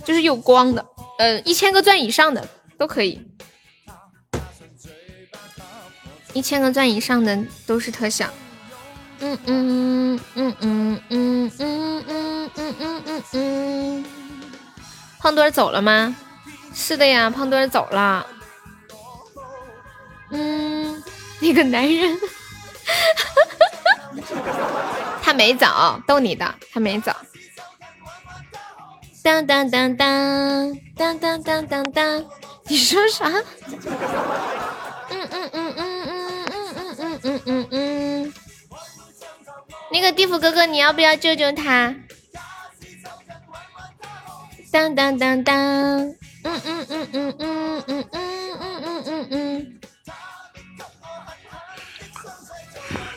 [0.06, 0.86] 就是有光的，
[1.20, 2.48] 嗯，一千个钻以上的
[2.78, 3.22] 都可以。
[6.34, 8.28] 一千个钻以上的都是特效。
[9.20, 14.06] 嗯嗯嗯嗯嗯嗯嗯嗯嗯嗯嗯。
[15.20, 16.16] 胖墩儿走了吗？
[16.74, 18.26] 是的呀，胖墩儿走了。
[20.32, 21.04] 嗯，
[21.42, 22.18] 那个男人，
[25.22, 25.68] 他没走，
[26.08, 27.12] 逗你的，他没走。
[29.24, 32.26] 当当当当当当当当当，
[32.68, 33.30] 你说啥？
[33.30, 38.34] 嗯嗯嗯嗯嗯嗯嗯嗯嗯嗯嗯。
[39.92, 41.94] 那个地府哥哥，你要不要救救他？
[44.72, 48.12] 当当当当，嗯嗯嗯嗯嗯嗯嗯
[48.60, 49.80] 嗯嗯嗯嗯。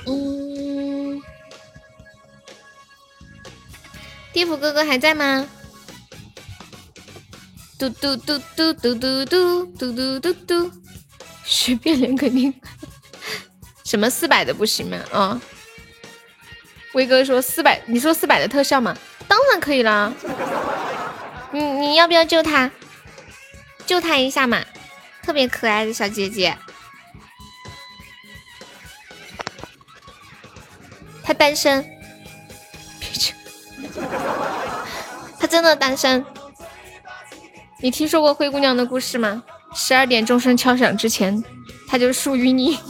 [0.07, 1.23] 嗯，
[4.35, 5.47] 地府哥哥还在吗？
[7.79, 10.71] 嘟嘟嘟嘟嘟嘟嘟嘟嘟嘟嘟，
[11.45, 12.55] 随便连肯定。
[13.85, 14.99] 什么四百的不行吗？
[15.13, 15.41] 啊？
[16.95, 18.97] 威哥说四百，你说四百的特效吗？
[19.27, 20.13] 当然可以啦。
[21.53, 22.71] 你你要不要救他？
[23.87, 24.65] 救他一下嘛，
[25.23, 26.57] 特别可爱的小姐姐。
[31.23, 31.85] 他单身，
[35.41, 36.25] 他真的单身。
[37.85, 39.43] 你听说过灰姑娘的故事吗？
[39.75, 41.45] 十二点钟声敲响之前，
[41.87, 42.79] 他就属于你。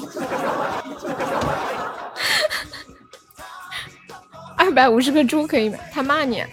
[4.56, 5.76] 二百五十个猪可以吗？
[5.92, 6.44] 他骂你。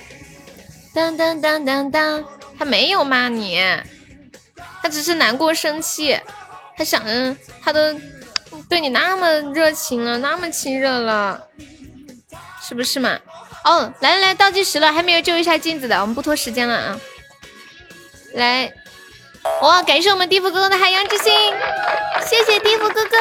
[0.92, 2.26] 当当当当当，
[2.58, 3.64] 他没有骂你，
[4.82, 6.20] 他只是难过生气，
[6.76, 7.96] 他想着他都
[8.68, 11.40] 对你那么热情了，那么亲热了。
[12.60, 13.20] 是不是嘛？
[13.66, 17.00] 哦，来来来，倒计时了，还没有救一下镜子的，我们不拖时间了啊！
[18.34, 18.74] 来，
[19.62, 21.34] 哇，感谢我们地府哥哥的海洋之心，
[22.26, 23.18] 谢谢地府哥哥。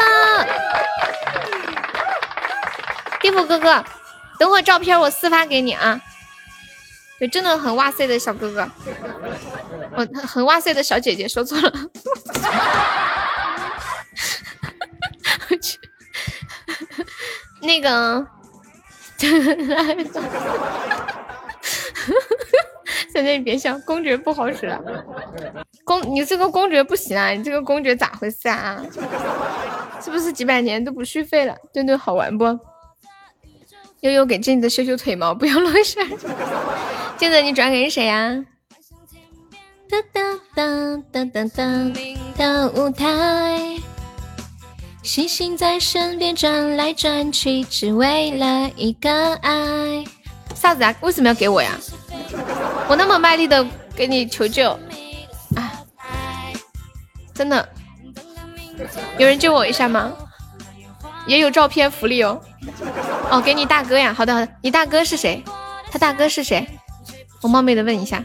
[3.20, 3.84] 地府哥哥，
[4.38, 6.00] 等会照片我私发给你啊。
[7.18, 8.62] 对，真的很哇塞的小哥哥，
[9.96, 11.72] 哦，很哇塞的小姐姐，说错了。
[15.50, 15.78] 我去，
[17.60, 18.26] 那个。
[23.12, 24.80] 现在你别笑，公爵不好使了。
[25.84, 27.30] 公，你这个公爵不行啊！
[27.30, 28.80] 你这个公爵咋回事啊？
[30.02, 31.56] 是不是几百年都不续费了？
[31.72, 32.44] 墩墩好玩不？
[34.00, 36.06] 悠悠给镜子修修腿毛，不要乱事儿。
[37.18, 38.44] 镜子，你转给谁呀？
[39.90, 41.92] 当当当当当当，
[42.36, 43.76] 的舞台。
[45.02, 50.04] 星星在身边转来转去，只为了一个爱。
[50.60, 50.94] 啥子啊？
[51.00, 51.72] 为什么要给我呀？
[52.86, 53.66] 我那么卖力的
[53.96, 54.70] 给你求救，
[55.56, 55.72] 啊！
[57.32, 57.66] 真的，
[59.16, 60.12] 有人救我一下吗？
[61.26, 62.38] 也有照片福利哦。
[63.30, 64.12] 哦，给你大哥呀。
[64.12, 65.42] 好的好的，你大哥是谁？
[65.90, 66.68] 他大哥是谁？
[67.40, 68.22] 我冒昧的问一下，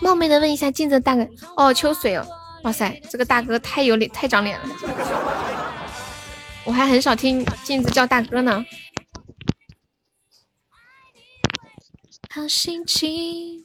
[0.00, 1.26] 冒昧的问一下镜子大哥。
[1.56, 2.26] 哦，秋水哦。
[2.62, 4.64] 哇塞，这个大哥太有脸，太长脸了。
[6.64, 8.64] 我还很少听镜子叫大哥呢。
[12.38, 13.64] 好心情。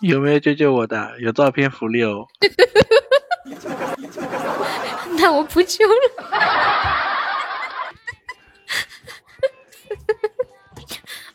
[0.00, 1.12] 有没有救救我的？
[1.20, 2.26] 有照片福利哦。
[5.16, 5.94] 那我不救了。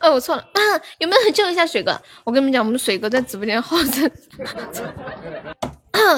[0.00, 0.46] 哦，我错了。
[1.00, 1.98] 有没有救一下水哥？
[2.24, 4.10] 我跟你们讲，我们水哥在直播间号称。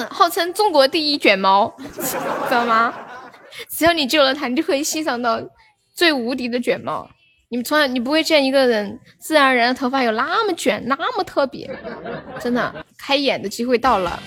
[0.09, 2.17] 号称中国第一卷毛，知
[2.51, 2.93] 道吗？
[3.69, 5.41] 只要你救了他，你就可以欣赏到
[5.93, 7.09] 最无敌的卷毛。
[7.53, 11.69] 你们从来你不会见一个人自然而然的头发有那么卷，那么特别，
[12.41, 14.19] 真的开眼的机会到了。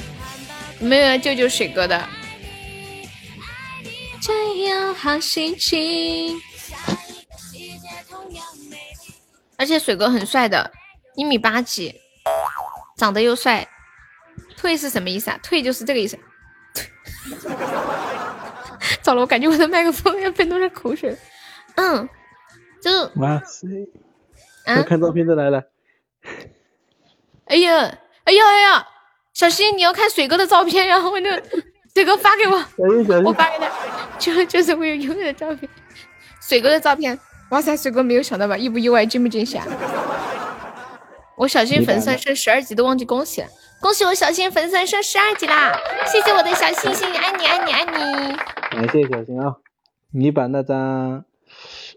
[0.79, 2.09] 没有人救救水哥的。
[9.57, 10.71] 而且水哥很帅的，
[11.17, 11.93] 一米八几，
[12.97, 13.67] 长得又帅。
[14.57, 15.41] 退是什么意思啊？
[15.43, 16.17] 退就是这个意思。
[19.03, 21.19] 糟了，我感觉我的麦克风要喷多少口水。
[21.75, 22.09] 嗯，
[22.87, 23.67] 就哇塞！
[24.65, 25.65] 啊，看照片的来了。
[27.47, 28.87] 哎呀，哎呀哎呀！
[29.35, 31.29] 小新，你要看水哥的照片，然后我就
[31.95, 32.53] 水哥发给我，
[33.25, 33.69] 我发给他，
[34.19, 35.69] 就就是我有永远的照片，
[36.41, 37.19] 水哥的照片。
[37.51, 38.57] 哇塞，水哥没有想到吧？
[38.57, 39.05] 意不意外？
[39.05, 39.67] 惊不惊喜啊？
[41.37, 43.49] 我小新粉丝升十二级都忘记恭喜了。
[43.81, 45.77] 恭喜我小新粉丝升十二级啦！
[46.07, 48.37] 谢谢我的小星星，爱你爱你爱你！
[48.71, 49.57] 感谢小新啊！
[50.13, 51.25] 你把那张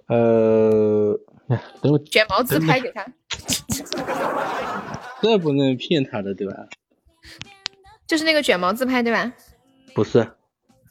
[0.10, 1.18] 呃，
[1.82, 3.06] 等我卷毛自拍给他。
[5.22, 6.54] 这不能骗他的对吧？
[8.08, 9.32] 就是那个卷毛自拍对吧？
[9.94, 10.32] 不是。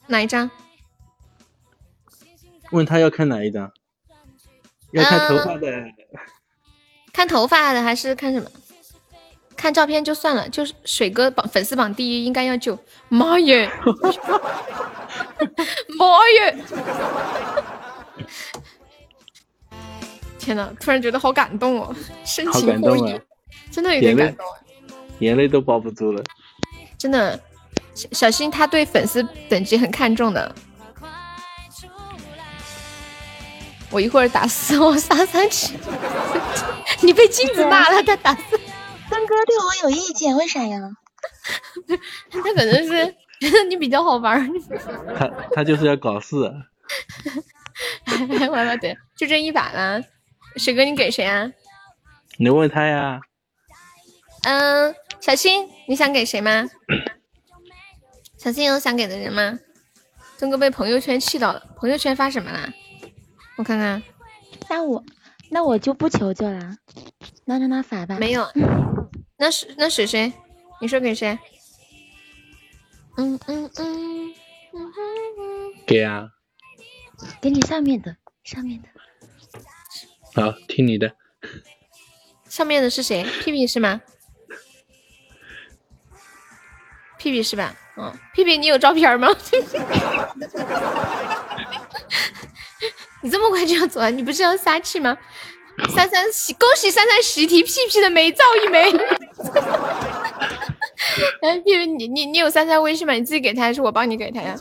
[0.07, 0.51] 哪一张？
[2.71, 3.71] 问他要看哪一张？
[4.93, 5.85] 要看头发的。
[7.13, 8.49] 看头发的还是看什么？
[9.57, 12.79] 看照片就算了，就是水哥榜粉丝榜第一，应该要救。
[13.09, 13.69] 妈耶！
[15.99, 16.57] 妈耶！
[20.49, 21.95] 天呐，突然觉得好感动哦，
[22.25, 23.21] 深情过意，
[23.71, 24.47] 真的有点感动，
[25.19, 26.25] 眼泪都包不住了。
[26.97, 27.39] 真的，
[27.95, 30.55] 小小新他对粉丝等级很看重的。
[33.91, 35.75] 我一会儿打死我 三三七，
[37.03, 38.59] 你被镜子骂了，他打死。
[39.11, 40.79] 三哥对我有意见，为啥呀？
[42.33, 44.51] 他可能是觉得你比较好玩。
[45.15, 46.37] 他他就是要搞事。
[48.51, 50.03] 完 了，对，就这一把了。
[50.57, 51.51] 水哥，你给谁啊？
[52.39, 53.21] 你问他呀。
[54.43, 56.69] 嗯，小新，你想给谁吗？
[58.39, 59.59] 小新有想给的人吗？
[60.39, 62.73] 东哥被朋友圈气到了，朋友圈发什么啦？
[63.57, 64.03] 我看看。
[64.71, 65.05] 那我
[65.51, 66.77] 那我就不求救了，
[67.45, 68.17] 那让他发吧。
[68.19, 68.47] 没有。
[69.37, 70.33] 那是那是谁？
[70.81, 71.39] 你说给谁？
[73.17, 74.35] 嗯嗯嗯。
[75.87, 76.29] 给啊。
[77.41, 78.89] 给你上面的，上面的。
[80.39, 81.11] 好，听你的。
[82.49, 83.25] 上面的是谁？
[83.43, 84.01] 屁屁是吗？
[87.19, 87.75] 屁屁是吧？
[87.97, 89.29] 嗯，屁屁，你有照片吗？
[93.21, 94.09] 你这么快就要走啊？
[94.11, 95.19] 你不是要撒气吗？
[95.93, 98.85] 三三喜，恭喜三三喜提屁屁的美照一枚。
[101.43, 103.15] 哎，屁屁，你你你有三三微信吗？
[103.15, 104.55] 你自己给他还是我帮你给他呀？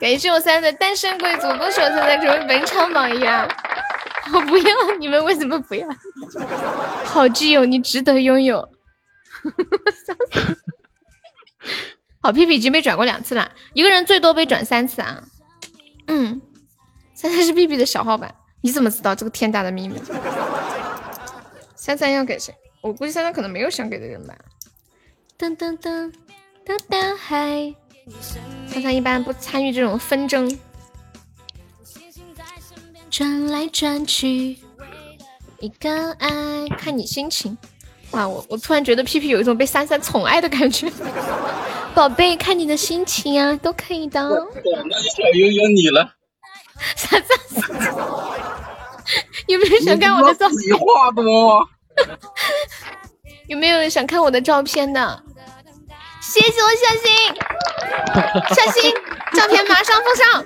[0.00, 3.46] 感谢我三的单身贵族，恭喜我三三成为本场榜一啊！
[4.32, 5.88] 我不要，你们为什么不要？
[7.04, 8.68] 好基友，你值得拥有。
[12.20, 15.24] 好，屁屁已经被转过两次了，一个人最多被转三次啊。
[16.06, 16.40] 嗯，
[17.14, 18.32] 三三是屁屁的小号吧？
[18.60, 20.00] 你怎么知道这个天大的秘密？
[21.74, 22.54] 三三要给谁？
[22.80, 24.36] 我估计三三可能没有想给的人吧。
[25.36, 26.12] 噔噔噔
[26.64, 27.74] 噔噔嗨！
[28.68, 30.48] 三三一般不参与这种纷争。
[33.12, 34.56] 转来转去，
[35.60, 36.30] 一个爱，
[36.78, 37.58] 看你心情。
[38.12, 40.90] 哇，我我突然觉得屁屁有一种被珊珊宠爱的感觉。
[41.94, 44.18] 宝贝，看你的心情啊，都可以的。
[44.22, 46.14] 那小悠悠你了。
[46.96, 47.70] 三三，
[49.46, 50.74] 有没有想看我的照片？
[50.78, 51.68] 话多。
[53.46, 55.22] 有没有想看我的照片的？
[56.22, 57.12] 谢谢我小新，
[58.56, 58.90] 小新，
[59.34, 60.42] 照片马上奉上。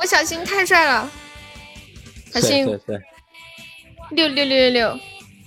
[0.00, 1.10] 我小新太帅了。
[2.32, 2.64] 小新，
[4.10, 4.98] 六六六六六，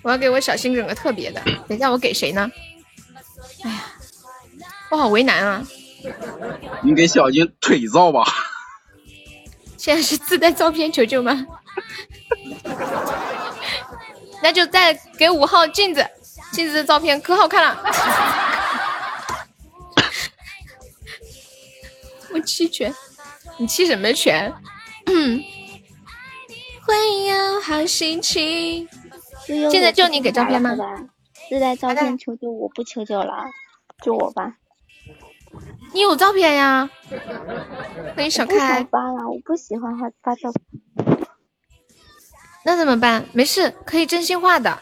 [0.01, 1.41] 我要给我小新整个特别的。
[1.67, 2.51] 等一下，我给谁呢？
[3.63, 3.85] 哎呀，
[4.91, 5.65] 我好为难啊！
[6.83, 8.23] 你给小新腿照吧。
[9.77, 11.45] 现在是自带照片求救吗？
[14.41, 16.05] 那就再给五号镜子，
[16.51, 17.81] 镜子的照片可好看了。
[22.33, 22.93] 我弃权，
[23.57, 24.53] 你弃什么权？
[25.05, 25.41] 嗯。
[26.93, 28.87] 会有好心情。
[29.47, 30.75] 现在就你给照片吗？
[31.49, 33.45] 自带照片求救，我不求救了，
[34.03, 34.57] 就我吧。
[35.91, 36.87] 你有照片呀？
[38.15, 38.83] 欢迎小开。
[38.83, 40.63] 发了，我不喜欢发发照片。
[42.63, 43.25] 那怎么办？
[43.33, 44.79] 没事，可以真心话的。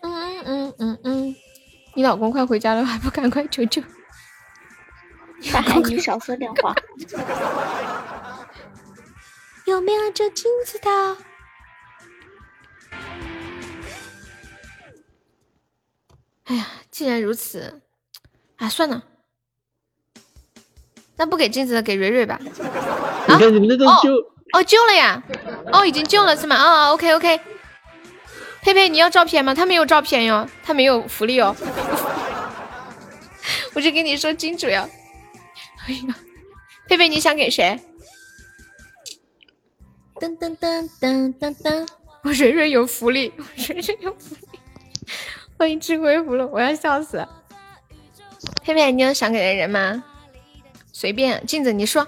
[0.00, 1.36] 嗯嗯嗯嗯嗯。
[1.94, 3.80] 你老公快回家了，还不赶快求救？
[5.52, 6.74] 大海，你少说点话。
[9.72, 11.16] 有没有这镜子的？
[16.44, 17.80] 哎呀，既然如此，
[18.56, 19.02] 啊，算了，
[21.16, 22.38] 那不给镜子的，给蕊蕊吧。
[22.42, 24.12] 你看你们那种救
[24.52, 25.22] 哦，救了呀！
[25.72, 26.54] 哦，已经救了是吗？
[26.56, 27.40] 啊，OK OK。
[28.60, 29.54] 佩佩，你要照片吗？
[29.54, 31.56] 他没有照片哟，他没有福利哦。
[33.72, 34.86] 我就跟你说清楚呀。
[35.86, 36.14] 哎呀，
[36.86, 37.80] 佩佩，你想给谁？
[40.22, 41.88] 噔噔噔噔噔噔！
[42.22, 44.60] 我蕊蕊有福利，我蕊蕊有福利。
[45.58, 47.26] 欢迎吃亏福禄，我要笑死。
[48.62, 50.04] 佩佩，你有想给的人吗？
[50.92, 52.06] 随便，镜子你说。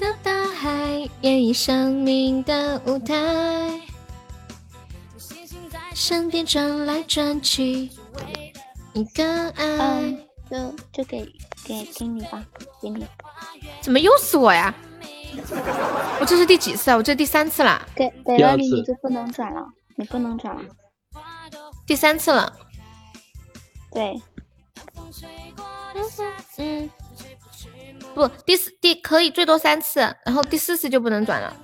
[0.00, 3.80] 的大海演绎生命的舞台，
[5.94, 7.88] 身边转来转去，
[8.92, 10.16] 一个爱。
[10.48, 11.24] 就就给
[11.64, 12.44] 给给你吧，
[12.80, 13.04] 给你。
[13.80, 14.72] 怎么又是我呀？
[16.20, 16.96] 我 这是第几次啊？
[16.96, 17.86] 我这第三次了。
[17.94, 20.62] 给给了你，你就不能转了，你不能转了。
[21.86, 22.52] 第三次了。
[23.92, 24.20] 对。
[26.58, 26.90] 嗯。
[28.14, 31.54] 不，第四第可以最多三次，然后第四次就不能转了。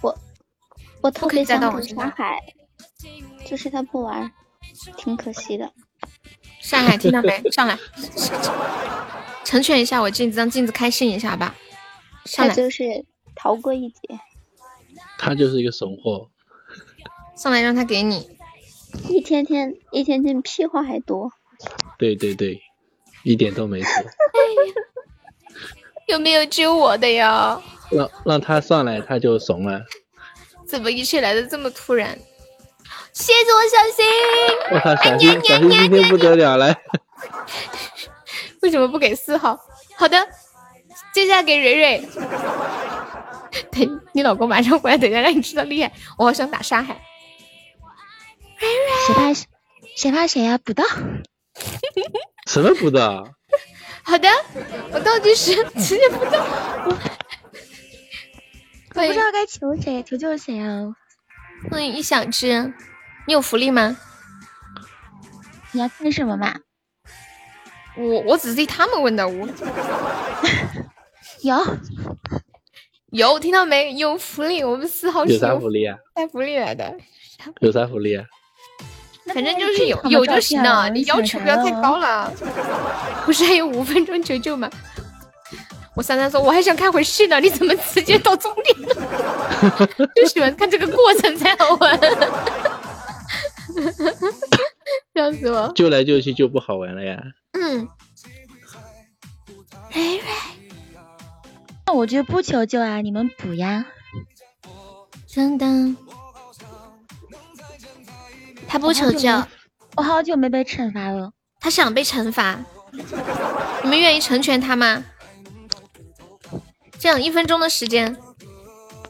[0.00, 0.18] 我
[1.02, 2.40] 我特别想等沙海，
[3.46, 4.32] 就是他不玩，
[4.96, 5.70] 挺可惜的。
[6.60, 7.42] 上海听到没？
[7.50, 7.78] 上来，
[9.44, 11.54] 成全一下我镜子，让镜子开心一下吧。
[12.30, 13.04] 上来就是
[13.34, 13.98] 逃过一劫。
[15.18, 16.30] 他就是一个怂货。
[17.36, 18.38] 上来让他给你。
[19.08, 21.32] 一天天一天天屁话还多。
[21.98, 22.60] 对对对，
[23.24, 23.90] 一点都没错。
[26.08, 27.60] 有没有救我的呀？
[27.90, 29.82] 让让他上来，他就怂了。
[30.66, 32.18] 怎么一切来的这么突然？
[33.12, 34.06] 谢谢我小新。
[34.70, 36.74] 我靠，小心小新今天不得了了。
[38.62, 39.58] 为什么不给四号？
[39.96, 40.28] 好的，
[41.12, 42.08] 接下来给蕊蕊。
[43.72, 45.92] 等你老公马上回来，等下让你知道厉害。
[46.16, 47.00] 我好想打沙海。
[48.58, 49.46] 蕊蕊，谁怕谁？
[49.96, 50.58] 谁怕谁呀？
[50.58, 50.84] 补刀。
[52.46, 53.28] 什么补刀？
[54.02, 54.28] 好的，
[54.92, 56.44] 我倒计时直接不到。
[58.94, 60.94] 我不知道该求谁，求救谁啊？
[61.70, 62.72] 欢迎一小只，
[63.26, 63.96] 你有福利吗？
[65.72, 66.54] 你要干什么嘛？
[67.96, 69.48] 我我只是替他们问的，我
[71.42, 71.56] 有
[73.10, 73.92] 有听到没？
[73.94, 75.96] 有福利，我们四号有啥福利啊？
[76.14, 76.96] 带福利来的。
[77.60, 78.24] 有啥福利啊？
[79.34, 82.32] 反正就是有有就行了，你要求不要太高了。
[83.24, 84.68] 不是还有五分钟求救吗？
[85.96, 88.94] 我珊珊说我还想看会戏呢，你怎么直接到终点了？
[90.14, 92.00] 就喜欢看这个过程才好玩，
[95.14, 95.72] 笑死我！
[95.74, 97.20] 救来救去就不好玩了呀。
[97.52, 97.88] 嗯。
[101.90, 103.84] 那我就不求救啊，你们补呀。
[105.26, 105.66] 真的。
[108.68, 109.28] 他不求救，
[109.96, 111.32] 我好久没被惩罚了。
[111.58, 112.60] 他想被惩罚，
[113.82, 115.02] 你们愿意成全他吗？
[116.96, 118.16] 这样一分钟的时间，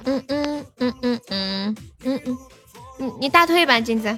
[0.04, 2.38] 嗯嗯嗯嗯嗯嗯嗯，
[2.96, 4.08] 你你大退吧，金子。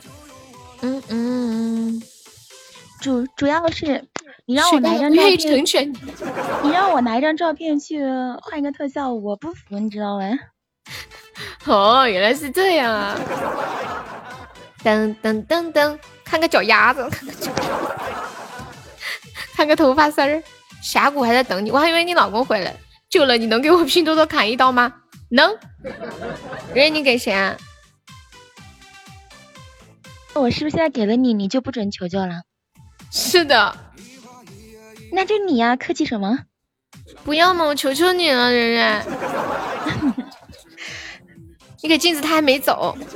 [0.82, 2.02] 嗯嗯嗯，
[3.00, 4.06] 主主要是
[4.44, 5.92] 你让我拿一张照片，成全
[6.64, 8.02] 你让我拿一张照片去
[8.42, 10.24] 换一个特效，我不服，你知道吗？
[11.66, 13.16] 哦，原来是这样啊。
[14.82, 17.08] 噔噔噔噔，看个脚丫子，
[19.54, 20.42] 看个头发丝儿，
[20.82, 22.74] 峡谷还在等你，我还以为你老公回来
[23.08, 24.92] 救了，你能给我拼多多砍一刀吗？
[25.30, 25.56] 能。
[26.74, 27.56] 人家你给谁啊？
[30.34, 32.42] 我是不是现在给了你，你就不准求救了？
[33.12, 33.76] 是的。
[35.12, 36.46] 那就你呀，客气什么？
[37.24, 39.04] 不要嘛，我求求你了，然然。
[41.82, 42.96] 你给镜子，他还没走。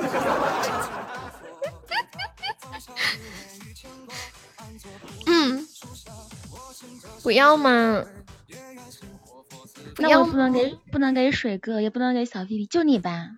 [5.27, 5.66] 嗯，
[7.23, 8.05] 不要嘛？
[9.98, 13.31] 那我不能给，不能给水哥，也不能给小屁屁，就你吧。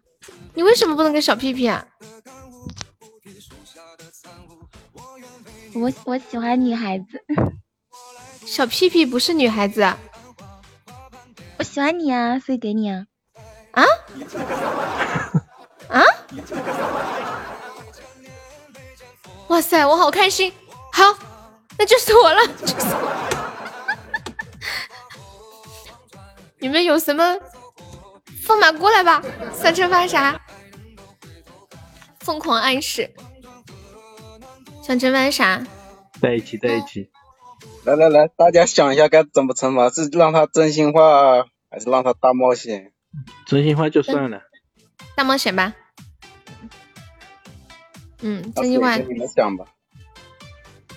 [0.55, 1.87] 你为什么不能给小屁屁啊？
[5.75, 7.23] 我我喜欢女孩子。
[8.51, 9.87] 小屁屁不是女孩子。
[11.59, 13.05] 我喜欢你啊，所以给你啊。
[13.73, 13.85] 啊？
[15.93, 16.03] 啊？
[19.49, 20.51] 哇塞，我好开心！
[20.93, 21.05] 好，
[21.79, 22.47] 那就是我了。
[22.47, 22.75] 就是
[26.59, 27.37] 你们有什么
[28.43, 29.23] 放马过来吧？
[29.55, 30.41] 想惩罚啥？
[32.21, 33.15] 疯狂暗示。
[34.83, 35.63] 想惩罚啥？
[36.21, 37.11] 在一起，在一起。
[37.89, 39.89] 来来来，大家想一下该怎么惩罚？
[39.89, 42.93] 是让他真心话，还是让他大冒险？
[43.47, 44.43] 真心话就算了。
[45.17, 45.73] 大冒险吧。
[48.21, 48.97] 嗯，真心话。
[48.97, 49.65] 你们想吧。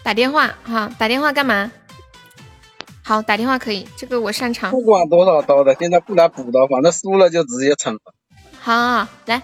[0.03, 1.71] 打电话哈，打电话干嘛？
[3.05, 4.71] 好，打电话可以，这个我擅长。
[4.71, 8.11] 不管多少刀的，现在不来补刀，反正输了就直接惩罚。
[8.59, 9.41] 好，来，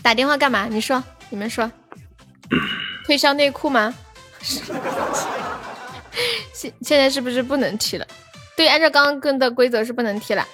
[0.00, 0.66] 打电话干嘛？
[0.66, 1.72] 你说，你们说，
[3.04, 3.92] 推销内裤吗？
[6.52, 8.06] 现现在是不是不能踢了？
[8.56, 10.46] 对，按照刚刚跟的规则是不能踢了。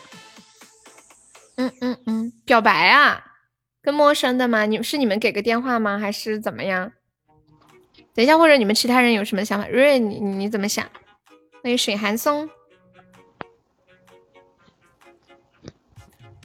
[1.57, 3.23] 嗯嗯嗯，表白啊？
[3.83, 4.65] 跟陌生的吗？
[4.67, 5.99] 你是你们给个电话吗？
[5.99, 6.93] 还是怎么样？
[8.15, 9.69] 等一下，或者你们其他人有什么想法？
[9.69, 10.87] 瑞瑞，你你怎么想？
[11.63, 12.49] 欢迎水寒松，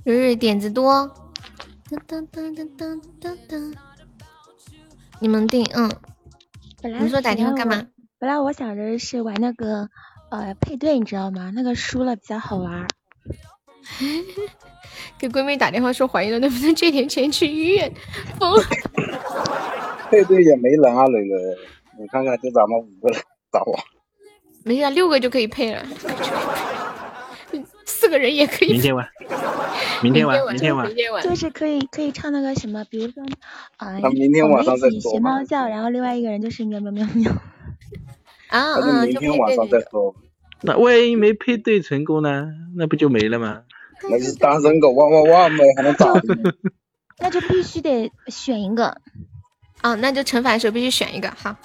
[0.04, 1.10] 瑞瑞点子多。
[1.90, 3.74] 噔噔噔噔噔噔噔，
[5.20, 5.90] 你们定嗯。
[6.84, 7.88] 你说打电话干嘛？
[8.26, 9.88] 本来我想着是玩那个
[10.32, 11.52] 呃配对，你知道吗？
[11.54, 12.88] 那个输了比较好玩。
[15.20, 17.94] 给闺蜜打电话说怀孕了，能不能借点钱去医院？
[18.40, 18.64] 疯了。
[20.10, 21.36] 配对也没人啊，磊磊，
[22.00, 23.22] 你看看就咱们五个人，
[23.52, 23.80] 咋玩？
[24.64, 25.86] 没事，六个就可以配了。
[27.86, 28.72] 四个人也可以。
[28.72, 29.08] 明天玩，
[30.02, 33.24] 明天玩，明天玩，明天晚，就是可以可以唱那个什么，比如说
[33.78, 37.32] 啊，那明天晚上再我们一起说学猫叫，然后另外一个人就是喵喵喵喵。
[38.50, 40.16] 啊那就明天晚上再说。
[40.62, 42.48] 那万一没配对成功呢？
[42.76, 43.62] 那不就没了吗？
[44.10, 46.56] 那就是单身狗汪汪汪呗，还能咋的？
[47.20, 48.98] 那就必须得选一个。
[49.82, 51.56] 啊，那就惩罚的时候必须选一个，好。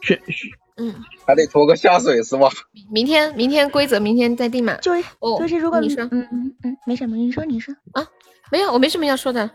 [0.00, 0.94] 选选，嗯，
[1.26, 2.48] 还得拖个下水是吧？
[2.90, 4.76] 明天明天规则明天再定嘛。
[4.76, 8.06] 就是哦就是如果你说嗯嗯嗯，没什么，你说你说啊，
[8.50, 9.48] 没有，我没什么要说的。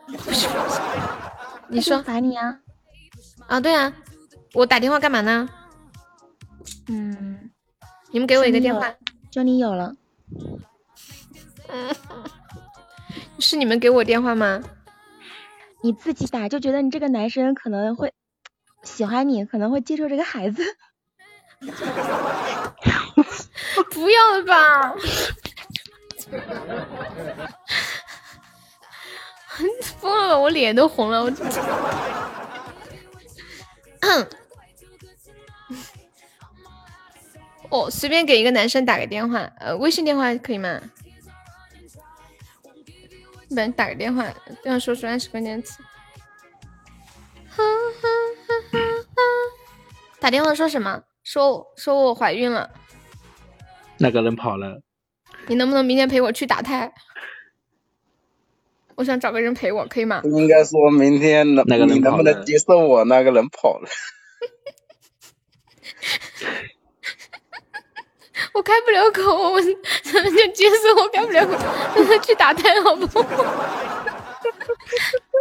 [1.68, 2.60] 你说罚你啊。
[3.48, 3.60] 啊？
[3.60, 3.94] 对啊，
[4.54, 5.50] 我打电话干嘛呢？
[6.90, 7.52] 嗯，
[8.12, 8.94] 你们给我一个电话，
[9.30, 9.96] 就你有了，
[13.40, 14.62] 是你们给我电话吗？
[15.82, 18.12] 你自己打就觉得你这个男生可能会
[18.84, 20.64] 喜欢你，可能会接受这个孩子。
[23.92, 24.96] 不要了吧！
[30.00, 30.40] 疯了吧！
[30.40, 31.32] 我脸都红了，我。
[37.70, 40.82] 哦，随便给一个男生打个电话，呃，微信电话可以吗？
[43.48, 44.26] 一般打个电话，
[44.64, 45.82] 这样说出二十关键词。
[50.20, 51.04] 打电话说什么？
[51.24, 52.70] 说说我怀孕了，
[53.98, 54.82] 那个人跑了，
[55.48, 56.92] 你能不能明天陪我去打胎？
[58.96, 60.22] 我想找个人陪我，可以吗？
[60.26, 63.88] 应该说明天能那个人你能不能接受我那个人跑了？
[68.54, 69.22] 我开不了口，
[69.52, 69.60] 我
[70.04, 71.52] 咱们就接受我开不了口，
[71.96, 73.26] 让他去打胎好不好？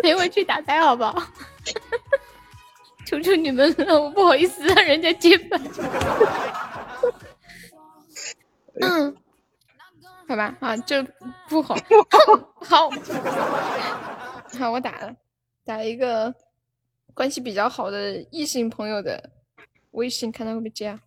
[0.03, 1.23] 陪我去打胎好不好？
[3.07, 5.61] 求求你们了，我不好意思让人家接班。
[8.81, 9.17] 嗯，
[10.29, 11.03] 好吧，啊，这
[11.49, 11.75] 不好，
[12.61, 12.91] 好，
[14.59, 15.15] 好，我打了，
[15.65, 16.33] 打一个
[17.15, 19.31] 关系比较好的异性朋友的
[19.93, 21.01] 微信，看他会不会接啊？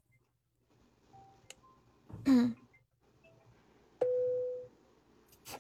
[2.26, 2.56] 嗯，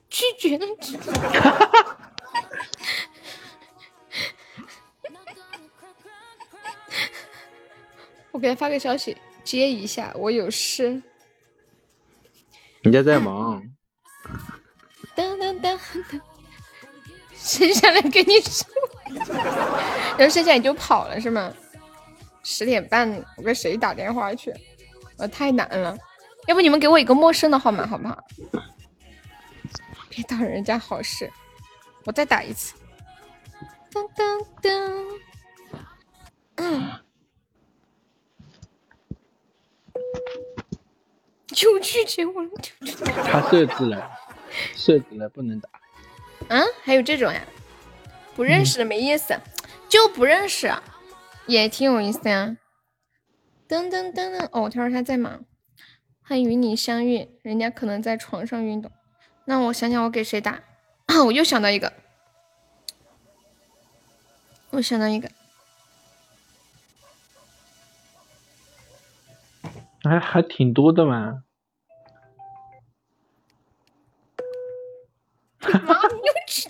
[0.09, 0.65] 拒绝了。
[8.31, 11.01] 我给他发个消息，接一下，我有事。
[12.81, 13.61] 人家在忙。
[15.15, 16.21] 当当当当，
[17.35, 18.67] 生下来跟你说，
[20.17, 21.53] 然后剩下来你就跑了是吗？
[22.43, 24.53] 十点半我跟谁打电话去？
[25.17, 25.95] 我太难了，
[26.47, 28.17] 要不你们给我一个陌生的号码好不好？
[30.09, 31.31] 别挡人家好事，
[32.05, 32.75] 我再打一次。
[33.91, 35.19] 噔噔噔，
[36.55, 36.91] 嗯，
[41.47, 42.49] 就拒绝我了。
[43.25, 44.11] 他设置了，
[44.75, 45.69] 设置了不能打。
[46.49, 47.41] 嗯，还有这种呀？
[48.35, 49.39] 不认识的没意思，
[49.87, 50.73] 就不认识，
[51.45, 52.57] 也挺有意思呀。
[53.67, 55.45] 噔噔噔噔，哦，他说他在忙，
[56.31, 58.89] 他与你相遇，人家可能在床上运动。
[59.43, 60.61] 那我想想，我给谁打？
[61.27, 61.91] 我又想到一个，
[64.69, 65.29] 我想到一个，
[70.03, 71.43] 还还挺多的嘛。
[75.83, 76.69] 妈，你又去！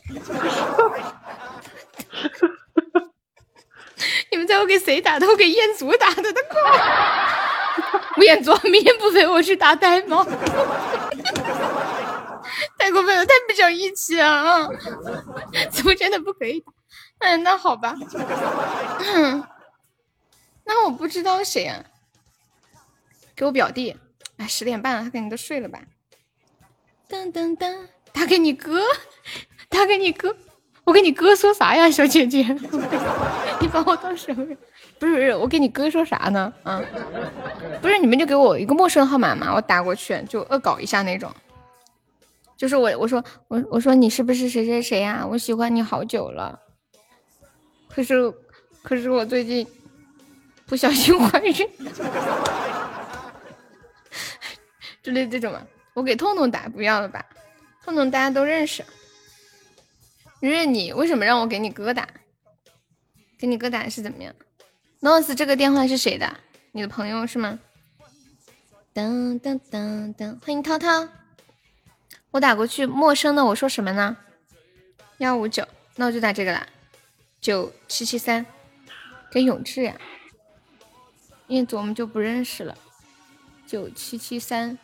[4.32, 5.28] 你们猜我给谁打的？
[5.28, 7.31] 我给彦祖打的，他靠！
[8.18, 10.26] 吴彦祖，明天不陪我去打呆吗？
[12.78, 14.68] 太过分了，太不讲义气了啊！
[15.72, 16.72] 怎么真的不可以打？
[17.20, 17.96] 嗯，那好吧。
[19.00, 19.44] 嗯，
[20.66, 21.84] 那我不知道谁啊？
[23.36, 23.96] 给我表弟。
[24.38, 25.80] 哎，十点半了，他肯定都睡了吧？
[27.10, 28.82] 噔噔噔，打给你哥，
[29.70, 30.36] 打给你哥。
[30.84, 32.42] 我跟你哥说啥呀，小姐姐？
[33.62, 34.58] 你把我当什么人？
[35.02, 36.54] 不是不是，我给你哥说啥呢？
[36.62, 36.80] 啊，
[37.82, 41.34] 不是，你们就给我一个陌生号码嘛，我打过去就恶搞一下那种。
[42.56, 46.60] 就是我我说我我说你是不是谁谁谁呀、我喜欢你好久了，
[47.90, 48.32] 可是
[48.84, 49.66] 可是我最近
[50.68, 51.54] 不小心怀孕，
[55.02, 55.66] 之类这种嘛，
[55.96, 57.26] 我给痛痛打，不要了吧？
[57.84, 58.86] 痛痛大家都认识。
[60.40, 62.08] 认你为什么让我给你哥打？
[63.40, 64.32] 给你哥打是怎么样
[65.02, 66.38] ？Nose 这个电话是谁的？
[66.72, 67.60] 你的朋友是吗？
[68.94, 71.08] 噔噔噔噔，欢迎涛涛。
[72.30, 74.16] 我打过去，陌生的我说什么呢？
[75.18, 76.68] 幺五九，那我就打这个啦。
[77.40, 78.46] 九七七三，
[79.32, 79.96] 给永志呀、
[81.48, 82.78] 彦祖我们就不认识了。
[83.66, 84.78] 九七七三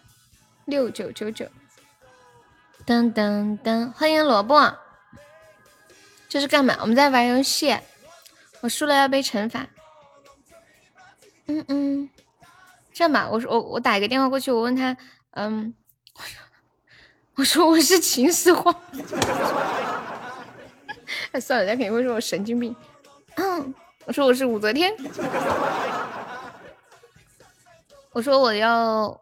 [0.65, 1.45] 六九九九，
[2.85, 4.75] 噔噔噔，欢迎萝卜。
[6.27, 6.75] 这是干嘛？
[6.81, 7.77] 我们在玩游戏。
[8.61, 9.67] 我输了要被惩罚。
[11.47, 12.09] 嗯嗯，
[12.93, 14.95] 这样吧，我说我我打一个电话过去，我问他，
[15.31, 15.73] 嗯，
[17.35, 18.73] 我说我是秦始皇。
[21.31, 22.75] 哎，算了，人家肯定会说我神经病。
[23.35, 23.73] 嗯，
[24.05, 24.93] 我说我是武则天。
[28.11, 29.19] 我说我要，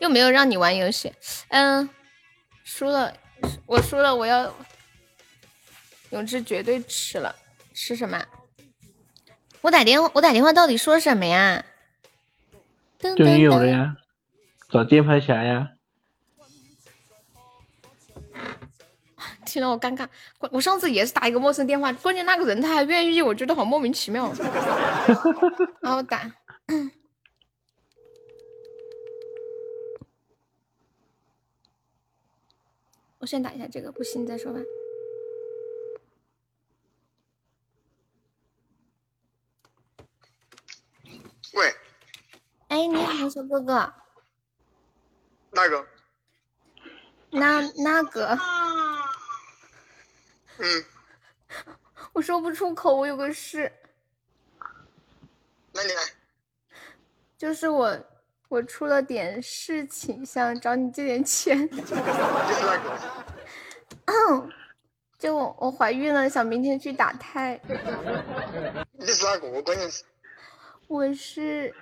[0.00, 1.12] 又没有让你玩游戏。
[1.48, 1.88] 嗯，
[2.64, 3.14] 输了，
[3.66, 4.52] 我输了，我要。
[6.10, 7.34] 永志绝对吃了，
[7.74, 8.24] 吃什么？
[9.64, 11.64] 我打电话，我打电话到底说什么呀？
[12.98, 13.96] 就你有了呀，
[14.68, 15.70] 找键盘侠呀。
[19.46, 20.06] 听了我尴尬，
[20.50, 24.30] 我上次也是打一个陌生电话，关键那个人他还愿意，我觉得好莫名其妙。
[25.80, 26.30] 然后打，
[33.16, 34.60] 我先打一下这个，不行再说吧。
[41.54, 41.74] 喂，
[42.68, 43.94] 哎，你好，小哥哥。
[45.52, 45.86] 那个？
[47.30, 48.38] 那那个。
[50.58, 50.84] 嗯。
[52.12, 53.72] 我说不出口，我有个事。
[55.72, 56.02] 那你来。
[57.38, 57.98] 就是我，
[58.48, 61.56] 我出了点事情，想找你借点钱。
[61.70, 62.98] 你是哪个？
[64.06, 64.50] 嗯，
[65.18, 67.60] 就我我怀孕了，想明天去打胎。
[68.92, 69.62] 你是哪个？
[69.62, 70.02] 关键是。
[70.86, 71.74] 我是，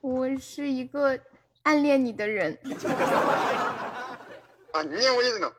[0.00, 1.18] 我是一个
[1.62, 2.58] 暗恋你的人。
[4.72, 5.52] 暗恋我的人了？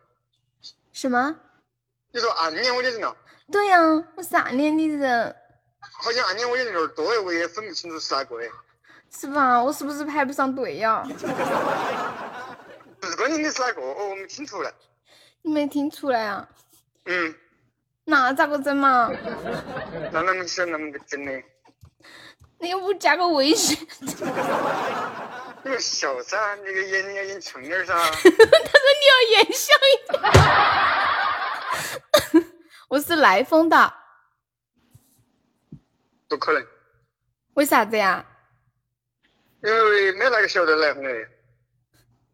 [0.91, 1.36] 什么？
[2.11, 3.15] 你说暗恋我的人了？
[3.52, 3.80] 对呀，
[4.15, 5.36] 我是暗恋你的人。
[5.80, 8.48] 好像暗恋我的人有点多哎，我也分不清楚是哪个哎。
[9.11, 9.61] 是吧？
[9.61, 11.03] 我是不是排不上队呀？
[12.99, 13.81] 不是关键你是哪个？
[13.81, 14.73] 哦，我没听出来。
[15.41, 16.49] 你没听出来啊？
[17.06, 17.36] 嗯。
[18.06, 19.11] 那咋个整嘛？
[20.11, 21.31] 那啷个想啷个整呢？
[22.60, 23.88] 你又不加个微信？
[25.64, 27.94] 那个小三，那个眼要演长点噻。
[27.95, 29.98] 他说你要演像一
[32.31, 32.45] 点。
[32.90, 33.94] 我是来风的。
[36.27, 36.65] 不可能。
[37.56, 38.26] 为啥子呀？
[39.64, 41.27] 因为没哪个晓得来风的。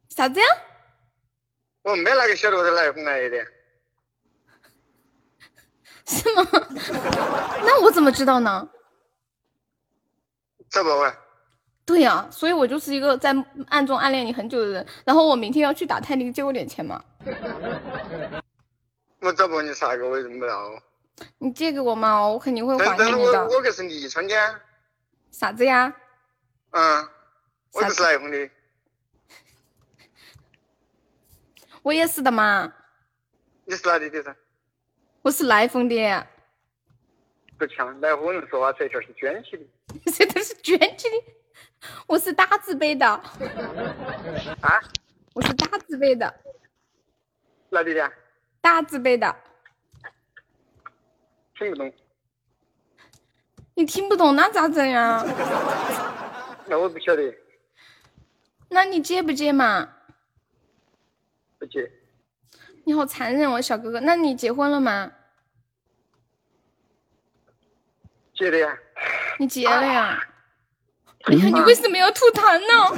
[0.10, 0.46] 啥子呀？
[1.84, 3.46] 我没哪个晓得我是来风来的。
[6.08, 6.48] 是吗？
[7.64, 8.70] 那我怎么知道呢？
[10.76, 11.16] 找不啊？
[11.86, 13.34] 对呀，所以我就是一个在
[13.70, 14.86] 暗中暗恋你很久的人。
[15.06, 17.02] 然后我明天要去打胎，你借我点钱嘛？
[19.22, 20.70] 我找不你啥个，我也认不到。
[21.38, 23.46] 你借给我嘛，我肯定会还给你的。
[23.46, 24.36] 我我可是利川的。
[25.32, 25.94] 啥子呀？
[26.72, 27.08] 嗯，
[27.72, 28.50] 我就是来风的。
[31.84, 32.74] 我也是的嘛。
[33.64, 34.36] 你是哪里的噻？
[35.22, 36.28] 我是来风的。
[37.58, 39.64] 不强，来风人说话这条是卷起的。
[40.12, 41.16] 这都是卷起的。
[42.08, 43.08] 我是大字辈的。
[43.08, 44.82] 啊？
[45.34, 46.34] 我是大字辈的。
[47.70, 48.12] 哪里的？
[48.62, 49.36] 大字辈的。
[51.58, 51.94] 听不懂。
[53.74, 55.24] 你听不懂那咋整呀？
[56.68, 57.34] 那我不晓得。
[58.70, 59.94] 那你接不接嘛？
[61.58, 61.90] 不接。
[62.84, 64.00] 你好残忍哦，小哥哥。
[64.02, 65.12] 那你结婚了吗？
[68.36, 68.78] 结的呀。
[69.40, 70.20] 你结了呀？
[71.24, 72.92] 哎呀，你为什么要吐痰呢？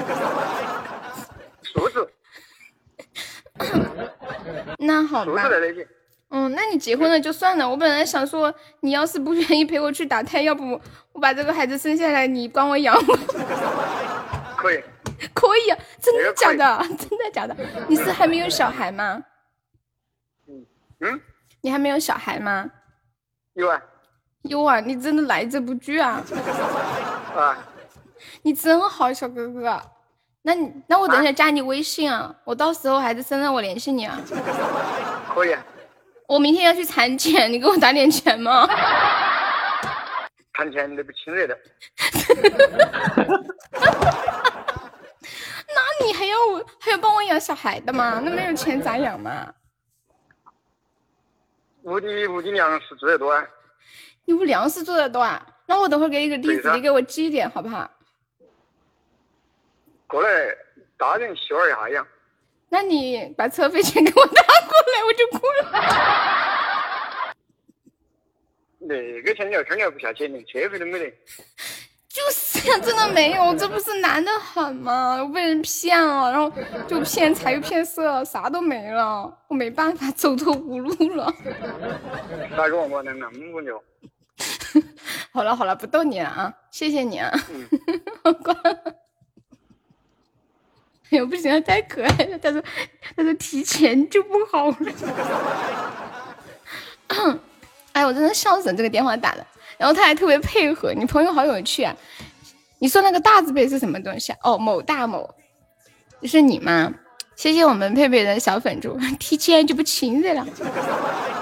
[4.80, 5.49] 那好吧。
[6.30, 7.68] 嗯，那你结婚了就算了。
[7.68, 10.80] 我本来想说，你要是不愿意陪我去打胎，要不
[11.14, 12.93] 我把这个孩子生下来，你帮我养。
[14.57, 14.84] 可以。
[15.34, 16.85] 可以，真的假的？
[16.97, 17.55] 真的假的？
[17.88, 19.23] 你是还没有小孩吗？
[20.47, 20.65] 嗯
[20.99, 21.22] 嗯。
[21.61, 22.69] 你还没有小孩吗？
[23.53, 23.81] 有啊。
[24.43, 26.23] 有啊，你真的来者不拒啊！
[27.35, 27.57] 啊，
[28.43, 29.81] 你真好，小哥哥。
[30.43, 34.18] 那你那我等一下加你微信啊，我到时候孩子生了我联系你啊。
[35.35, 35.55] 可以。
[36.27, 38.68] 我明天要去产检，你给我打点钱吗？
[40.53, 41.57] 产检那不亲热的。
[45.69, 46.35] 那你还要
[46.80, 48.22] 还要帮我养小孩的吗？
[48.23, 49.53] 那没有钱咋养嘛？
[51.84, 53.45] 屋里屋里粮食做得多啊。
[54.28, 55.41] 你屋粮食做得多啊？
[55.68, 57.90] 那我等会给你个地址，你给我寄一点好不好？
[60.06, 60.30] 过来，
[60.98, 62.06] 大人小儿一下养。
[62.68, 67.34] 那你把车费钱给我打过来，我就过来。
[68.80, 71.10] 那个钱你要天你要不下去，连车费都没得。
[72.10, 75.24] 就是呀，真的没有，这不是难的很吗？
[75.24, 76.52] 我被人骗了，然后
[76.86, 81.34] 就骗财又骗色，啥都没了，我没办法，走投无路了。
[82.58, 83.82] 大哥，我能能不牛？
[85.31, 87.31] 好了好了，不逗你了啊，谢谢你啊。
[87.49, 87.68] 嗯
[88.23, 88.95] 我关了。
[91.10, 92.38] 哎呦，不行了，太可爱了。
[92.39, 92.61] 他说，
[93.15, 94.76] 他说提前就不好了。
[97.94, 99.45] 哎，我真的笑死了，这个电话打的。
[99.77, 101.95] 然后他还特别配合，你朋友好有趣啊。
[102.80, 104.39] 你说那个大字辈是什么东西啊？
[104.44, 105.34] 哦，某大某，
[106.23, 106.94] 是你吗？
[107.35, 110.45] 谢谢我们佩佩的小粉猪，提前就不亲热了。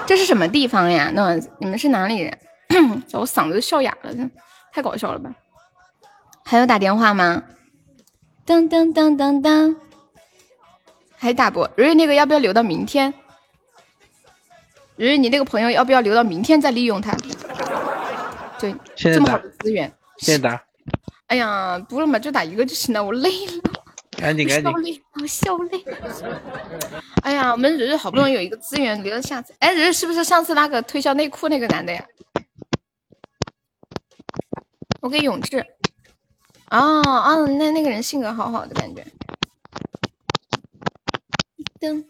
[0.06, 1.10] 这是什么地方呀？
[1.14, 2.38] 那你们是哪里人？
[3.12, 4.12] 我嗓子都笑哑了，
[4.72, 5.34] 太搞笑了吧？
[6.44, 7.42] 还有打电话吗？
[8.44, 9.76] 当当当当当，
[11.16, 11.68] 还打不？
[11.76, 13.12] 瑞瑞那个要不要留到明天？
[14.96, 17.16] 瑞瑞，你那个朋友要不要留到明天再利用他？
[18.58, 19.92] 对，这么好的资源。
[20.18, 20.62] 现在打，
[21.26, 23.62] 哎呀，不了嘛，就打一个就行了，我累了，
[24.16, 26.36] 赶紧赶紧我笑，累，我笑累。
[27.22, 29.52] 哎呀，我们蕊蕊好不容易有一个资源留到下次。
[29.58, 32.02] 哎，蕊蕊是不是上次那个推销内裤那个男的呀？
[35.06, 35.64] 我给永志。
[36.68, 39.06] 哦哦，那那个人性格好好的感觉。
[41.78, 42.04] 噔，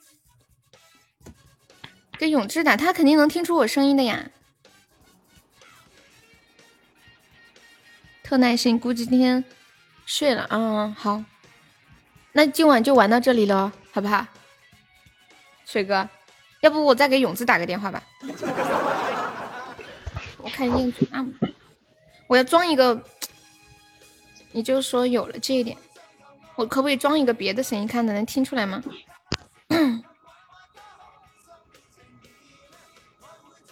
[2.18, 4.31] 给永志打，他肯定能听出我声音的呀。
[8.23, 9.44] 特耐心，估计今天
[10.06, 10.47] 睡了。
[10.48, 11.23] 嗯，好，
[12.32, 14.27] 那今晚就玩到这里了，好不好？
[15.66, 16.09] 水哥，
[16.62, 18.02] 要不我再给永志打个电话吧？
[20.40, 21.23] 我看燕子啊，
[22.27, 23.01] 我要装一个，
[24.53, 25.77] 你就说有了这一点，
[26.57, 28.82] 我可不可以装一个别的声音，看能能听出来吗？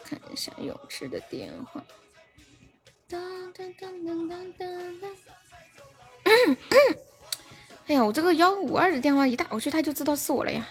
[0.05, 1.83] 看一下永志的电话。
[3.09, 3.21] 当
[3.53, 5.11] 当当当当当当。
[7.87, 10.67] 哎呀，我这个幺五二的电话一打过去，他就知道是我了呀。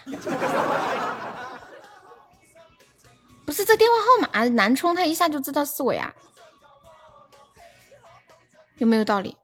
[3.45, 6.13] 不是这电话号码难充，他一下就知道是我呀，
[8.83, 9.37] 有没有道理？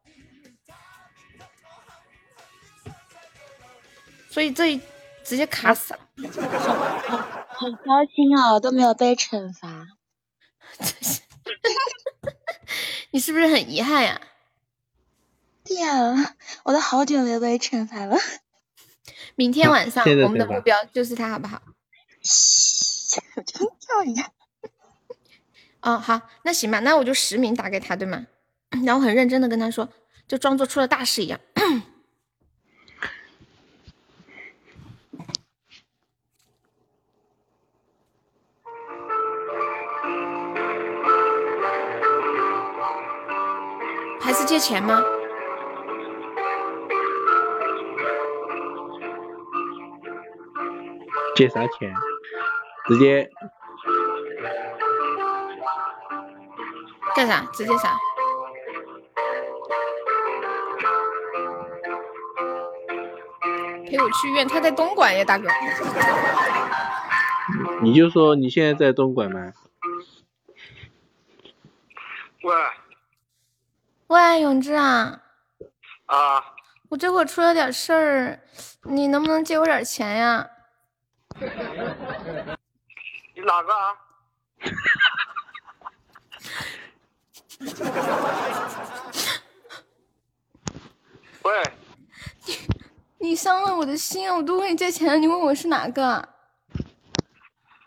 [4.29, 4.81] 所以这一
[5.23, 5.99] 直接卡死了。
[7.47, 9.87] 好高兴哦，都没有被惩罚。
[13.11, 14.19] 你是不是很遗憾呀？
[15.63, 18.17] 对呀，我都好久没有被惩罚了。
[19.35, 21.61] 明天晚上我们的目标就是他，好不好？
[23.37, 24.33] 我就叫一下。
[25.79, 28.27] 哦，好，那行吧，那我就实名打给他，对吗？
[28.85, 29.89] 然后很认真的跟他说，
[30.27, 31.39] 就装作出了大事一样。
[44.21, 45.03] 还是借钱吗？
[51.35, 51.93] 借啥钱？
[52.87, 53.29] 直接
[57.15, 57.41] 干啥？
[57.53, 57.97] 直接啥？
[63.89, 65.49] 陪我去医院，他在东莞呀，大哥。
[67.81, 69.53] 你就说你现在在东莞吗？
[72.43, 72.55] 喂，
[74.07, 75.21] 喂，永志啊，
[76.05, 76.43] 啊，
[76.89, 78.39] 我这会儿出了点事儿，
[78.83, 80.47] 你能不能借我点钱呀？
[81.39, 81.47] 你
[83.41, 83.95] 哪个啊？
[91.43, 91.63] 喂，
[93.29, 96.03] 你伤了我的心，我都问你借钱了，你问我是哪个？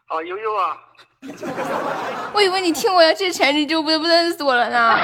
[0.06, 0.78] 啊，悠悠啊，
[2.32, 4.97] 我以为你听我要借钱，你就不不认识我了呢。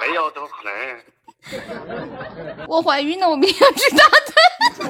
[0.00, 1.00] 没有，怎么可能？
[2.68, 4.34] 我怀孕了，我明天要去打针。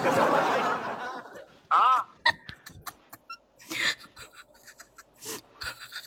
[1.70, 2.04] 啊？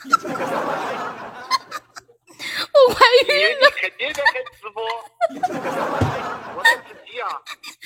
[2.73, 4.83] 我怀你孕你肯定在开直播，
[6.57, 7.41] 我在吃鸡啊。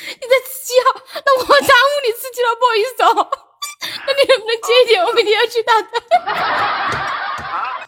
[0.07, 0.85] 你在吃鸡啊？
[1.25, 3.30] 那我耽误你吃鸡了，不好意思哦。
[4.07, 5.03] 那你能不能借一点？
[5.03, 6.01] 我明天要去打针。
[7.43, 7.88] 啊？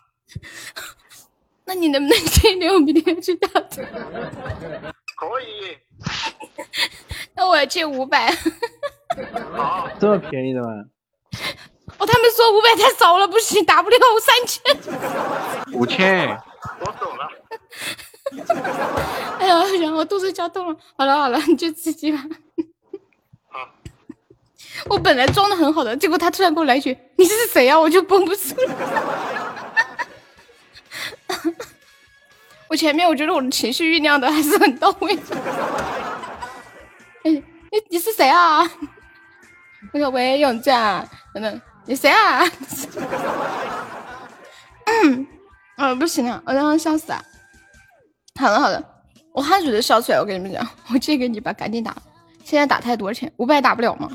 [1.65, 2.71] 那你能不能借一点？
[2.73, 3.85] 我明天要去打针。
[5.15, 5.77] 可以，
[7.33, 8.29] 那我要借五百。
[9.55, 10.67] 好，这么便宜的吗？
[11.97, 14.61] 哦，他们说五百太少了，不行，打不了，我三千。
[15.73, 16.37] 五千，
[16.81, 17.29] 我走了。
[19.39, 20.75] 哎呀，哎呀，我肚子叫痛了。
[20.97, 22.19] 好了好了，你就吃鸡吧。
[23.49, 23.69] 好，
[24.89, 28.75] 我本来装的很好的，结果他突然给我来一句：“你是谁啊？”我就绷不住了。
[31.27, 31.35] 我
[32.69, 35.15] 我前面我觉得我的情绪酝酿的还是很到位。
[37.23, 37.43] 哎，你
[37.89, 38.63] 你是谁啊？
[39.93, 42.43] 我说喂，永嘉，等等，你谁啊？
[44.85, 45.27] 嗯，
[45.77, 47.23] 啊不行了，我让他笑死啊！
[48.39, 48.83] 好的好的，
[49.31, 51.95] 我汗水都笑出来，我跟你们讲， 我借给你吧，赶紧打。
[52.43, 53.31] 现在打太多少钱？
[53.37, 54.09] 五百打不了吗？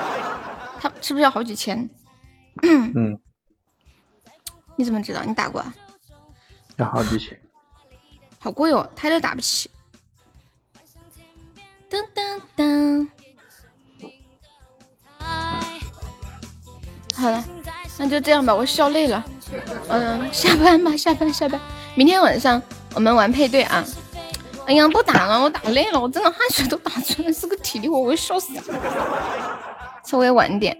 [0.80, 1.88] 他是不是要好几千？
[2.62, 3.18] 嗯，
[4.76, 5.22] 你怎么知道？
[5.24, 5.60] 你打过？
[5.60, 5.74] 啊？
[6.76, 7.38] 要好几千。
[8.38, 9.70] 好贵哦，他都打不起。
[11.90, 13.08] 噔噔噔。
[17.14, 17.42] 好了，
[17.98, 19.24] 那就这样吧，我笑累了。
[19.88, 21.58] 嗯，下班吧，下班下班。
[21.94, 22.62] 明天晚上
[22.96, 23.84] 我们玩配对啊。
[24.66, 28.48] 哎呀，不打了，我打累了，我真的汗水都打出来，是个体力活，我会笑死。
[30.04, 30.76] 稍微晚点。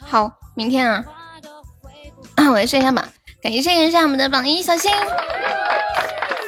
[0.00, 1.04] 好，明天啊。
[2.48, 3.04] 我来试一下榜，
[3.42, 4.90] 感谢一下我们的榜一小新，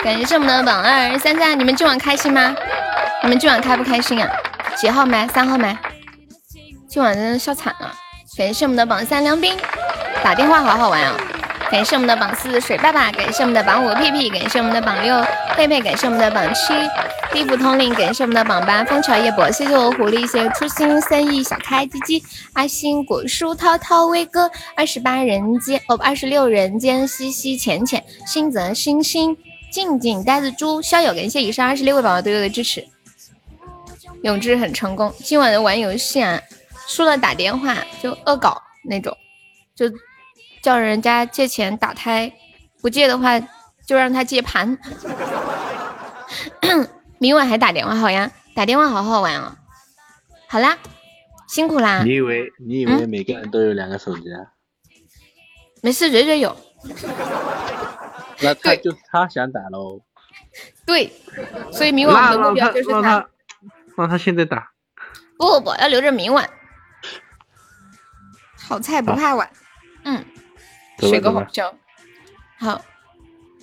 [0.02, 2.54] 感谢我们的榜二三三，你们今晚开心吗？
[3.22, 4.30] 你们今晚开不开心啊？
[4.76, 5.26] 几号麦？
[5.28, 5.76] 三号麦？
[6.88, 7.92] 今晚真的笑惨了。
[8.38, 9.56] 感谢我们的榜三梁斌，
[10.22, 11.16] 打电话好好玩啊！
[11.70, 15.20] 感谢我们的榜四水爸爸，感谢我们的榜五屁屁，感谢我们的榜六
[15.54, 16.72] 佩佩，感谢我们的榜七
[17.32, 22.22] 地府通灵，感谢我们的榜八枫桥夜泊，谢谢我狐狸，谢谢初心三亿小开鸡鸡
[22.52, 29.36] 阿星果树涛涛威哥二十八人间哦二十六人间西西浅浅星泽星星
[29.70, 32.86] 静静呆子猪逍遥，感谢以上二十六位宝宝对我的支持，
[34.22, 36.40] 永志很成功，今晚的玩游戏啊。
[36.88, 39.12] 输了打电话就恶搞那种，
[39.74, 39.86] 就
[40.66, 42.32] 叫人家借钱打胎，
[42.82, 43.38] 不借的话
[43.86, 44.76] 就让他借盘。
[47.20, 49.56] 明晚还打电话好呀，打电话好好玩哦。
[50.48, 50.76] 好啦，
[51.46, 52.02] 辛苦啦。
[52.02, 54.40] 你以为你以为每个人都有两个手机啊？
[55.84, 56.56] 没事，蕊蕊有。
[58.42, 60.00] 那他就他想打喽。
[60.84, 61.12] 对，
[61.70, 63.24] 所以明晚的目标就是他。
[63.96, 64.72] 让他现在打。
[65.38, 66.50] 不不不，要留着明晚。
[68.56, 69.48] 好菜不怕晚，
[70.02, 70.24] 嗯，
[70.98, 71.74] 睡个好觉。
[72.58, 72.82] 好，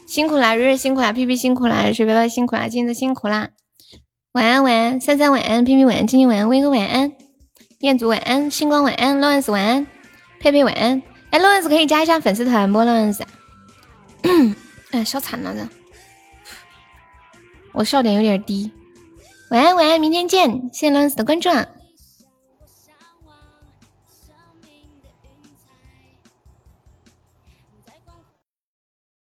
[0.06, 3.50] 辛苦啦，瑞瑞辛苦啦，屁屁辛苦啦，水白白辛苦啦，金子辛苦啦。
[4.34, 7.12] 晚安晚安，三三晚安，屁屁晚安，晶晶晚安，威哥晚安，
[7.80, 9.88] 彦祖晚安，星光晚安，洛恩斯晚安，
[10.40, 11.02] 佩佩晚安。
[11.32, 12.80] 哎，洛恩斯可以加一下粉丝团不？
[12.80, 13.24] 洛恩斯，
[14.92, 15.68] 哎，笑惨了的，
[17.74, 18.72] 我笑点有点低。
[19.50, 21.66] 晚安晚安，明天见，谢谢洛恩斯的关注啊。